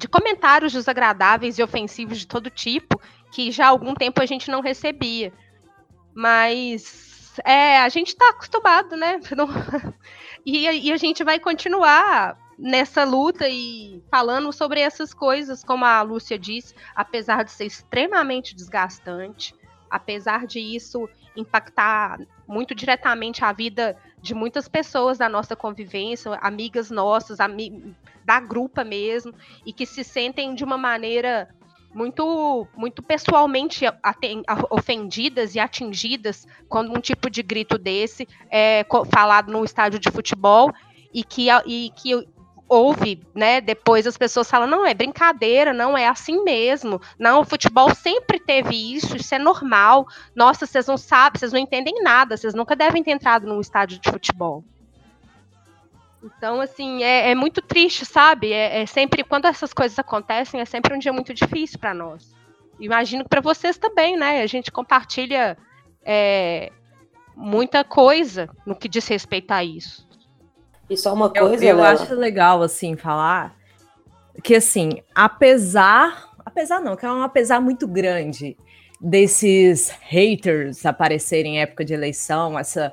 de 0.00 0.08
comentários 0.08 0.72
desagradáveis 0.72 1.58
e 1.58 1.62
ofensivos 1.62 2.18
de 2.18 2.26
todo 2.26 2.48
tipo, 2.48 2.98
que 3.30 3.50
já 3.50 3.66
há 3.66 3.68
algum 3.68 3.94
tempo 3.94 4.22
a 4.22 4.26
gente 4.26 4.50
não 4.50 4.62
recebia. 4.62 5.30
Mas 6.14 7.38
é, 7.44 7.78
a 7.78 7.88
gente 7.90 8.08
está 8.08 8.30
acostumado, 8.30 8.96
né? 8.96 9.20
e, 10.44 10.88
e 10.88 10.92
a 10.92 10.96
gente 10.96 11.22
vai 11.24 11.38
continuar 11.38 12.38
nessa 12.58 13.04
luta 13.04 13.48
e 13.48 14.02
falando 14.10 14.52
sobre 14.52 14.80
essas 14.80 15.14
coisas, 15.14 15.64
como 15.64 15.84
a 15.84 16.02
Lúcia 16.02 16.38
disse, 16.38 16.74
apesar 16.94 17.42
de 17.42 17.50
ser 17.50 17.64
extremamente 17.64 18.54
desgastante, 18.54 19.54
apesar 19.88 20.46
de 20.46 20.60
isso 20.60 21.08
impactar 21.34 22.20
muito 22.46 22.74
diretamente 22.74 23.44
a 23.44 23.52
vida 23.52 23.96
de 24.20 24.34
muitas 24.34 24.68
pessoas 24.68 25.16
da 25.16 25.28
nossa 25.28 25.56
convivência, 25.56 26.34
amigas 26.42 26.90
nossas, 26.90 27.40
ami 27.40 27.96
da 28.24 28.38
grupa 28.38 28.84
mesmo, 28.84 29.34
e 29.64 29.72
que 29.72 29.86
se 29.86 30.04
sentem 30.04 30.54
de 30.54 30.62
uma 30.62 30.76
maneira 30.76 31.48
muito 31.92 32.66
muito 32.76 33.02
pessoalmente 33.02 33.84
ofendidas 34.70 35.54
e 35.54 35.60
atingidas 35.60 36.46
quando 36.68 36.96
um 36.96 37.00
tipo 37.00 37.28
de 37.28 37.42
grito 37.42 37.76
desse 37.76 38.28
é 38.50 38.86
falado 39.12 39.50
no 39.50 39.64
estádio 39.64 39.98
de 39.98 40.10
futebol 40.10 40.72
e 41.12 41.24
que, 41.24 41.48
e 41.66 41.90
que 41.90 42.26
ouve, 42.70 43.20
né, 43.34 43.60
depois 43.60 44.06
as 44.06 44.16
pessoas 44.16 44.48
falam, 44.48 44.68
não, 44.68 44.86
é 44.86 44.94
brincadeira, 44.94 45.72
não, 45.72 45.98
é 45.98 46.06
assim 46.06 46.44
mesmo. 46.44 47.00
Não, 47.18 47.40
o 47.40 47.44
futebol 47.44 47.92
sempre 47.92 48.38
teve 48.38 48.94
isso, 48.94 49.16
isso 49.16 49.34
é 49.34 49.40
normal. 49.40 50.06
Nossa, 50.36 50.66
vocês 50.66 50.86
não 50.86 50.96
sabem, 50.96 51.40
vocês 51.40 51.52
não 51.52 51.58
entendem 51.58 52.00
nada, 52.00 52.36
vocês 52.36 52.54
nunca 52.54 52.76
devem 52.76 53.02
ter 53.02 53.10
entrado 53.10 53.44
num 53.44 53.60
estádio 53.60 53.98
de 53.98 54.08
futebol. 54.08 54.64
Então, 56.22 56.60
assim, 56.60 57.02
é, 57.02 57.30
é 57.30 57.34
muito 57.34 57.62
triste, 57.62 58.04
sabe? 58.04 58.52
É, 58.52 58.82
é, 58.82 58.86
sempre, 58.86 59.24
quando 59.24 59.46
essas 59.46 59.72
coisas 59.72 59.98
acontecem, 59.98 60.60
é 60.60 60.64
sempre 60.64 60.94
um 60.94 60.98
dia 60.98 61.12
muito 61.12 61.32
difícil 61.32 61.78
para 61.78 61.94
nós. 61.94 62.34
Imagino 62.78 63.24
que 63.24 63.30
para 63.30 63.40
vocês 63.40 63.78
também, 63.78 64.16
né? 64.16 64.42
A 64.42 64.46
gente 64.46 64.70
compartilha 64.70 65.56
é, 66.04 66.70
muita 67.36 67.84
coisa 67.84 68.48
no 68.66 68.74
que 68.74 68.88
diz 68.88 69.06
respeito 69.06 69.50
a 69.50 69.64
isso. 69.64 70.08
E 70.88 70.96
só 70.96 71.14
uma 71.14 71.30
coisa, 71.30 71.64
eu, 71.64 71.78
eu 71.78 71.84
acho 71.84 72.14
legal 72.14 72.62
assim 72.62 72.96
falar 72.96 73.56
que 74.42 74.54
assim, 74.54 75.02
apesar, 75.14 76.30
apesar 76.44 76.80
não, 76.80 76.96
que 76.96 77.04
é 77.04 77.10
um 77.10 77.22
apesar 77.22 77.60
muito 77.60 77.86
grande 77.86 78.56
desses 79.00 79.90
haters 80.02 80.84
aparecerem 80.84 81.56
em 81.56 81.60
época 81.60 81.84
de 81.84 81.94
eleição, 81.94 82.58
essa 82.58 82.92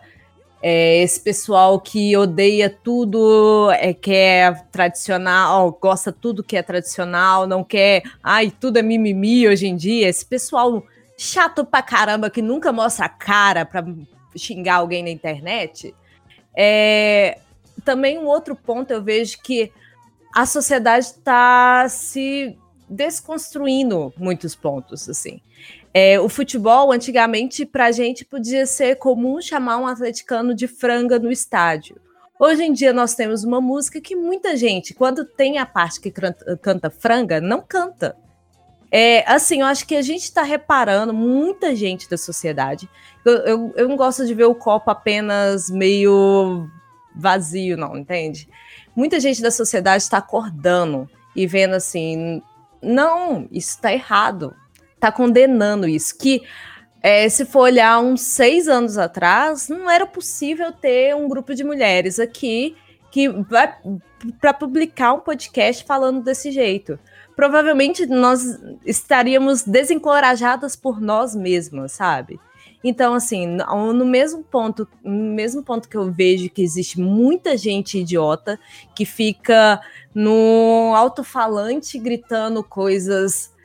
é, 0.61 1.01
esse 1.03 1.19
pessoal 1.19 1.79
que 1.79 2.15
odeia 2.17 2.69
tudo, 2.69 3.69
é, 3.71 3.93
quer 3.93 4.65
tradicional, 4.71 5.77
gosta 5.79 6.11
tudo 6.11 6.43
que 6.43 6.57
é 6.57 6.63
tradicional, 6.63 7.45
não 7.45 7.63
quer, 7.63 8.03
ai, 8.23 8.51
tudo 8.51 8.77
é 8.77 8.81
mimimi 8.81 9.47
hoje 9.47 9.67
em 9.67 9.75
dia. 9.75 10.07
Esse 10.07 10.25
pessoal 10.25 10.83
chato 11.17 11.65
pra 11.65 11.81
caramba 11.81 12.29
que 12.29 12.41
nunca 12.41 12.71
mostra 12.71 13.05
a 13.05 13.09
cara 13.09 13.65
pra 13.65 13.85
xingar 14.35 14.75
alguém 14.75 15.03
na 15.03 15.09
internet. 15.09 15.93
É, 16.55 17.39
também 17.85 18.17
um 18.17 18.25
outro 18.25 18.55
ponto 18.55 18.91
eu 18.91 19.03
vejo 19.03 19.37
que 19.41 19.71
a 20.33 20.45
sociedade 20.45 21.05
está 21.05 21.87
se 21.89 22.57
desconstruindo 22.89 24.13
muitos 24.17 24.55
pontos, 24.55 25.09
assim. 25.09 25.41
É, 25.99 26.19
o 26.19 26.29
futebol, 26.29 26.91
antigamente, 26.91 27.65
para 27.65 27.87
a 27.87 27.91
gente 27.91 28.23
podia 28.23 28.67
ser 28.67 28.97
comum 28.97 29.41
chamar 29.41 29.79
um 29.79 29.87
atleticano 29.87 30.53
de 30.53 30.67
franga 30.67 31.17
no 31.17 31.31
estádio. 31.31 31.99
Hoje 32.39 32.61
em 32.65 32.71
dia 32.71 32.93
nós 32.93 33.15
temos 33.15 33.43
uma 33.43 33.59
música 33.59 33.99
que 33.99 34.15
muita 34.15 34.55
gente, 34.55 34.93
quando 34.93 35.25
tem 35.25 35.57
a 35.57 35.65
parte 35.65 35.99
que 35.99 36.11
canta, 36.11 36.91
franga, 36.91 37.41
não 37.41 37.63
canta. 37.67 38.15
É, 38.91 39.23
assim, 39.27 39.61
eu 39.61 39.65
acho 39.65 39.87
que 39.87 39.95
a 39.95 40.03
gente 40.03 40.21
está 40.21 40.43
reparando, 40.43 41.15
muita 41.15 41.75
gente 41.75 42.07
da 42.07 42.15
sociedade. 42.15 42.87
Eu, 43.25 43.33
eu, 43.37 43.73
eu, 43.75 43.89
não 43.89 43.97
gosto 43.97 44.23
de 44.23 44.35
ver 44.35 44.45
o 44.45 44.53
copo 44.53 44.91
apenas 44.91 45.67
meio 45.67 46.69
vazio, 47.15 47.75
não, 47.75 47.97
entende? 47.97 48.47
Muita 48.95 49.19
gente 49.19 49.41
da 49.41 49.49
sociedade 49.49 50.03
está 50.03 50.19
acordando 50.19 51.09
e 51.35 51.47
vendo 51.47 51.73
assim, 51.73 52.39
não, 52.83 53.47
isso 53.51 53.71
está 53.71 53.91
errado, 53.91 54.53
está 54.97 55.11
condenando 55.11 55.87
isso, 55.87 56.17
que 56.17 56.43
É, 56.99 57.29
se 57.29 57.45
for 57.45 57.61
olhar 57.61 57.99
uns 57.99 58.21
seis 58.21 58.67
anos 58.67 58.97
atrás, 58.97 59.69
não 59.69 59.89
era 59.89 60.05
possível 60.05 60.71
ter 60.73 61.15
um 61.15 61.29
grupo 61.29 61.53
de 61.53 61.63
mulheres 61.63 62.19
aqui 62.19 62.75
que 63.11 63.29
vai 63.29 63.71
para 64.41 64.51
publicar 64.51 65.13
um 65.13 65.19
podcast 65.19 65.85
falando 65.85 66.23
desse 66.23 66.51
jeito. 66.51 66.99
Provavelmente 67.35 68.07
nós 68.07 68.59
estaríamos 68.83 69.63
desencorajadas 69.63 70.75
por 70.75 70.99
nós 70.99 71.35
mesmas, 71.35 71.91
sabe? 71.93 72.39
Então, 72.83 73.13
assim, 73.13 73.45
no 73.45 74.05
mesmo 74.05 74.43
ponto, 74.43 74.87
no 75.03 75.33
mesmo 75.35 75.63
ponto 75.63 75.87
que 75.87 75.97
eu 75.97 76.11
vejo 76.11 76.49
que 76.49 76.63
existe 76.63 76.99
muita 76.99 77.55
gente 77.55 77.99
idiota 77.99 78.59
que 78.95 79.05
fica 79.05 79.79
no 80.13 80.93
alto-falante 80.95 81.99
gritando 81.99 82.63
coisas 82.63 83.55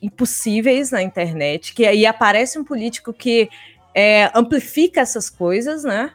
impossíveis 0.00 0.90
na 0.90 1.02
internet, 1.02 1.74
que 1.74 1.86
aí 1.86 2.06
aparece 2.06 2.58
um 2.58 2.64
político 2.64 3.12
que 3.12 3.48
é, 3.94 4.30
amplifica 4.34 5.00
essas 5.00 5.28
coisas, 5.28 5.84
né? 5.84 6.12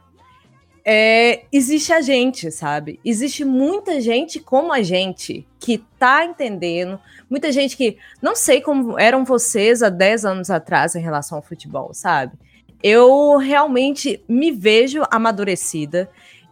É, 0.86 1.46
existe 1.52 1.94
a 1.94 2.02
gente, 2.02 2.52
sabe? 2.52 3.00
Existe 3.06 3.46
muita 3.46 4.02
gente 4.02 4.40
como 4.40 4.74
a 4.74 4.82
gente 4.82 5.48
que 5.60 5.78
tá 5.98 6.26
entendendo, 6.26 7.00
muita 7.30 7.52
gente 7.52 7.78
que 7.78 7.98
não 8.22 8.36
sei 8.36 8.60
como 8.60 9.00
eram 9.00 9.24
vocês 9.24 9.82
há 9.82 9.90
10 9.90 10.26
anos 10.26 10.50
atrás 10.50 10.94
em 10.96 11.02
relação 11.02 11.38
ao 11.38 11.44
futebol, 11.44 11.94
sabe? 11.94 12.34
Eu 12.82 13.38
realmente 13.38 14.22
me 14.28 14.52
vejo 14.52 15.04
amadurecida 15.10 16.10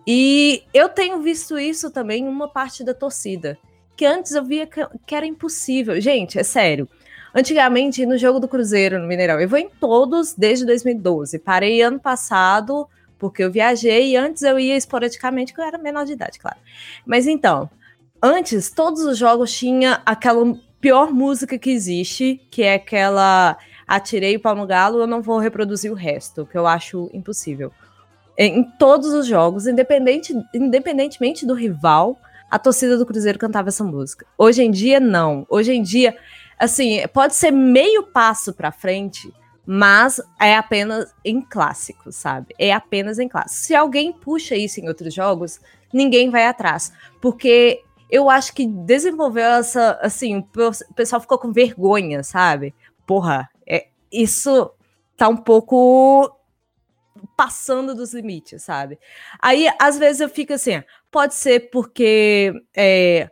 e 0.08 0.64
eu 0.74 0.88
tenho 0.88 1.22
visto 1.22 1.60
isso 1.60 1.92
também 1.92 2.24
em 2.24 2.28
uma 2.28 2.48
parte 2.48 2.86
da 2.86 2.94
torcida, 2.94 3.58
que 3.98 4.06
antes 4.06 4.32
eu 4.32 4.44
via 4.46 4.66
que 4.66 5.14
era 5.14 5.26
impossível. 5.26 6.00
Gente, 6.00 6.40
é 6.40 6.44
sério. 6.44 6.88
Antigamente, 7.34 8.06
no 8.06 8.18
jogo 8.18 8.40
do 8.40 8.48
Cruzeiro, 8.48 9.00
no 9.00 9.08
Mineirão, 9.08 9.40
eu 9.40 9.48
vou 9.48 9.58
em 9.58 9.70
todos 9.70 10.34
desde 10.34 10.66
2012. 10.66 11.40
Parei 11.40 11.82
ano 11.82 12.00
passado 12.00 12.88
porque 13.18 13.44
eu 13.44 13.52
viajei 13.52 14.14
e 14.14 14.18
antes 14.18 14.42
eu 14.42 14.60
ia 14.60 14.76
esporadicamente, 14.76 15.54
porque 15.54 15.62
eu 15.62 15.68
era 15.68 15.78
menor 15.78 16.06
de 16.06 16.14
idade, 16.14 16.40
claro. 16.40 16.58
Mas 17.06 17.28
então, 17.28 17.70
antes 18.22 18.72
todos 18.72 19.02
os 19.02 19.18
jogos 19.18 19.54
tinha 19.54 20.02
aquela 20.06 20.58
pior 20.82 21.14
música 21.14 21.58
que 21.58 21.70
existe, 21.70 22.42
que 22.50 22.64
é 22.64 22.74
aquela 22.74 23.58
atirei 23.88 24.36
o 24.36 24.40
pau 24.40 24.56
no 24.56 24.66
galo, 24.66 25.00
eu 25.00 25.08
não 25.08 25.22
vou 25.22 25.38
reproduzir 25.38 25.92
o 25.92 25.96
resto, 25.96 26.48
que 26.48 26.58
eu 26.58 26.66
acho 26.66 27.10
impossível. 27.14 27.72
Em 28.38 28.64
todos 28.64 29.14
os 29.14 29.28
jogos, 29.28 29.68
independente, 29.68 30.34
independentemente 30.54 31.46
do 31.46 31.54
rival, 31.54 32.18
a 32.50 32.58
torcida 32.58 32.98
do 32.98 33.06
Cruzeiro 33.06 33.38
cantava 33.38 33.70
essa 33.70 33.84
música. 33.84 34.26
Hoje 34.38 34.64
em 34.64 34.72
dia, 34.72 35.00
não. 35.00 35.46
Hoje 35.48 35.74
em 35.74 35.84
dia, 35.84 36.18
assim, 36.62 37.00
pode 37.08 37.34
ser 37.36 37.50
meio 37.50 38.04
passo 38.04 38.54
para 38.54 38.72
frente, 38.72 39.34
mas 39.66 40.22
é 40.40 40.56
apenas 40.56 41.12
em 41.26 41.42
clássicos, 41.42 42.16
sabe? 42.16 42.54
É 42.60 42.72
apenas 42.72 43.18
em 43.18 43.28
clássicos. 43.28 43.66
Se 43.66 43.74
alguém 43.74 44.14
puxa 44.14 44.56
isso 44.56 44.80
em 44.80 44.88
outros 44.88 45.12
jogos, 45.12 45.60
ninguém 45.92 46.30
vai 46.30 46.46
atrás, 46.46 46.94
porque 47.20 47.84
eu 48.12 48.30
acho 48.30 48.54
que 48.54 48.68
desenvolveu 48.68 49.46
essa, 49.46 49.98
assim, 50.04 50.38
o 50.38 50.94
pessoal 50.94 51.20
ficou 51.20 51.40
com 51.40 51.52
vergonha, 51.52 52.22
sabe? 52.22 52.76
Porra, 53.08 53.50
é, 53.66 53.88
isso 54.12 54.72
tá 55.18 55.28
um 55.28 55.38
pouco 55.38 56.32
passando 57.36 57.96
dos 57.96 58.14
limites, 58.14 58.62
sabe? 58.62 59.00
Aí, 59.42 59.68
às 59.80 59.98
vezes, 59.98 60.22
eu 60.22 60.30
fico 60.30 60.54
assim, 60.54 60.84
pode 61.10 61.34
ser 61.34 61.72
porque 61.72 62.54
é, 62.76 63.32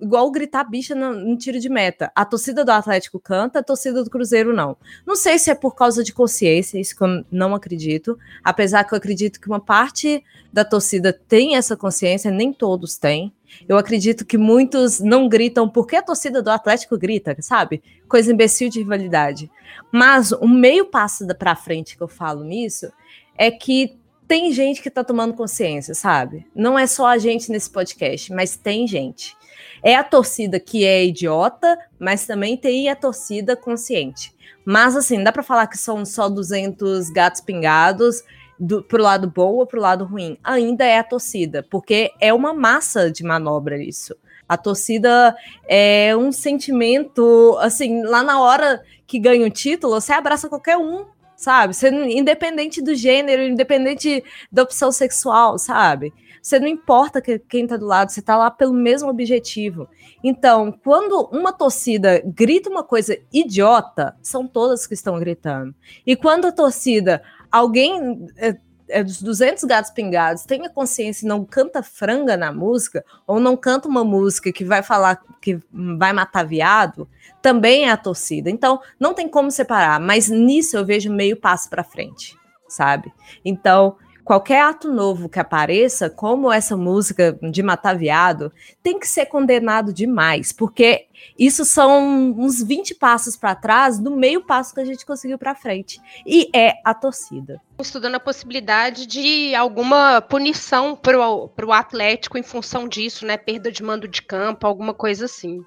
igual 0.00 0.30
gritar 0.30 0.64
bicha 0.64 0.94
no, 0.94 1.36
tiro 1.36 1.60
de 1.60 1.68
meta. 1.68 2.10
A 2.14 2.24
torcida 2.24 2.64
do 2.64 2.70
Atlético 2.70 3.20
canta, 3.20 3.58
a 3.58 3.62
torcida 3.62 4.02
do 4.02 4.10
Cruzeiro 4.10 4.54
não. 4.54 4.76
Não 5.06 5.14
sei 5.14 5.38
se 5.38 5.50
é 5.50 5.54
por 5.54 5.74
causa 5.74 6.02
de 6.02 6.12
consciência, 6.12 6.78
isso 6.78 6.96
que 6.96 7.02
eu 7.02 7.24
não 7.30 7.54
acredito. 7.54 8.18
Apesar 8.42 8.84
que 8.84 8.94
eu 8.94 8.98
acredito 8.98 9.40
que 9.40 9.48
uma 9.48 9.60
parte 9.60 10.24
da 10.52 10.64
torcida 10.64 11.12
tem 11.12 11.56
essa 11.56 11.76
consciência, 11.76 12.30
nem 12.30 12.52
todos 12.52 12.96
têm. 12.96 13.32
Eu 13.68 13.76
acredito 13.76 14.24
que 14.24 14.38
muitos 14.38 15.00
não 15.00 15.28
gritam 15.28 15.68
porque 15.68 15.96
a 15.96 16.02
torcida 16.02 16.42
do 16.42 16.50
Atlético 16.50 16.98
grita, 16.98 17.36
sabe? 17.40 17.82
Coisa 18.08 18.32
imbecil 18.32 18.68
de 18.68 18.80
rivalidade. 18.80 19.50
Mas 19.92 20.32
o 20.32 20.48
meio 20.48 20.86
passo 20.86 21.26
para 21.38 21.54
frente 21.54 21.96
que 21.96 22.02
eu 22.02 22.08
falo 22.08 22.42
nisso 22.42 22.90
é 23.36 23.50
que 23.50 23.96
tem 24.26 24.52
gente 24.52 24.82
que 24.82 24.90
tá 24.90 25.04
tomando 25.04 25.34
consciência, 25.34 25.94
sabe? 25.94 26.46
Não 26.54 26.78
é 26.78 26.86
só 26.86 27.06
a 27.06 27.18
gente 27.18 27.50
nesse 27.50 27.70
podcast, 27.70 28.32
mas 28.32 28.56
tem 28.56 28.86
gente. 28.86 29.36
É 29.82 29.94
a 29.96 30.04
torcida 30.04 30.58
que 30.58 30.84
é 30.84 31.04
idiota, 31.04 31.78
mas 31.98 32.26
também 32.26 32.56
tem 32.56 32.88
a 32.88 32.96
torcida 32.96 33.54
consciente. 33.54 34.34
Mas 34.64 34.96
assim, 34.96 35.22
dá 35.22 35.30
para 35.30 35.42
falar 35.42 35.66
que 35.66 35.76
são 35.76 36.04
só 36.04 36.28
200 36.28 37.10
gatos 37.10 37.40
pingados 37.40 38.22
do, 38.58 38.82
pro 38.82 39.02
lado 39.02 39.30
bom 39.30 39.54
ou 39.54 39.66
pro 39.66 39.80
lado 39.80 40.04
ruim. 40.04 40.38
Ainda 40.42 40.84
é 40.84 40.98
a 40.98 41.04
torcida, 41.04 41.62
porque 41.70 42.10
é 42.20 42.32
uma 42.32 42.54
massa 42.54 43.10
de 43.10 43.22
manobra 43.22 43.82
isso. 43.82 44.16
A 44.48 44.56
torcida 44.56 45.36
é 45.68 46.16
um 46.16 46.30
sentimento, 46.30 47.56
assim, 47.60 48.02
lá 48.02 48.22
na 48.22 48.40
hora 48.40 48.82
que 49.06 49.18
ganha 49.18 49.46
o 49.46 49.50
título, 49.50 50.00
você 50.00 50.12
abraça 50.12 50.48
qualquer 50.48 50.76
um, 50.76 51.06
sabe? 51.44 51.74
Você, 51.74 51.90
independente 51.90 52.80
do 52.80 52.94
gênero, 52.94 53.42
independente 53.42 54.24
da 54.50 54.62
opção 54.62 54.90
sexual, 54.90 55.58
sabe? 55.58 56.10
Você 56.42 56.58
não 56.58 56.66
importa 56.66 57.20
que, 57.20 57.38
quem 57.38 57.66
tá 57.66 57.76
do 57.76 57.86
lado, 57.86 58.10
você 58.10 58.22
tá 58.22 58.36
lá 58.36 58.50
pelo 58.50 58.72
mesmo 58.72 59.10
objetivo. 59.10 59.86
Então, 60.22 60.72
quando 60.72 61.28
uma 61.30 61.52
torcida 61.52 62.22
grita 62.24 62.70
uma 62.70 62.82
coisa 62.82 63.18
idiota, 63.32 64.16
são 64.22 64.48
todas 64.48 64.86
que 64.86 64.94
estão 64.94 65.18
gritando. 65.18 65.74
E 66.06 66.16
quando 66.16 66.46
a 66.46 66.52
torcida, 66.52 67.22
alguém 67.52 68.26
é 68.38 68.56
dos 69.04 69.22
200 69.22 69.64
gatos 69.64 69.90
pingados, 69.90 70.44
tem 70.44 70.64
a 70.66 70.70
consciência 70.70 71.24
e 71.24 71.28
não 71.28 71.44
canta 71.44 71.82
franga 71.82 72.36
na 72.36 72.52
música, 72.52 73.04
ou 73.26 73.40
não 73.40 73.56
canta 73.56 73.88
uma 73.88 74.04
música 74.04 74.52
que 74.52 74.64
vai 74.64 74.82
falar 74.82 75.22
que 75.40 75.58
vai 75.72 76.12
matar 76.12 76.44
viado, 76.44 77.08
também 77.40 77.84
é 77.86 77.90
a 77.90 77.96
torcida. 77.96 78.50
Então, 78.50 78.80
não 78.98 79.14
tem 79.14 79.28
como 79.28 79.50
separar, 79.50 80.00
mas 80.00 80.28
nisso 80.28 80.76
eu 80.76 80.84
vejo 80.84 81.10
meio 81.10 81.36
passo 81.36 81.68
para 81.68 81.84
frente, 81.84 82.36
sabe? 82.68 83.12
Então, 83.44 83.96
qualquer 84.24 84.62
ato 84.62 84.90
novo 84.90 85.28
que 85.28 85.38
apareça, 85.38 86.08
como 86.08 86.50
essa 86.50 86.76
música 86.76 87.38
de 87.42 87.62
matar 87.62 87.96
viado, 87.96 88.50
tem 88.82 88.98
que 88.98 89.06
ser 89.06 89.26
condenado 89.26 89.92
demais, 89.92 90.50
porque 90.50 91.06
isso 91.38 91.64
são 91.64 92.32
uns 92.38 92.62
20 92.62 92.94
passos 92.94 93.36
para 93.36 93.54
trás 93.54 93.98
do 93.98 94.10
meio 94.10 94.44
passo 94.44 94.74
que 94.74 94.80
a 94.80 94.84
gente 94.84 95.04
conseguiu 95.04 95.38
para 95.38 95.54
frente. 95.54 96.00
E 96.26 96.48
é 96.54 96.74
a 96.84 96.94
torcida. 96.94 97.60
Estudando 97.78 98.14
a 98.14 98.20
possibilidade 98.20 99.06
de 99.06 99.54
alguma 99.54 100.20
punição 100.22 100.96
para 100.96 101.18
o 101.18 101.72
Atlético 101.72 102.38
em 102.38 102.42
função 102.42 102.88
disso, 102.88 103.26
né? 103.26 103.36
Perda 103.36 103.70
de 103.70 103.82
mando 103.82 104.08
de 104.08 104.22
campo, 104.22 104.66
alguma 104.66 104.94
coisa 104.94 105.26
assim. 105.26 105.64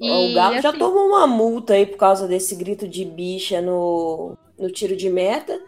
E, 0.00 0.10
o 0.10 0.34
Galo 0.34 0.54
assim... 0.54 0.62
já 0.62 0.72
tomou 0.72 1.08
uma 1.08 1.26
multa 1.26 1.74
aí 1.74 1.86
por 1.86 1.98
causa 1.98 2.26
desse 2.26 2.54
grito 2.54 2.88
de 2.88 3.04
bicha 3.04 3.60
no, 3.60 4.36
no 4.58 4.70
tiro 4.70 4.96
de 4.96 5.10
meta. 5.10 5.60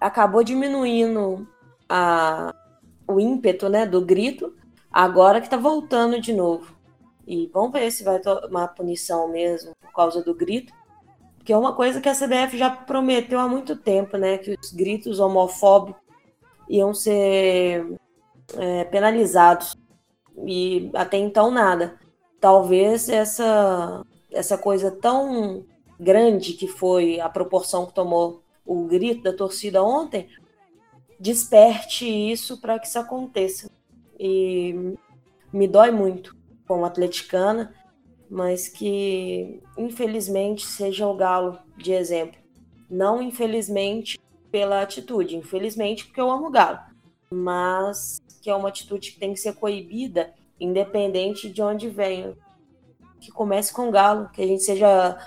Acabou 0.00 0.42
diminuindo 0.42 1.46
a, 1.90 2.54
o 3.08 3.18
ímpeto 3.18 3.68
né, 3.68 3.84
do 3.84 4.00
grito, 4.00 4.54
agora 4.92 5.40
que 5.40 5.48
está 5.48 5.56
voltando 5.56 6.20
de 6.20 6.32
novo. 6.32 6.76
E 7.26 7.50
vamos 7.52 7.72
ver 7.72 7.90
se 7.90 8.04
vai 8.04 8.20
tomar 8.20 8.68
punição 8.68 9.28
mesmo 9.28 9.72
por 9.80 9.92
causa 9.92 10.22
do 10.22 10.34
grito. 10.34 10.72
Que 11.44 11.52
é 11.52 11.58
uma 11.58 11.74
coisa 11.74 12.00
que 12.00 12.08
a 12.08 12.14
CBF 12.14 12.56
já 12.56 12.70
prometeu 12.70 13.40
há 13.40 13.48
muito 13.48 13.74
tempo, 13.74 14.16
né? 14.16 14.38
Que 14.38 14.56
os 14.60 14.72
gritos 14.72 15.18
homofóbicos 15.18 16.00
iam 16.68 16.94
ser 16.94 17.98
é, 18.56 18.84
penalizados. 18.84 19.76
E 20.46 20.90
até 20.94 21.18
então 21.18 21.50
nada. 21.50 21.98
Talvez 22.40 23.08
essa, 23.08 24.04
essa 24.30 24.56
coisa 24.56 24.90
tão 24.90 25.64
grande 25.98 26.54
que 26.54 26.66
foi 26.66 27.20
a 27.20 27.28
proporção 27.28 27.86
que 27.86 27.94
tomou 27.94 28.42
o 28.64 28.86
grito 28.86 29.22
da 29.22 29.32
torcida 29.32 29.82
ontem 29.82 30.28
desperte 31.20 32.06
isso 32.06 32.58
para 32.58 32.78
que 32.78 32.86
isso 32.86 32.98
aconteça. 32.98 33.70
E 34.18 34.94
me 35.52 35.68
dói 35.68 35.90
muito 35.90 36.34
como 36.66 36.86
atleticana, 36.86 37.74
mas 38.28 38.68
que 38.68 39.62
infelizmente 39.76 40.66
seja 40.66 41.06
o 41.06 41.14
Galo 41.14 41.58
de 41.76 41.92
exemplo. 41.92 42.40
Não 42.88 43.20
infelizmente 43.20 44.18
pela 44.50 44.82
atitude, 44.82 45.36
infelizmente 45.36 46.06
porque 46.06 46.20
eu 46.20 46.30
amo 46.30 46.48
o 46.48 46.50
Galo, 46.50 46.80
mas 47.30 48.20
que 48.42 48.48
é 48.48 48.54
uma 48.54 48.70
atitude 48.70 49.12
que 49.12 49.20
tem 49.20 49.34
que 49.34 49.40
ser 49.40 49.54
coibida, 49.54 50.32
independente 50.58 51.50
de 51.50 51.62
onde 51.62 51.88
venha. 51.88 52.34
Que 53.20 53.30
comece 53.30 53.72
com 53.72 53.88
o 53.88 53.92
Galo, 53.92 54.30
que 54.30 54.40
a 54.40 54.46
gente 54.46 54.62
seja 54.62 55.18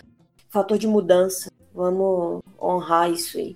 fator 0.50 0.78
de 0.78 0.88
mudança. 0.88 1.52
Vamos 1.74 2.41
honrar 2.60 3.12
isso 3.12 3.38
aí 3.38 3.56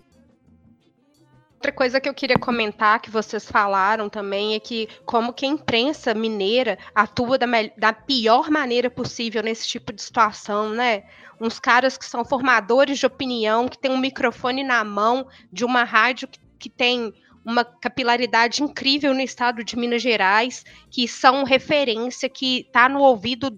outra 1.68 1.72
coisa 1.72 2.00
que 2.00 2.08
eu 2.08 2.14
queria 2.14 2.38
comentar, 2.40 3.02
que 3.02 3.12
vocês 3.12 3.46
falaram 3.46 4.08
também, 4.08 4.56
é 4.56 4.60
que 4.60 4.88
como 5.06 5.34
que 5.34 5.46
a 5.46 5.50
imprensa 5.50 6.14
mineira 6.14 6.78
atua 6.96 7.38
da, 7.38 7.46
da 7.78 7.92
pior 7.92 8.50
maneira 8.50 8.90
possível 8.90 9.44
nesse 9.44 9.68
tipo 9.68 9.92
de 9.92 10.02
situação, 10.02 10.70
né? 10.70 11.04
Uns 11.42 11.60
caras 11.60 11.98
que 11.98 12.06
são 12.06 12.24
formadores 12.24 13.00
de 13.00 13.06
opinião, 13.06 13.68
que 13.68 13.78
tem 13.78 13.92
um 13.92 13.98
microfone 13.98 14.64
na 14.64 14.82
mão 14.84 15.28
de 15.52 15.66
uma 15.66 15.84
rádio 15.84 16.30
que, 16.30 16.40
que 16.58 16.70
tem 16.70 17.14
uma 17.44 17.66
capilaridade 17.66 18.64
incrível 18.64 19.14
no 19.14 19.22
estado 19.22 19.62
de 19.62 19.78
Minas 19.78 20.02
Gerais, 20.02 20.64
que 20.90 21.06
são 21.06 21.44
referência, 21.44 22.30
que 22.30 22.62
está 22.62 22.88
no 22.88 23.02
ouvido 23.02 23.52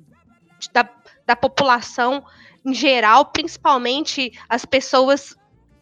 da, 0.74 0.90
da 1.28 1.36
população 1.36 2.24
em 2.66 2.74
geral, 2.74 3.26
principalmente 3.26 4.32
as 4.50 4.66
pessoas 4.66 5.36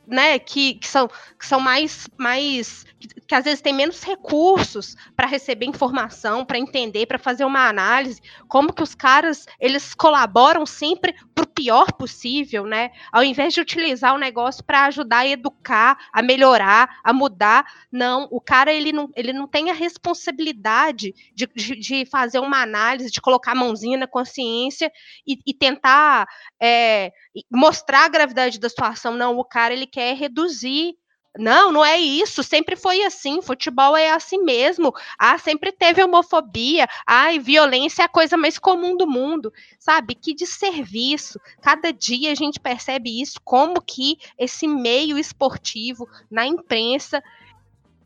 né, 0.07 0.39
que, 0.39 0.75
que, 0.75 0.87
são, 0.87 1.07
que 1.07 1.45
são 1.45 1.59
mais, 1.59 2.07
mais 2.17 2.85
que, 2.99 3.07
que 3.27 3.35
às 3.35 3.43
vezes 3.43 3.61
têm 3.61 3.73
menos 3.73 4.01
recursos 4.03 4.95
para 5.15 5.27
receber 5.27 5.65
informação, 5.65 6.45
para 6.45 6.57
entender, 6.57 7.05
para 7.05 7.19
fazer 7.19 7.45
uma 7.45 7.67
análise, 7.67 8.21
como 8.47 8.73
que 8.73 8.81
os 8.81 8.95
caras 8.95 9.45
eles 9.59 9.93
colaboram 9.93 10.65
sempre 10.65 11.13
para 11.35 11.43
o 11.43 11.47
pior 11.47 11.91
possível, 11.93 12.65
né? 12.65 12.91
Ao 13.11 13.23
invés 13.23 13.53
de 13.53 13.61
utilizar 13.61 14.15
o 14.15 14.17
negócio 14.17 14.63
para 14.63 14.85
ajudar 14.85 15.19
a 15.19 15.27
educar, 15.27 15.97
a 16.13 16.21
melhorar, 16.21 16.99
a 17.03 17.11
mudar, 17.11 17.65
não, 17.91 18.27
o 18.31 18.39
cara 18.39 18.71
ele 18.71 18.91
não, 18.91 19.09
ele 19.15 19.33
não 19.33 19.47
tem 19.47 19.69
a 19.69 19.73
responsabilidade 19.73 21.13
de, 21.33 21.47
de, 21.55 21.75
de 21.75 22.05
fazer 22.05 22.39
uma 22.39 22.61
análise, 22.61 23.11
de 23.11 23.21
colocar 23.21 23.51
a 23.51 23.55
mãozinha 23.55 23.97
na 23.97 24.07
consciência 24.07 24.91
e, 25.27 25.39
e 25.45 25.53
tentar 25.53 26.27
é, 26.61 27.11
mostrar 27.51 28.05
a 28.05 28.09
gravidade 28.09 28.59
da 28.59 28.69
situação. 28.69 29.13
Não, 29.13 29.37
o 29.37 29.43
cara 29.43 29.73
ele 29.73 29.87
quer 29.97 30.15
reduzir 30.15 30.95
não, 31.39 31.71
não 31.71 31.85
é 31.85 31.99
isso. 31.99 32.43
Sempre 32.43 32.75
foi 32.75 33.03
assim. 33.03 33.41
Futebol 33.41 33.95
é 33.95 34.09
assim 34.11 34.43
mesmo. 34.43 34.93
Ah, 35.17 35.37
sempre 35.37 35.71
teve 35.71 36.03
homofobia. 36.03 36.87
Ai, 37.05 37.39
violência 37.39 38.01
é 38.01 38.05
a 38.05 38.09
coisa 38.09 38.35
mais 38.35 38.57
comum 38.57 38.97
do 38.97 39.07
mundo. 39.07 39.53
Sabe? 39.79 40.15
Que 40.15 40.33
desserviço. 40.33 41.39
Cada 41.61 41.93
dia 41.93 42.31
a 42.31 42.35
gente 42.35 42.59
percebe 42.59 43.21
isso, 43.21 43.39
como 43.43 43.81
que 43.81 44.17
esse 44.37 44.67
meio 44.67 45.17
esportivo 45.17 46.09
na 46.29 46.45
imprensa 46.45 47.23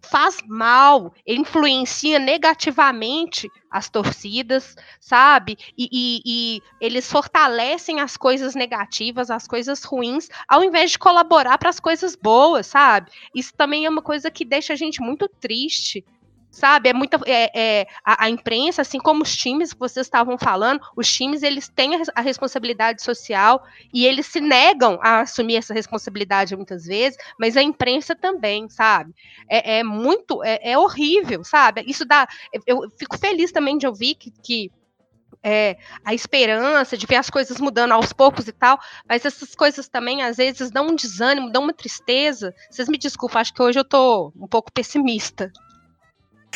faz 0.01 0.37
mal, 0.47 1.13
influencia 1.25 2.19
negativamente 2.19 3.49
as 3.69 3.89
torcidas, 3.89 4.75
sabe? 4.99 5.57
E, 5.77 5.87
e, 5.91 6.21
e, 6.25 6.61
eles 6.79 7.09
fortalecem 7.09 8.01
as 8.01 8.17
coisas 8.17 8.53
negativas, 8.53 9.31
as 9.31 9.47
coisas 9.47 9.83
ruins, 9.83 10.27
ao 10.47 10.63
invés 10.63 10.91
de 10.91 10.99
colaborar 10.99 11.57
para 11.57 11.69
as 11.69 11.79
coisas 11.79 12.15
boas, 12.15 12.67
sabe? 12.67 13.11
Isso 13.33 13.53
também 13.55 13.85
é 13.85 13.89
uma 13.89 14.01
coisa 14.01 14.29
que 14.29 14.43
deixa 14.43 14.73
a 14.73 14.75
gente 14.75 15.01
muito 15.01 15.27
triste, 15.27 16.03
sabe? 16.51 16.89
É 16.89 16.93
muita 16.93 17.19
é, 17.25 17.49
é 17.81 17.87
a, 18.03 18.25
a, 18.25 18.29
imprensa, 18.29 18.81
assim 18.81 18.99
como 18.99 19.23
os 19.23 19.35
times 19.35 19.71
que 19.71 19.79
vocês 19.79 20.05
estavam 20.05 20.37
falando, 20.37 20.81
os 20.95 21.11
times 21.11 21.41
eles 21.41 21.69
têm 21.69 21.95
a, 21.95 22.01
a, 22.13 22.21
responsabilidade 22.21 23.01
social 23.01 23.63
e 23.93 24.05
eles 24.05 24.25
se 24.25 24.41
negam 24.41 24.99
a 25.01 25.21
assumir 25.21 25.55
essa 25.55 25.73
responsabilidade 25.73 26.55
muitas 26.55 26.85
vezes, 26.85 27.17
mas 27.39 27.55
a 27.55 27.63
imprensa 27.63 28.13
também, 28.13 28.69
sabe? 28.69 29.13
É, 29.49 29.79
é 29.79 29.83
muito, 29.83 30.43
é, 30.43 30.71
é, 30.71 30.77
horrível, 30.77 31.43
sabe? 31.43 31.83
Isso 31.87 32.03
dá, 32.03 32.27
eu 32.67 32.89
fico 32.99 33.17
feliz 33.17 33.51
também 33.51 33.77
de 33.77 33.87
ouvir 33.87 34.15
que, 34.15 34.31
que 34.43 34.71
é, 35.43 35.77
a 36.05 36.13
esperança 36.13 36.97
de 36.97 37.07
ver 37.07 37.15
as 37.15 37.29
coisas 37.29 37.59
mudando 37.59 37.93
aos 37.93 38.11
poucos 38.11 38.47
e 38.47 38.51
tal, 38.51 38.77
mas 39.07 39.25
essas 39.25 39.55
coisas 39.55 39.87
também 39.87 40.21
às 40.21 40.37
vezes 40.37 40.69
dão 40.69 40.87
um 40.87 40.95
desânimo, 40.95 41.51
dão 41.51 41.63
uma 41.63 41.73
tristeza. 41.73 42.53
Vocês 42.69 42.89
me 42.89 42.97
desculpem, 42.97 43.39
acho 43.39 43.53
que 43.53 43.61
hoje 43.61 43.79
eu 43.79 43.85
tô 43.85 44.33
um 44.35 44.47
pouco 44.47 44.71
pessimista 44.71 45.51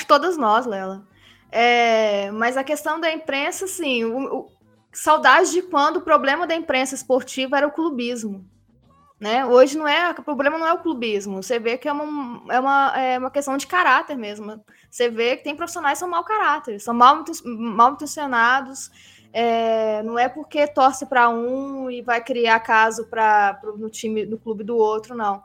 todas 0.03 0.35
nós, 0.35 0.65
Lela. 0.65 1.07
É, 1.51 2.31
mas 2.31 2.57
a 2.57 2.63
questão 2.63 2.99
da 2.99 3.11
imprensa, 3.11 3.65
assim, 3.65 4.03
o, 4.03 4.39
o, 4.39 4.51
saudade 4.91 5.51
de 5.51 5.61
quando 5.61 5.97
o 5.97 6.01
problema 6.01 6.47
da 6.47 6.55
imprensa 6.55 6.95
esportiva 6.95 7.57
era 7.57 7.67
o 7.67 7.71
clubismo. 7.71 8.45
Né? 9.19 9.45
Hoje 9.45 9.77
não 9.77 9.87
é, 9.87 10.11
o 10.11 10.23
problema 10.23 10.57
não 10.57 10.67
é 10.67 10.73
o 10.73 10.81
clubismo. 10.81 11.41
Você 11.41 11.57
vê 11.57 11.77
que 11.77 11.87
é 11.87 11.93
uma, 11.93 12.53
é 12.53 12.59
uma, 12.59 12.99
é 12.99 13.17
uma 13.17 13.31
questão 13.31 13.55
de 13.55 13.65
caráter 13.65 14.17
mesmo. 14.17 14.61
Você 14.89 15.09
vê 15.09 15.37
que 15.37 15.43
tem 15.43 15.55
profissionais 15.55 15.97
que 15.97 15.99
são 15.99 16.09
mau 16.09 16.23
caráter, 16.23 16.79
são 16.81 16.93
mal, 16.93 17.23
mal 17.45 17.93
intencionados. 17.93 18.91
É, 19.31 20.03
não 20.03 20.19
é 20.19 20.27
porque 20.27 20.67
torce 20.67 21.05
para 21.05 21.29
um 21.29 21.89
e 21.89 22.01
vai 22.01 22.23
criar 22.23 22.59
caso 22.59 23.07
para 23.07 23.59
no 23.77 23.89
time 23.89 24.25
do 24.25 24.37
clube 24.37 24.63
do 24.63 24.77
outro, 24.77 25.15
não. 25.15 25.43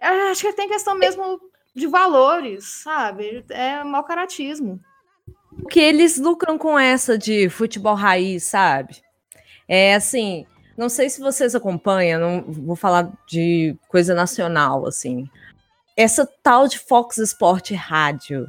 Eu 0.00 0.30
acho 0.30 0.42
que 0.42 0.52
tem 0.54 0.68
questão 0.68 0.94
mesmo 0.94 1.38
de 1.74 1.86
valores, 1.86 2.64
sabe? 2.64 3.44
É 3.50 3.82
mau 3.84 4.04
caratismo. 4.04 4.80
Que 5.70 5.80
eles 5.80 6.18
lucram 6.18 6.56
com 6.56 6.78
essa 6.78 7.18
de 7.18 7.48
futebol 7.48 7.94
raiz, 7.94 8.44
sabe? 8.44 9.02
É 9.68 9.94
assim, 9.94 10.46
não 10.76 10.88
sei 10.88 11.10
se 11.10 11.20
vocês 11.20 11.54
acompanham, 11.54 12.20
não 12.20 12.52
vou 12.52 12.76
falar 12.76 13.12
de 13.28 13.76
coisa 13.88 14.14
nacional, 14.14 14.86
assim. 14.86 15.28
Essa 15.96 16.26
tal 16.42 16.66
de 16.66 16.78
Fox 16.78 17.18
Sport 17.18 17.72
Rádio. 17.72 18.46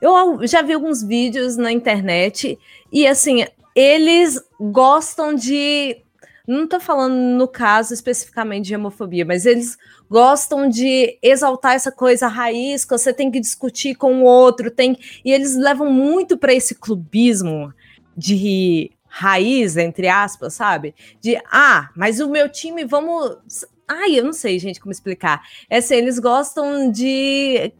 Eu 0.00 0.46
já 0.46 0.62
vi 0.62 0.72
alguns 0.72 1.02
vídeos 1.02 1.56
na 1.56 1.72
internet 1.72 2.58
e 2.92 3.06
assim, 3.06 3.44
eles 3.74 4.40
gostam 4.60 5.34
de 5.34 6.02
não 6.46 6.64
estou 6.64 6.80
falando 6.80 7.14
no 7.14 7.46
caso 7.46 7.94
especificamente 7.94 8.66
de 8.66 8.76
homofobia, 8.76 9.24
mas 9.24 9.46
eles 9.46 9.78
gostam 10.10 10.68
de 10.68 11.18
exaltar 11.22 11.74
essa 11.74 11.92
coisa 11.92 12.26
raiz 12.26 12.84
que 12.84 12.96
você 12.96 13.12
tem 13.12 13.30
que 13.30 13.40
discutir 13.40 13.94
com 13.94 14.20
o 14.20 14.24
outro, 14.24 14.70
tem 14.70 14.98
e 15.24 15.32
eles 15.32 15.56
levam 15.56 15.90
muito 15.90 16.36
para 16.36 16.52
esse 16.52 16.74
clubismo 16.74 17.72
de 18.16 18.90
raiz, 19.06 19.76
entre 19.76 20.08
aspas, 20.08 20.54
sabe? 20.54 20.94
De 21.20 21.36
ah, 21.50 21.90
mas 21.94 22.18
o 22.18 22.28
meu 22.28 22.48
time, 22.48 22.84
vamos. 22.84 23.66
Ai, 23.86 24.18
eu 24.18 24.24
não 24.24 24.32
sei, 24.32 24.58
gente, 24.58 24.80
como 24.80 24.90
explicar. 24.90 25.42
É 25.68 25.76
assim, 25.78 25.96
eles 25.96 26.18
gostam 26.18 26.90
de 26.90 27.72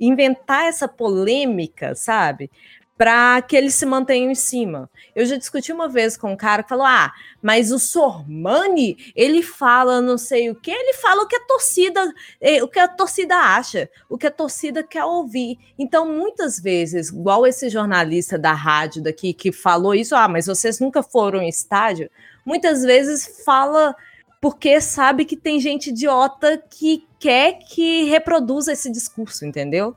inventar 0.00 0.66
essa 0.66 0.88
polêmica, 0.88 1.94
sabe? 1.94 2.50
Para 2.96 3.42
que 3.42 3.56
eles 3.56 3.74
se 3.74 3.84
mantenham 3.84 4.30
em 4.30 4.34
cima. 4.34 4.90
Eu 5.14 5.26
já 5.26 5.36
discuti 5.36 5.72
uma 5.72 5.88
vez 5.88 6.16
com 6.16 6.32
um 6.32 6.36
cara 6.36 6.62
que 6.62 6.68
falou: 6.68 6.86
ah, 6.86 7.12
mas 7.42 7.70
o 7.70 7.78
Sormani, 7.78 9.12
ele 9.14 9.42
fala 9.42 10.00
não 10.00 10.16
sei 10.16 10.50
o 10.50 10.54
que, 10.54 10.70
ele 10.70 10.94
fala 10.94 11.22
o 11.22 11.26
que 11.26 11.36
a 11.36 11.46
torcida, 11.46 12.14
eh, 12.40 12.62
o 12.62 12.68
que 12.68 12.78
a 12.78 12.88
torcida 12.88 13.36
acha, 13.36 13.88
o 14.08 14.16
que 14.16 14.26
a 14.26 14.30
torcida 14.30 14.82
quer 14.82 15.04
ouvir. 15.04 15.58
Então, 15.78 16.06
muitas 16.10 16.58
vezes, 16.58 17.10
igual 17.10 17.46
esse 17.46 17.68
jornalista 17.68 18.38
da 18.38 18.52
rádio 18.52 19.02
daqui 19.02 19.32
que 19.34 19.52
falou 19.52 19.94
isso, 19.94 20.16
ah, 20.16 20.28
mas 20.28 20.46
vocês 20.46 20.80
nunca 20.80 21.02
foram 21.02 21.42
em 21.42 21.48
estádio, 21.48 22.10
muitas 22.44 22.82
vezes 22.82 23.42
fala 23.44 23.94
porque 24.40 24.80
sabe 24.80 25.24
que 25.24 25.36
tem 25.36 25.58
gente 25.58 25.90
idiota 25.90 26.62
que 26.70 27.04
quer 27.18 27.54
que 27.54 28.04
reproduza 28.04 28.72
esse 28.72 28.90
discurso, 28.90 29.44
entendeu? 29.44 29.96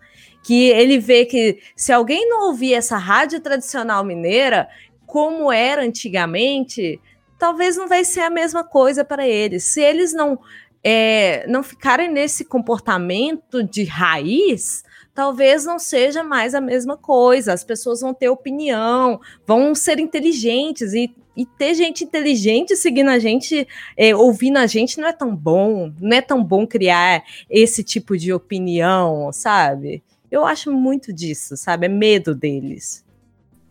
Que 0.50 0.68
ele 0.70 0.98
vê 0.98 1.26
que 1.26 1.60
se 1.76 1.94
alguém 1.94 2.28
não 2.28 2.48
ouvir 2.48 2.74
essa 2.74 2.98
rádio 2.98 3.40
tradicional 3.40 4.04
mineira, 4.04 4.68
como 5.06 5.52
era 5.52 5.84
antigamente, 5.84 7.00
talvez 7.38 7.78
não 7.78 7.88
vai 7.88 8.04
ser 8.04 8.22
a 8.22 8.32
mesma 8.32 8.64
coisa 8.64 9.06
para 9.06 9.28
eles. 9.28 9.66
Se 9.66 9.80
eles 9.80 10.12
não 10.12 10.40
é, 10.84 11.46
não 11.48 11.62
ficarem 11.62 12.12
nesse 12.12 12.44
comportamento 12.44 13.64
de 13.64 13.84
raiz, 13.84 14.84
talvez 15.14 15.66
não 15.66 15.78
seja 15.78 16.24
mais 16.24 16.56
a 16.56 16.62
mesma 16.62 16.98
coisa. 16.98 17.54
As 17.54 17.64
pessoas 17.64 18.02
vão 18.02 18.12
ter 18.12 18.30
opinião, 18.30 19.22
vão 19.46 19.76
ser 19.76 20.00
inteligentes 20.00 20.94
e, 20.94 21.16
e 21.38 21.46
ter 21.46 21.76
gente 21.76 22.04
inteligente 22.04 22.76
seguindo 22.76 23.12
a 23.12 23.20
gente, 23.20 23.68
é, 23.96 24.16
ouvindo 24.16 24.58
a 24.58 24.66
gente, 24.66 25.00
não 25.00 25.10
é 25.10 25.14
tão 25.14 25.36
bom. 25.36 25.94
Não 26.02 26.18
é 26.18 26.22
tão 26.24 26.44
bom 26.44 26.66
criar 26.66 27.24
esse 27.48 27.84
tipo 27.84 28.18
de 28.18 28.34
opinião, 28.34 29.32
sabe? 29.32 30.02
Eu 30.32 30.46
acho 30.46 30.72
muito 30.72 31.12
disso, 31.12 31.58
sabe? 31.58 31.86
É 31.86 31.90
medo 31.90 32.36
deles. 32.36 33.06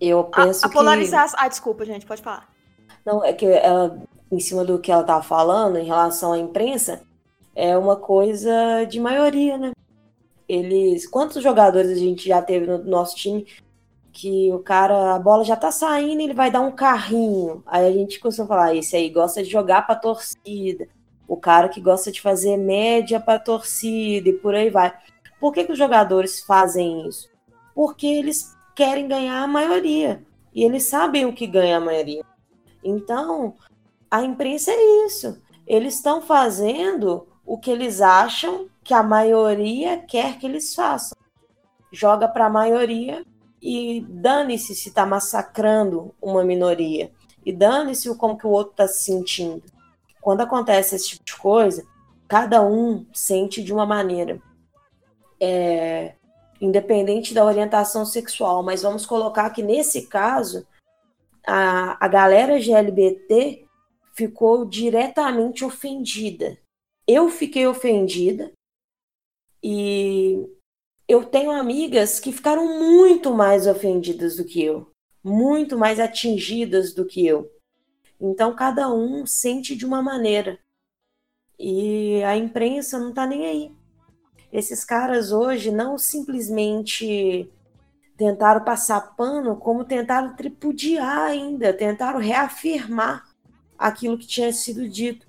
Eu 0.00 0.24
penso 0.24 0.64
a, 0.64 0.68
a 0.68 0.72
polarizar... 0.72 1.28
que... 1.28 1.36
Ah, 1.38 1.48
desculpa, 1.48 1.84
gente, 1.84 2.06
pode 2.06 2.22
falar. 2.22 2.48
Não, 3.04 3.24
é 3.24 3.32
que 3.32 3.46
ela, 3.46 4.00
em 4.30 4.40
cima 4.40 4.64
do 4.64 4.78
que 4.78 4.92
ela 4.92 5.02
estava 5.02 5.22
falando 5.22 5.78
em 5.78 5.84
relação 5.84 6.32
à 6.32 6.38
imprensa, 6.38 7.02
é 7.54 7.76
uma 7.76 7.96
coisa 7.96 8.84
de 8.84 9.00
maioria, 9.00 9.58
né? 9.58 9.72
Eles. 10.48 11.06
Quantos 11.06 11.42
jogadores 11.42 11.90
a 11.90 11.94
gente 11.94 12.28
já 12.28 12.40
teve 12.40 12.66
no 12.66 12.78
nosso 12.84 13.16
time 13.16 13.46
que 14.12 14.52
o 14.52 14.58
cara, 14.58 15.14
a 15.14 15.18
bola 15.18 15.44
já 15.44 15.54
tá 15.54 15.70
saindo, 15.70 16.20
ele 16.20 16.34
vai 16.34 16.50
dar 16.50 16.60
um 16.60 16.72
carrinho. 16.72 17.62
Aí 17.66 17.86
a 17.86 17.92
gente 17.92 18.18
costuma 18.18 18.48
falar, 18.48 18.74
esse 18.74 18.96
aí 18.96 19.08
gosta 19.10 19.42
de 19.42 19.50
jogar 19.50 19.86
pra 19.86 19.94
torcida. 19.94 20.88
O 21.26 21.36
cara 21.36 21.68
que 21.68 21.80
gosta 21.80 22.10
de 22.10 22.20
fazer 22.20 22.56
média 22.56 23.20
pra 23.20 23.38
torcida 23.38 24.28
e 24.28 24.32
por 24.32 24.54
aí 24.54 24.70
vai. 24.70 24.92
Por 25.40 25.52
que, 25.52 25.64
que 25.64 25.72
os 25.72 25.78
jogadores 25.78 26.40
fazem 26.40 27.06
isso? 27.08 27.28
Porque 27.74 28.06
eles 28.06 28.56
querem 28.74 29.08
ganhar 29.08 29.42
a 29.42 29.46
maioria. 29.46 30.24
E 30.54 30.64
eles 30.64 30.84
sabem 30.84 31.26
o 31.26 31.32
que 31.32 31.46
ganha 31.46 31.76
a 31.76 31.80
maioria. 31.80 32.24
Então, 32.82 33.54
a 34.10 34.22
imprensa 34.22 34.70
é 34.70 35.06
isso. 35.06 35.40
Eles 35.66 35.94
estão 35.94 36.20
fazendo 36.22 37.26
o 37.44 37.58
que 37.58 37.70
eles 37.70 38.00
acham 38.00 38.68
que 38.82 38.94
a 38.94 39.02
maioria 39.02 39.98
quer 39.98 40.38
que 40.38 40.46
eles 40.46 40.74
façam. 40.74 41.16
Joga 41.92 42.26
para 42.26 42.46
a 42.46 42.50
maioria 42.50 43.24
e 43.60 44.04
dane-se 44.08 44.74
se 44.74 44.88
está 44.88 45.04
massacrando 45.04 46.14
uma 46.20 46.44
minoria. 46.44 47.12
E 47.44 47.52
dane-se 47.52 48.14
como 48.16 48.36
que 48.36 48.46
o 48.46 48.50
outro 48.50 48.72
está 48.72 48.88
se 48.88 49.04
sentindo. 49.04 49.62
Quando 50.20 50.40
acontece 50.40 50.94
esse 50.94 51.08
tipo 51.10 51.24
de 51.24 51.36
coisa, 51.36 51.84
cada 52.26 52.62
um 52.62 53.06
sente 53.12 53.62
de 53.62 53.72
uma 53.72 53.86
maneira. 53.86 54.40
É, 55.40 56.14
independente 56.60 57.32
da 57.32 57.44
orientação 57.44 58.04
sexual, 58.04 58.62
mas 58.62 58.82
vamos 58.82 59.06
colocar 59.06 59.50
que 59.50 59.62
nesse 59.62 60.06
caso 60.06 60.66
a, 61.46 62.04
a 62.04 62.08
galera 62.08 62.60
GLBT 62.60 63.64
ficou 64.14 64.64
diretamente 64.64 65.64
ofendida. 65.64 66.58
Eu 67.06 67.28
fiquei 67.28 67.66
ofendida 67.66 68.52
e 69.62 70.44
eu 71.06 71.24
tenho 71.24 71.50
amigas 71.50 72.20
que 72.20 72.32
ficaram 72.32 72.80
muito 72.80 73.32
mais 73.32 73.66
ofendidas 73.66 74.36
do 74.36 74.44
que 74.44 74.62
eu, 74.62 74.90
muito 75.22 75.78
mais 75.78 75.98
atingidas 76.00 76.92
do 76.92 77.06
que 77.06 77.26
eu. 77.26 77.50
Então 78.20 78.54
cada 78.54 78.92
um 78.92 79.24
sente 79.24 79.76
de 79.76 79.86
uma 79.86 80.02
maneira. 80.02 80.58
E 81.58 82.22
a 82.24 82.36
imprensa 82.36 82.98
não 82.98 83.12
tá 83.12 83.26
nem 83.26 83.46
aí. 83.46 83.77
Esses 84.52 84.84
caras 84.84 85.30
hoje 85.30 85.70
não 85.70 85.98
simplesmente 85.98 87.50
tentaram 88.16 88.64
passar 88.64 89.14
pano, 89.14 89.56
como 89.56 89.84
tentaram 89.84 90.34
tripudiar 90.34 91.28
ainda, 91.28 91.72
tentaram 91.72 92.18
reafirmar 92.18 93.24
aquilo 93.78 94.18
que 94.18 94.26
tinha 94.26 94.52
sido 94.52 94.88
dito. 94.88 95.26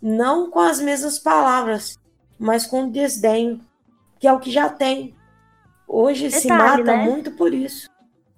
Não 0.00 0.50
com 0.50 0.60
as 0.60 0.80
mesmas 0.80 1.18
palavras, 1.18 1.98
mas 2.38 2.64
com 2.64 2.88
desdém, 2.88 3.60
que 4.20 4.28
é 4.28 4.32
o 4.32 4.38
que 4.38 4.50
já 4.50 4.68
tem. 4.68 5.16
Hoje 5.86 6.28
detalhe, 6.28 6.42
se 6.42 6.48
mata 6.48 6.84
né? 6.84 7.04
muito 7.04 7.32
por 7.32 7.52
isso. 7.52 7.88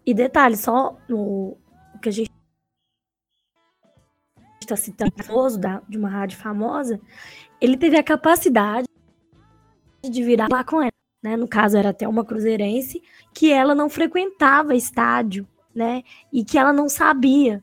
E 0.07 0.14
detalhe, 0.14 0.57
só 0.57 0.97
no 1.09 1.59
o 1.95 1.99
que 2.01 2.09
a 2.09 2.12
gente 2.12 2.31
está 4.62 4.76
citando, 4.76 5.12
da, 5.59 5.83
de 5.87 5.99
uma 5.99 6.09
rádio 6.09 6.39
famosa, 6.39 6.99
ele 7.61 7.76
teve 7.76 7.99
a 7.99 8.03
capacidade 8.03 8.87
de 10.03 10.22
virar 10.22 10.48
lá 10.51 10.64
com 10.64 10.80
ela. 10.80 10.92
Né? 11.22 11.36
No 11.36 11.46
caso, 11.46 11.76
era 11.76 11.90
até 11.90 12.09
uma 12.09 12.24
cruzeirense, 12.24 13.03
que 13.34 13.53
ela 13.53 13.74
não 13.74 13.90
frequentava 13.90 14.74
estádio, 14.74 15.46
né? 15.74 16.03
E 16.32 16.44
que 16.44 16.57
ela 16.57 16.72
não 16.72 16.88
sabia 16.88 17.62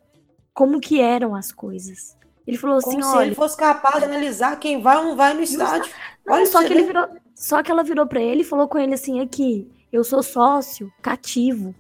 como 0.54 0.80
que 0.80 1.02
eram 1.02 1.36
as 1.36 1.52
coisas. 1.52 2.18
Ele 2.46 2.58
falou 2.58 2.78
assim, 2.78 2.92
Como 2.92 3.06
olha... 3.06 3.20
se 3.20 3.26
ele 3.28 3.36
fosse 3.36 3.58
capaz 3.58 3.98
de 4.00 4.06
analisar 4.06 4.58
quem 4.58 4.82
vai 4.82 4.98
ou 4.98 5.04
não 5.04 5.16
vai 5.16 5.34
no 5.34 5.42
estádio. 5.42 5.92
Não, 6.26 6.36
olha 6.36 6.46
só 6.46 6.64
que 6.64 6.72
ele 6.72 6.84
virou, 6.84 7.08
só 7.36 7.62
que 7.62 7.70
ela 7.70 7.84
virou 7.84 8.08
para 8.08 8.22
ele 8.22 8.42
e 8.42 8.46
falou 8.46 8.68
com 8.68 8.78
ele 8.78 8.94
assim 8.94 9.20
aqui, 9.20 9.70
eu 9.92 10.04
sou 10.04 10.24
sócio 10.24 10.92
cativo. 11.02 11.76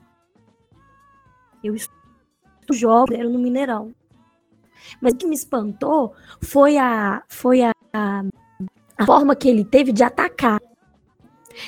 Eu 1.64 1.76
jogo 2.72 3.14
era 3.14 3.30
no 3.30 3.40
Mineirão. 3.40 3.94
Mas 5.02 5.14
o 5.14 5.18
que 5.18 5.26
me 5.26 5.36
espantou 5.36 6.14
foi 6.42 6.78
a 6.78 7.24
foi 7.28 7.64
a, 7.64 7.72
a, 7.94 8.24
a 8.98 9.06
forma 9.06 9.36
que 9.36 9.48
ele 9.48 9.64
teve 9.64 9.92
de 9.92 10.04
atacar. 10.04 10.60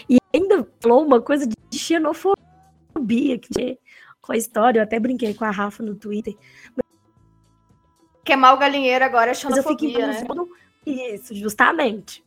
E 0.09 0.17
ainda 0.34 0.67
falou 0.82 1.05
uma 1.05 1.21
coisa 1.21 1.47
de 1.47 1.77
xenofobia 1.77 3.38
que 3.39 3.80
com 4.30 4.34
a 4.34 4.38
história, 4.38 4.80
eu 4.80 4.84
até 4.84 4.99
brinquei 4.99 5.34
com 5.34 5.43
a 5.43 5.49
Rafa 5.49 5.82
no 5.82 5.95
Twitter. 5.95 6.36
Queimar 8.23 8.53
o 8.53 8.59
galinheiro 8.59 9.03
agora 9.03 9.32
é 9.32 9.34
xenofobia, 9.34 10.07
Mas 10.07 10.21
eu 10.21 10.27
fico 10.27 10.36
né? 10.36 10.51
Isso, 10.86 11.34
justamente. 11.34 12.23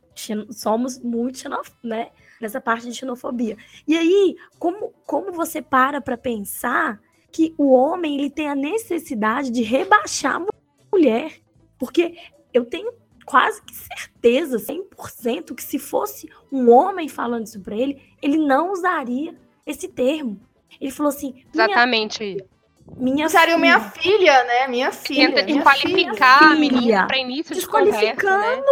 Somos 0.50 0.98
muito 0.98 1.38
xenofóbicos, 1.38 1.78
né? 1.84 2.11
Nessa 2.40 2.61
parte 2.61 2.88
de 2.88 2.94
xenofobia. 2.94 3.57
E 3.86 3.96
aí, 3.96 4.36
como, 4.59 4.92
como 5.07 5.30
você 5.30 5.62
para 5.62 6.00
para 6.00 6.18
pensar 6.18 7.00
que 7.30 7.55
o 7.57 7.70
homem 7.70 8.18
ele 8.18 8.30
tem 8.30 8.48
a 8.48 8.55
necessidade 8.57 9.50
de 9.50 9.62
rebaixar 9.62 10.42
a 10.42 10.46
mulher? 10.92 11.40
Porque 11.78 12.16
eu 12.53 12.64
tenho 12.64 12.92
quase 13.25 13.62
que 13.62 13.75
certeza, 13.75 14.59
100%, 14.59 15.55
que 15.55 15.62
se 15.62 15.79
fosse 15.79 16.29
um 16.51 16.70
homem 16.70 17.09
falando 17.09 17.47
isso 17.47 17.61
para 17.61 17.77
ele, 17.77 18.01
ele 18.20 18.39
não 18.39 18.73
usaria 18.73 19.37
esse 19.66 19.89
termo. 19.89 20.41
Ele 20.81 20.91
falou 20.91 21.11
assim: 21.11 21.45
Exatamente. 21.53 22.45
Minha 22.97 23.27
Usaria 23.27 23.57
minha 23.57 23.81
filha, 23.81 24.45
né? 24.45 24.68
Minha 24.68 24.91
filha. 24.91 25.33
Tenta 25.33 25.43
desqualificar 25.45 26.39
filha. 26.39 26.51
a 26.51 26.57
menina 26.57 27.07
para 27.07 27.18
início 27.18 27.55
de 27.55 27.66
conversa, 27.66 28.39
né? 28.39 28.62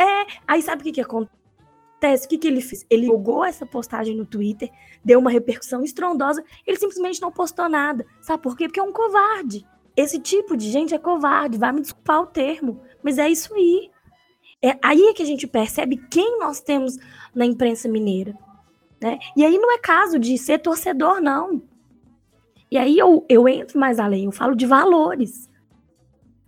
É, 0.00 0.26
aí 0.46 0.62
sabe 0.62 0.80
o 0.80 0.84
que 0.84 0.92
que 0.92 1.00
acontece? 1.00 2.26
O 2.26 2.28
que 2.28 2.38
que 2.38 2.48
ele 2.48 2.60
fez? 2.60 2.86
Ele 2.88 3.06
jogou 3.06 3.44
essa 3.44 3.66
postagem 3.66 4.16
no 4.16 4.24
Twitter, 4.24 4.70
deu 5.04 5.18
uma 5.18 5.30
repercussão 5.30 5.82
estrondosa, 5.82 6.42
ele 6.66 6.78
simplesmente 6.78 7.20
não 7.20 7.30
postou 7.30 7.68
nada. 7.68 8.06
Sabe 8.20 8.42
por 8.42 8.56
quê? 8.56 8.66
Porque 8.66 8.80
é 8.80 8.82
um 8.82 8.92
covarde. 8.92 9.66
Esse 9.96 10.18
tipo 10.20 10.56
de 10.56 10.70
gente 10.70 10.94
é 10.94 10.98
covarde, 10.98 11.58
vai 11.58 11.72
me 11.72 11.80
desculpar 11.80 12.22
o 12.22 12.26
termo, 12.26 12.80
mas 13.02 13.18
é 13.18 13.28
isso 13.28 13.54
aí. 13.54 13.90
É 14.62 14.76
aí 14.82 15.02
é 15.06 15.12
que 15.12 15.22
a 15.22 15.26
gente 15.26 15.46
percebe 15.46 15.96
quem 16.10 16.38
nós 16.38 16.60
temos 16.60 16.96
na 17.34 17.46
imprensa 17.46 17.88
mineira. 17.88 18.34
Né? 19.00 19.18
E 19.36 19.44
aí 19.44 19.56
não 19.56 19.72
é 19.72 19.78
caso 19.78 20.18
de 20.18 20.36
ser 20.36 20.58
torcedor, 20.58 21.20
não. 21.20 21.62
E 22.70 22.76
aí 22.76 22.98
eu, 22.98 23.24
eu 23.28 23.48
entro 23.48 23.78
mais 23.78 23.98
além, 23.98 24.24
eu 24.24 24.32
falo 24.32 24.54
de 24.54 24.66
valores. 24.66 25.48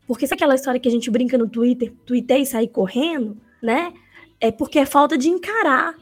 Porque 0.06 0.26
se 0.26 0.34
aquela 0.34 0.54
história 0.54 0.80
que 0.80 0.88
a 0.88 0.90
gente 0.90 1.10
brinca 1.10 1.38
no 1.38 1.48
Twitter, 1.48 1.94
tuitei 2.04 2.42
e 2.42 2.46
sair 2.46 2.68
correndo, 2.68 3.36
né? 3.62 3.92
É 4.40 4.50
porque 4.50 4.80
é 4.80 4.84
falta 4.84 5.16
de 5.16 5.28
encarar. 5.28 5.94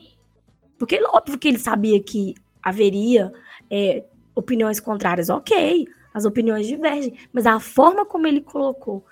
Porque 0.78 1.00
óbvio 1.04 1.38
que 1.38 1.48
ele 1.48 1.58
sabia 1.58 2.02
que 2.02 2.34
haveria 2.62 3.32
é, 3.70 4.04
opiniões 4.34 4.80
contrárias, 4.80 5.28
ok, 5.28 5.86
as 6.14 6.24
opiniões 6.24 6.66
divergem, 6.66 7.18
mas 7.32 7.46
a 7.46 7.60
forma 7.60 8.06
como 8.06 8.26
ele 8.26 8.40
colocou 8.40 9.04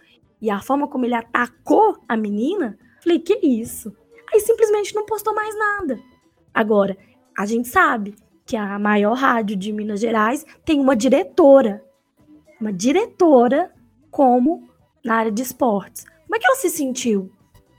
e 0.46 0.50
a 0.50 0.60
forma 0.60 0.86
como 0.86 1.04
ele 1.04 1.14
atacou 1.16 1.98
a 2.08 2.16
menina, 2.16 2.78
falei, 3.02 3.18
que 3.18 3.34
isso? 3.44 3.92
Aí 4.32 4.38
simplesmente 4.38 4.94
não 4.94 5.04
postou 5.04 5.34
mais 5.34 5.58
nada. 5.58 5.98
Agora, 6.54 6.96
a 7.36 7.44
gente 7.44 7.66
sabe 7.66 8.14
que 8.44 8.56
a 8.56 8.78
maior 8.78 9.14
rádio 9.14 9.56
de 9.56 9.72
Minas 9.72 9.98
Gerais 9.98 10.46
tem 10.64 10.78
uma 10.78 10.94
diretora. 10.94 11.84
Uma 12.60 12.72
diretora 12.72 13.74
como 14.08 14.68
na 15.04 15.16
área 15.16 15.32
de 15.32 15.42
esportes. 15.42 16.04
Como 16.04 16.36
é 16.36 16.38
que 16.38 16.46
ela 16.46 16.54
se 16.54 16.70
sentiu? 16.70 17.28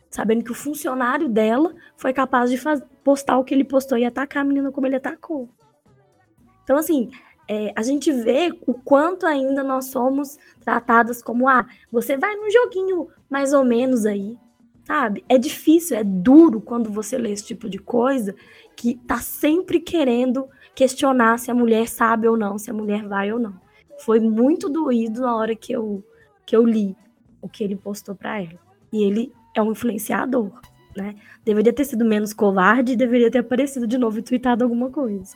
Sabendo 0.10 0.44
que 0.44 0.52
o 0.52 0.56
funcionário 0.56 1.30
dela 1.30 1.74
foi 1.96 2.12
capaz 2.12 2.52
de 2.52 2.60
postar 3.02 3.38
o 3.38 3.46
que 3.46 3.54
ele 3.54 3.64
postou 3.64 3.98
e 3.98 4.04
atacar 4.04 4.42
a 4.42 4.46
menina 4.46 4.74
como 4.74 4.88
ele 4.88 4.98
atacou. 4.98 5.48
Então, 6.66 6.76
assim, 6.76 7.12
é, 7.48 7.72
a 7.76 7.82
gente 7.82 8.12
vê 8.12 8.52
o 8.66 8.74
quanto 8.74 9.26
ainda 9.26 9.64
nós 9.64 9.86
somos 9.86 10.38
tratadas 10.60 11.22
como, 11.22 11.48
ah, 11.48 11.66
você 11.92 12.18
vai 12.18 12.36
num 12.36 12.52
joguinho 12.52 13.08
mais 13.30 13.54
ou 13.54 13.64
menos 13.64 14.06
aí, 14.06 14.38
sabe? 14.84 15.24
É 15.30 15.38
difícil, 15.38 15.98
é 15.98 16.04
duro 16.04 16.60
quando 16.60 16.92
você 16.92 17.18
lê 17.18 17.32
esse 17.32 17.46
tipo 17.46 17.70
de 17.70 17.78
coisa 17.78 18.36
que 18.76 18.96
tá 19.08 19.18
sempre 19.18 19.80
querendo 19.80 20.48
questionar 20.76 21.40
se 21.40 21.50
a 21.50 21.56
mulher 21.56 21.88
sabe 21.88 22.28
ou 22.28 22.38
não, 22.38 22.58
se 22.58 22.70
a 22.70 22.74
mulher 22.74 23.08
vai 23.08 23.32
ou 23.32 23.40
não. 23.40 23.60
Foi 24.00 24.20
muito 24.20 24.70
doído 24.70 25.22
na 25.22 25.36
hora 25.36 25.56
que 25.56 25.72
eu, 25.72 26.04
que 26.46 26.56
eu 26.56 26.64
li 26.64 26.96
o 27.42 27.48
que 27.48 27.64
ele 27.64 27.76
postou 27.76 28.14
para 28.14 28.42
ela. 28.42 28.60
E 28.92 29.04
ele 29.04 29.34
é 29.56 29.62
um 29.62 29.72
influenciador, 29.72 30.52
né? 30.96 31.16
Deveria 31.44 31.74
ter 31.74 31.86
sido 31.86 32.06
menos 32.06 32.34
covarde 32.34 32.96
deveria 32.96 33.32
ter 33.32 33.40
aparecido 33.40 33.88
de 33.88 33.98
novo 33.98 34.20
e 34.20 34.22
tweetado 34.22 34.64
alguma 34.64 34.90
coisa. 34.90 35.36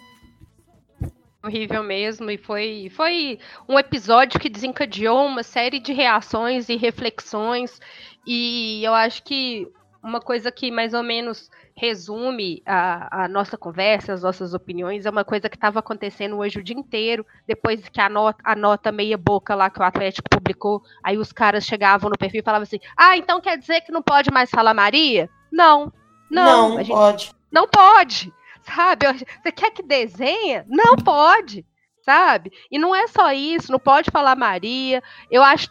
Horrível 1.44 1.82
mesmo, 1.82 2.30
e 2.30 2.38
foi, 2.38 2.92
foi 2.96 3.40
um 3.68 3.80
episódio 3.80 4.40
que 4.40 4.48
desencadeou 4.48 5.26
uma 5.26 5.42
série 5.42 5.80
de 5.80 5.92
reações 5.92 6.70
e 6.70 6.76
reflexões, 6.76 7.80
e 8.28 8.84
eu 8.84 8.94
acho 8.94 9.24
que 9.24 9.68
uma 10.04 10.20
coisa 10.20 10.52
que 10.52 10.72
mais 10.72 10.94
ou 10.94 11.04
menos 11.04 11.50
resume 11.76 12.62
a, 12.66 13.24
a, 13.24 13.28
nossa 13.28 13.58
conversa, 13.58 14.14
as 14.14 14.24
nossas 14.24 14.54
opiniões, 14.54 15.06
é 15.06 15.10
uma 15.10 15.24
coisa 15.24 15.50
que 15.50 15.56
estava 15.56 15.80
acontecendo 15.80 16.38
hoje 16.38 16.60
o 16.60 16.64
dia 16.64 16.76
inteiro, 16.76 17.26
depois 17.48 17.88
que 17.90 18.02
a 18.02 18.10
nota, 18.10 18.40
a 18.44 18.56
nota 18.56 18.92
meia 18.92 19.18
boca 19.18 19.56
lá 19.56 19.70
que 19.70 19.80
o 19.80 19.84
Atlético 19.84 20.30
publicou, 20.30 20.82
aí 21.04 21.18
os 21.18 21.32
caras 21.32 21.66
chegavam 21.66 22.10
no 22.10 22.18
perfil 22.18 22.42
e 22.42 22.44
falavam 22.44 22.64
assim, 22.64 22.80
ah, 22.98 23.18
então 23.18 23.42
quer 23.42 23.58
dizer 23.58 23.82
que 23.82 23.92
não 23.92 24.02
pode 24.02 24.32
mais 24.32 24.50
falar 24.50 24.74
Maria? 24.74 25.30
Não, 25.52 25.92
não. 26.30 26.70
Não, 26.70 26.78
gente, 26.78 26.90
pode. 26.90 27.32
Não 27.52 27.68
pode, 27.68 28.34
sabe? 28.64 29.06
Você 29.08 29.52
quer 29.52 29.72
que 29.72 29.84
desenha? 29.84 30.66
Não 30.68 30.96
pode 30.96 31.66
sabe? 32.04 32.52
E 32.70 32.78
não 32.78 32.96
é 32.96 33.08
só 33.08 33.32
isso, 33.32 33.72
não 33.72 33.80
pode 33.80 34.10
falar 34.12 34.36
Maria. 34.36 35.02
Eu 35.30 35.44
acho, 35.44 35.68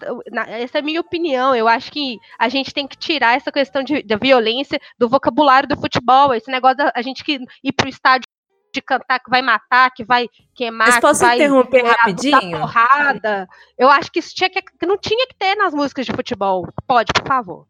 essa 0.47 0.79
é 0.79 0.81
a 0.81 0.85
minha 0.85 1.01
opinião. 1.01 1.55
Eu 1.55 1.69
acho 1.69 1.91
que 1.91 2.19
a 2.39 2.49
gente 2.49 2.73
tem 2.73 2.87
que 2.87 2.97
tirar 2.97 3.37
essa 3.37 3.53
questão 3.53 3.83
de, 3.83 4.03
da 4.03 4.17
violência 4.17 4.81
do 4.99 5.09
vocabulário 5.09 5.69
do 5.69 5.77
futebol. 5.77 6.33
Esse 6.33 6.51
negócio 6.51 6.77
da 6.77 6.93
a 6.95 7.03
gente 7.03 7.25
que 7.25 7.41
ir 7.63 7.73
pro 7.73 7.89
estádio 7.89 8.27
de 8.73 8.81
cantar 8.81 9.19
que 9.19 9.29
vai 9.29 9.43
matar, 9.43 9.91
que 9.91 10.05
vai 10.05 10.29
queimar, 10.55 10.89
Mas 10.89 11.01
posso 11.01 11.21
que 11.21 11.27
vai 11.27 11.37
interromper 11.37 11.85
rapidinho? 11.85 12.61
porrada. 12.61 13.49
Eu 13.77 13.89
acho 13.89 14.13
que 14.13 14.21
isso 14.21 14.33
tinha 14.35 14.49
que, 14.49 14.63
que 14.63 14.87
não 14.87 14.97
tinha 14.97 15.27
que 15.27 15.35
ter 15.37 15.57
nas 15.57 15.75
músicas 15.75 16.07
de 16.07 16.13
futebol. 16.13 16.69
Pode, 16.87 17.13
por 17.13 17.27
favor. 17.27 17.67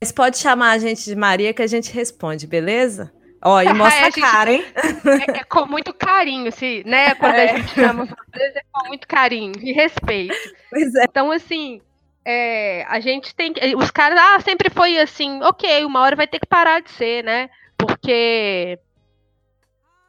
Mas 0.00 0.10
pode 0.12 0.36
chamar 0.38 0.72
a 0.72 0.78
gente 0.78 1.04
de 1.04 1.14
Maria 1.14 1.54
que 1.54 1.62
a 1.62 1.66
gente 1.66 1.92
responde, 1.92 2.46
beleza? 2.46 3.12
Ó, 3.46 3.62
e 3.62 3.72
mostra 3.72 4.00
a, 4.00 4.10
gente, 4.10 4.20
cara, 4.20 4.52
hein? 4.52 4.64
É, 4.74 5.38
é, 5.38 5.44
com 5.44 5.66
muito 5.66 5.94
carinho, 5.94 6.50
se, 6.50 6.82
né? 6.84 7.14
Quando 7.14 7.36
é. 7.36 7.44
a 7.44 7.56
gente 7.56 7.72
chama 7.72 8.04
vocês, 8.04 8.56
é 8.56 8.60
com 8.72 8.88
muito 8.88 9.06
carinho 9.06 9.52
e 9.60 9.72
respeito. 9.72 10.34
Pois 10.68 10.94
é. 10.96 11.04
Então, 11.04 11.30
assim, 11.30 11.80
é, 12.24 12.84
a 12.88 12.98
gente 12.98 13.32
tem 13.36 13.52
que. 13.52 13.76
Os 13.76 13.90
caras, 13.92 14.18
ah, 14.20 14.40
sempre 14.40 14.68
foi 14.68 14.98
assim, 14.98 15.40
ok, 15.42 15.84
uma 15.84 16.00
hora 16.00 16.16
vai 16.16 16.26
ter 16.26 16.40
que 16.40 16.46
parar 16.46 16.80
de 16.80 16.90
ser, 16.90 17.22
né? 17.22 17.48
Porque 17.78 18.78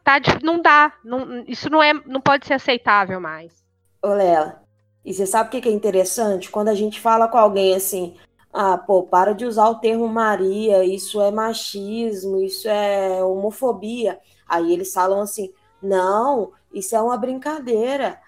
tá, 0.03 0.19
não 0.41 0.59
dá. 0.59 0.91
Não, 1.05 1.43
isso 1.47 1.69
não, 1.69 1.81
é, 1.81 1.93
não 2.07 2.19
pode 2.19 2.47
ser 2.47 2.55
aceitável 2.55 3.21
mais. 3.21 3.53
Ô, 4.01 4.09
Lela, 4.09 4.63
e 5.05 5.13
você 5.13 5.27
sabe 5.27 5.47
o 5.47 5.61
que 5.61 5.69
é 5.69 5.71
interessante? 5.71 6.49
Quando 6.49 6.69
a 6.69 6.75
gente 6.75 6.99
fala 6.99 7.27
com 7.27 7.37
alguém 7.37 7.75
assim, 7.75 8.15
ah, 8.53 8.77
pô, 8.77 9.03
para 9.03 9.33
de 9.33 9.45
usar 9.45 9.69
o 9.69 9.75
termo 9.75 10.07
Maria, 10.07 10.83
isso 10.83 11.21
é 11.21 11.31
machismo, 11.31 12.41
isso 12.41 12.67
é 12.67 13.23
homofobia. 13.23 14.19
Aí 14.47 14.71
eles 14.73 14.93
falam 14.93 15.21
assim: 15.21 15.53
não, 15.81 16.51
isso 16.73 16.95
é 16.95 17.01
uma 17.01 17.17
brincadeira. 17.17 18.19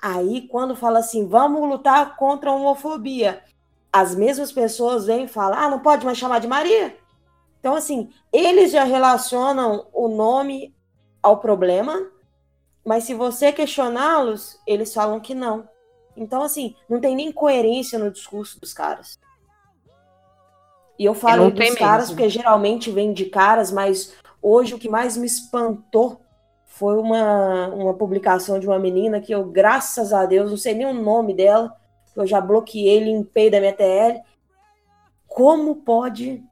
Aí, 0.00 0.46
quando 0.48 0.76
fala 0.76 0.98
assim, 0.98 1.26
vamos 1.26 1.68
lutar 1.68 2.16
contra 2.16 2.50
a 2.50 2.54
homofobia, 2.54 3.42
as 3.92 4.14
mesmas 4.14 4.52
pessoas 4.52 5.06
vêm 5.06 5.24
e 5.24 5.28
falam, 5.28 5.58
ah, 5.58 5.70
não 5.70 5.80
pode 5.80 6.04
mais 6.04 6.18
chamar 6.18 6.38
de 6.38 6.46
Maria? 6.46 6.96
Então, 7.58 7.74
assim, 7.74 8.10
eles 8.32 8.70
já 8.70 8.84
relacionam 8.84 9.86
o 9.92 10.06
nome 10.06 10.74
ao 11.22 11.38
problema, 11.38 12.08
mas 12.84 13.04
se 13.04 13.14
você 13.14 13.52
questioná-los, 13.52 14.60
eles 14.66 14.92
falam 14.94 15.18
que 15.18 15.34
não. 15.34 15.68
Então, 16.16 16.42
assim, 16.42 16.76
não 16.88 17.00
tem 17.00 17.16
nem 17.16 17.32
coerência 17.32 17.98
no 17.98 18.10
discurso 18.10 18.60
dos 18.60 18.72
caras. 18.72 19.18
E 20.98 21.04
eu 21.04 21.14
falo 21.14 21.50
dos 21.50 21.74
caras 21.74 22.08
porque 22.08 22.28
geralmente 22.28 22.90
vem 22.90 23.12
de 23.12 23.26
caras, 23.26 23.70
mas 23.70 24.14
hoje 24.40 24.74
o 24.74 24.78
que 24.78 24.88
mais 24.88 25.16
me 25.16 25.26
espantou 25.26 26.20
foi 26.64 26.96
uma, 26.98 27.68
uma 27.68 27.94
publicação 27.94 28.58
de 28.58 28.66
uma 28.66 28.78
menina 28.78 29.20
que 29.20 29.32
eu, 29.32 29.44
graças 29.44 30.12
a 30.12 30.26
Deus, 30.26 30.50
não 30.50 30.56
sei 30.56 30.74
nem 30.74 30.86
o 30.86 30.94
nome 30.94 31.34
dela, 31.34 31.74
eu 32.14 32.26
já 32.26 32.40
bloqueei, 32.40 33.00
limpei 33.00 33.50
da 33.50 33.60
minha 33.60 33.74
TL. 33.74 34.22
Como 35.26 35.76
pode 35.76 36.42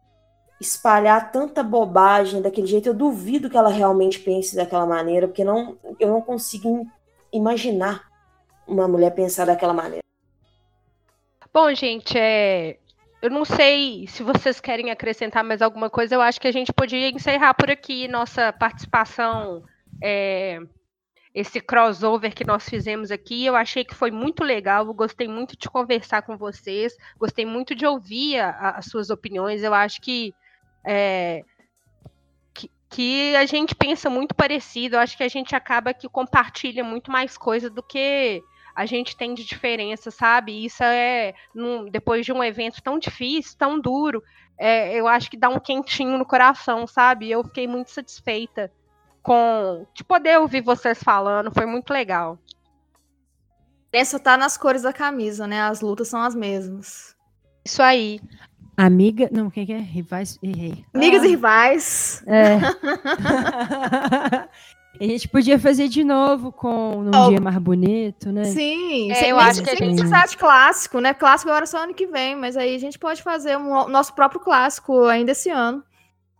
espalhar 0.60 1.32
tanta 1.32 1.62
bobagem 1.62 2.42
daquele 2.42 2.66
jeito? 2.66 2.88
Eu 2.88 2.94
duvido 2.94 3.48
que 3.48 3.56
ela 3.56 3.70
realmente 3.70 4.18
pense 4.18 4.54
daquela 4.54 4.86
maneira, 4.86 5.26
porque 5.26 5.44
não, 5.44 5.76
eu 5.98 6.08
não 6.08 6.20
consigo 6.20 6.86
imaginar 7.32 8.08
uma 8.66 8.86
mulher 8.86 9.10
pensar 9.14 9.46
daquela 9.46 9.72
maneira. 9.72 10.04
Bom, 11.52 11.72
gente, 11.74 12.18
é, 12.18 12.78
eu 13.24 13.30
não 13.30 13.42
sei 13.42 14.06
se 14.06 14.22
vocês 14.22 14.60
querem 14.60 14.90
acrescentar 14.90 15.42
mais 15.42 15.62
alguma 15.62 15.88
coisa. 15.88 16.14
Eu 16.14 16.20
acho 16.20 16.38
que 16.38 16.46
a 16.46 16.52
gente 16.52 16.70
podia 16.70 17.08
encerrar 17.08 17.54
por 17.54 17.70
aqui 17.70 18.06
nossa 18.06 18.52
participação 18.52 19.64
é, 20.02 20.60
esse 21.34 21.58
crossover 21.58 22.34
que 22.34 22.44
nós 22.44 22.68
fizemos 22.68 23.10
aqui. 23.10 23.46
Eu 23.46 23.56
achei 23.56 23.82
que 23.82 23.94
foi 23.94 24.10
muito 24.10 24.44
legal, 24.44 24.92
gostei 24.92 25.26
muito 25.26 25.56
de 25.56 25.70
conversar 25.70 26.20
com 26.20 26.36
vocês, 26.36 26.94
gostei 27.18 27.46
muito 27.46 27.74
de 27.74 27.86
ouvir 27.86 28.40
a, 28.40 28.72
as 28.72 28.84
suas 28.90 29.08
opiniões. 29.08 29.62
Eu 29.62 29.72
acho 29.72 30.02
que, 30.02 30.34
é, 30.84 31.42
que, 32.52 32.70
que 32.90 33.34
a 33.36 33.46
gente 33.46 33.74
pensa 33.74 34.10
muito 34.10 34.34
parecido. 34.34 34.96
Eu 34.96 35.00
acho 35.00 35.16
que 35.16 35.22
a 35.22 35.28
gente 35.28 35.56
acaba 35.56 35.94
que 35.94 36.10
compartilha 36.10 36.84
muito 36.84 37.10
mais 37.10 37.38
coisa 37.38 37.70
do 37.70 37.82
que 37.82 38.42
a 38.74 38.86
gente 38.86 39.16
tem 39.16 39.34
de 39.34 39.44
diferença, 39.44 40.10
sabe? 40.10 40.64
Isso 40.64 40.82
é, 40.82 41.34
num, 41.54 41.88
depois 41.88 42.26
de 42.26 42.32
um 42.32 42.42
evento 42.42 42.82
tão 42.82 42.98
difícil, 42.98 43.56
tão 43.56 43.78
duro, 43.78 44.22
é, 44.58 44.94
eu 44.94 45.06
acho 45.06 45.30
que 45.30 45.36
dá 45.36 45.48
um 45.48 45.60
quentinho 45.60 46.18
no 46.18 46.26
coração, 46.26 46.86
sabe? 46.86 47.30
Eu 47.30 47.44
fiquei 47.44 47.66
muito 47.66 47.90
satisfeita 47.90 48.70
com 49.22 49.86
de 49.94 50.04
poder 50.04 50.38
ouvir 50.38 50.60
vocês 50.60 51.02
falando, 51.02 51.52
foi 51.52 51.66
muito 51.66 51.92
legal. 51.92 52.38
Essa 53.92 54.18
tá 54.18 54.36
nas 54.36 54.56
cores 54.58 54.82
da 54.82 54.92
camisa, 54.92 55.46
né? 55.46 55.62
As 55.62 55.80
lutas 55.80 56.08
são 56.08 56.20
as 56.20 56.34
mesmas. 56.34 57.14
Isso 57.64 57.82
aí. 57.82 58.20
Amiga. 58.76 59.28
Não, 59.32 59.50
quem 59.50 59.64
que 59.64 59.72
é? 59.72 59.78
Rivais. 59.78 60.38
Errei. 60.42 60.84
Amigas 60.92 61.22
ah. 61.22 61.26
e 61.26 61.28
rivais. 61.28 62.24
É. 62.26 62.58
a 65.00 65.04
gente 65.04 65.28
podia 65.28 65.58
fazer 65.58 65.88
de 65.88 66.02
novo 66.04 66.52
com 66.52 66.98
um 66.98 67.10
oh. 67.14 67.28
dia 67.28 67.40
mais 67.40 67.58
bonito, 67.58 68.32
né? 68.32 68.44
Sim, 68.44 69.12
é, 69.12 69.30
eu 69.30 69.38
acho 69.38 69.62
que 69.62 69.70
a 69.70 69.74
gente 69.74 70.00
precisa 70.00 70.26
de 70.26 70.36
clássico, 70.36 71.00
né? 71.00 71.14
Clássico 71.14 71.50
agora 71.50 71.66
só 71.66 71.84
ano 71.84 71.94
que 71.94 72.06
vem, 72.06 72.36
mas 72.36 72.56
aí 72.56 72.74
a 72.74 72.78
gente 72.78 72.98
pode 72.98 73.22
fazer 73.22 73.56
um 73.56 73.88
nosso 73.88 74.14
próprio 74.14 74.40
clássico 74.40 75.04
ainda 75.04 75.32
esse 75.32 75.50
ano. 75.50 75.82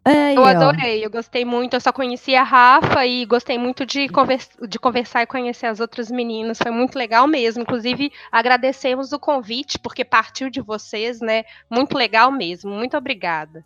É, 0.07 0.35
eu 0.35 0.45
adorei, 0.45 1.03
eu 1.03 1.11
gostei 1.11 1.47
muito. 1.47 1.75
Eu 1.75 1.81
só 1.81 1.91
conheci 1.91 2.35
a 2.35 2.43
Rafa 2.43 3.07
e 3.07 3.25
gostei 3.25 3.57
muito 3.57 3.87
de, 3.87 4.07
convers 4.09 4.51
de 4.69 4.79
conversar 4.79 5.23
e 5.23 5.27
conhecer 5.27 5.67
as 5.67 5.81
outras 5.81 6.11
meninas. 6.11 6.59
Foi 6.59 6.71
muito 6.71 6.99
legal 6.99 7.27
mesmo. 7.27 7.63
Inclusive, 7.63 8.13
agradecemos 8.31 9.13
o 9.13 9.19
convite, 9.19 9.79
porque 9.79 10.05
partiu 10.05 10.51
de 10.51 10.61
vocês, 10.61 11.21
né? 11.21 11.45
Muito 11.71 11.97
legal 11.97 12.31
mesmo. 12.31 12.71
Muito 12.71 12.97
obrigada. 12.99 13.65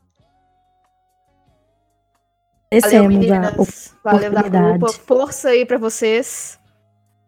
Valeu, 2.71 3.09
meninas. 3.09 3.97
Valeu 4.05 4.31
da 4.31 4.43
culpa. 4.45 4.93
Força 4.93 5.49
aí 5.49 5.67
para 5.67 5.79
vocês. 5.79 6.61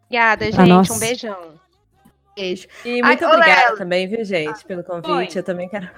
Obrigada, 0.05 0.51
gente. 0.51 0.91
Um 0.91 0.99
beijão. 0.99 1.61
Beijo. 2.33 2.67
E 2.85 3.01
muito 3.01 3.25
Ai, 3.25 3.33
obrigada 3.33 3.67
olé. 3.69 3.77
também, 3.77 4.07
viu, 4.07 4.23
gente, 4.23 4.63
pelo 4.63 4.83
convite. 4.83 5.37
Eu 5.37 5.43
também 5.43 5.67
quero. 5.67 5.89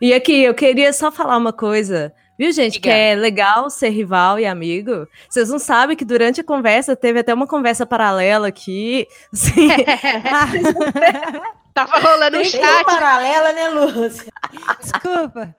E 0.00 0.12
aqui, 0.12 0.42
eu 0.42 0.54
queria 0.54 0.92
só 0.92 1.10
falar 1.10 1.36
uma 1.36 1.52
coisa. 1.52 2.12
Viu, 2.38 2.50
gente, 2.50 2.74
Diga. 2.74 2.84
que 2.84 2.90
é 2.90 3.14
legal 3.14 3.70
ser 3.70 3.90
rival 3.90 4.38
e 4.38 4.46
amigo. 4.46 5.06
Vocês 5.28 5.48
não 5.48 5.58
sabem 5.58 5.96
que 5.96 6.04
durante 6.04 6.40
a 6.40 6.44
conversa 6.44 6.96
teve 6.96 7.20
até 7.20 7.32
uma 7.32 7.46
conversa 7.46 7.86
paralela 7.86 8.48
aqui. 8.48 9.06
Assim. 9.32 9.68
Tava 11.74 11.98
rolando 11.98 12.38
um 12.38 12.44
chat. 12.44 12.84
paralela, 12.84 13.52
né, 13.52 13.68
Lúcia? 13.68 14.32
Desculpa. 14.80 15.54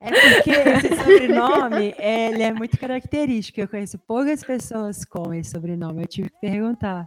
É 0.00 0.10
porque 0.10 0.50
esse 0.50 0.96
sobrenome 0.96 1.94
ele 1.98 2.42
é 2.42 2.52
muito 2.52 2.78
característico. 2.78 3.60
Eu 3.60 3.68
conheço 3.68 3.98
poucas 3.98 4.42
pessoas 4.42 5.04
com 5.04 5.32
esse 5.32 5.50
sobrenome. 5.50 6.02
Eu 6.02 6.08
tive 6.08 6.30
que 6.30 6.40
perguntar. 6.40 7.06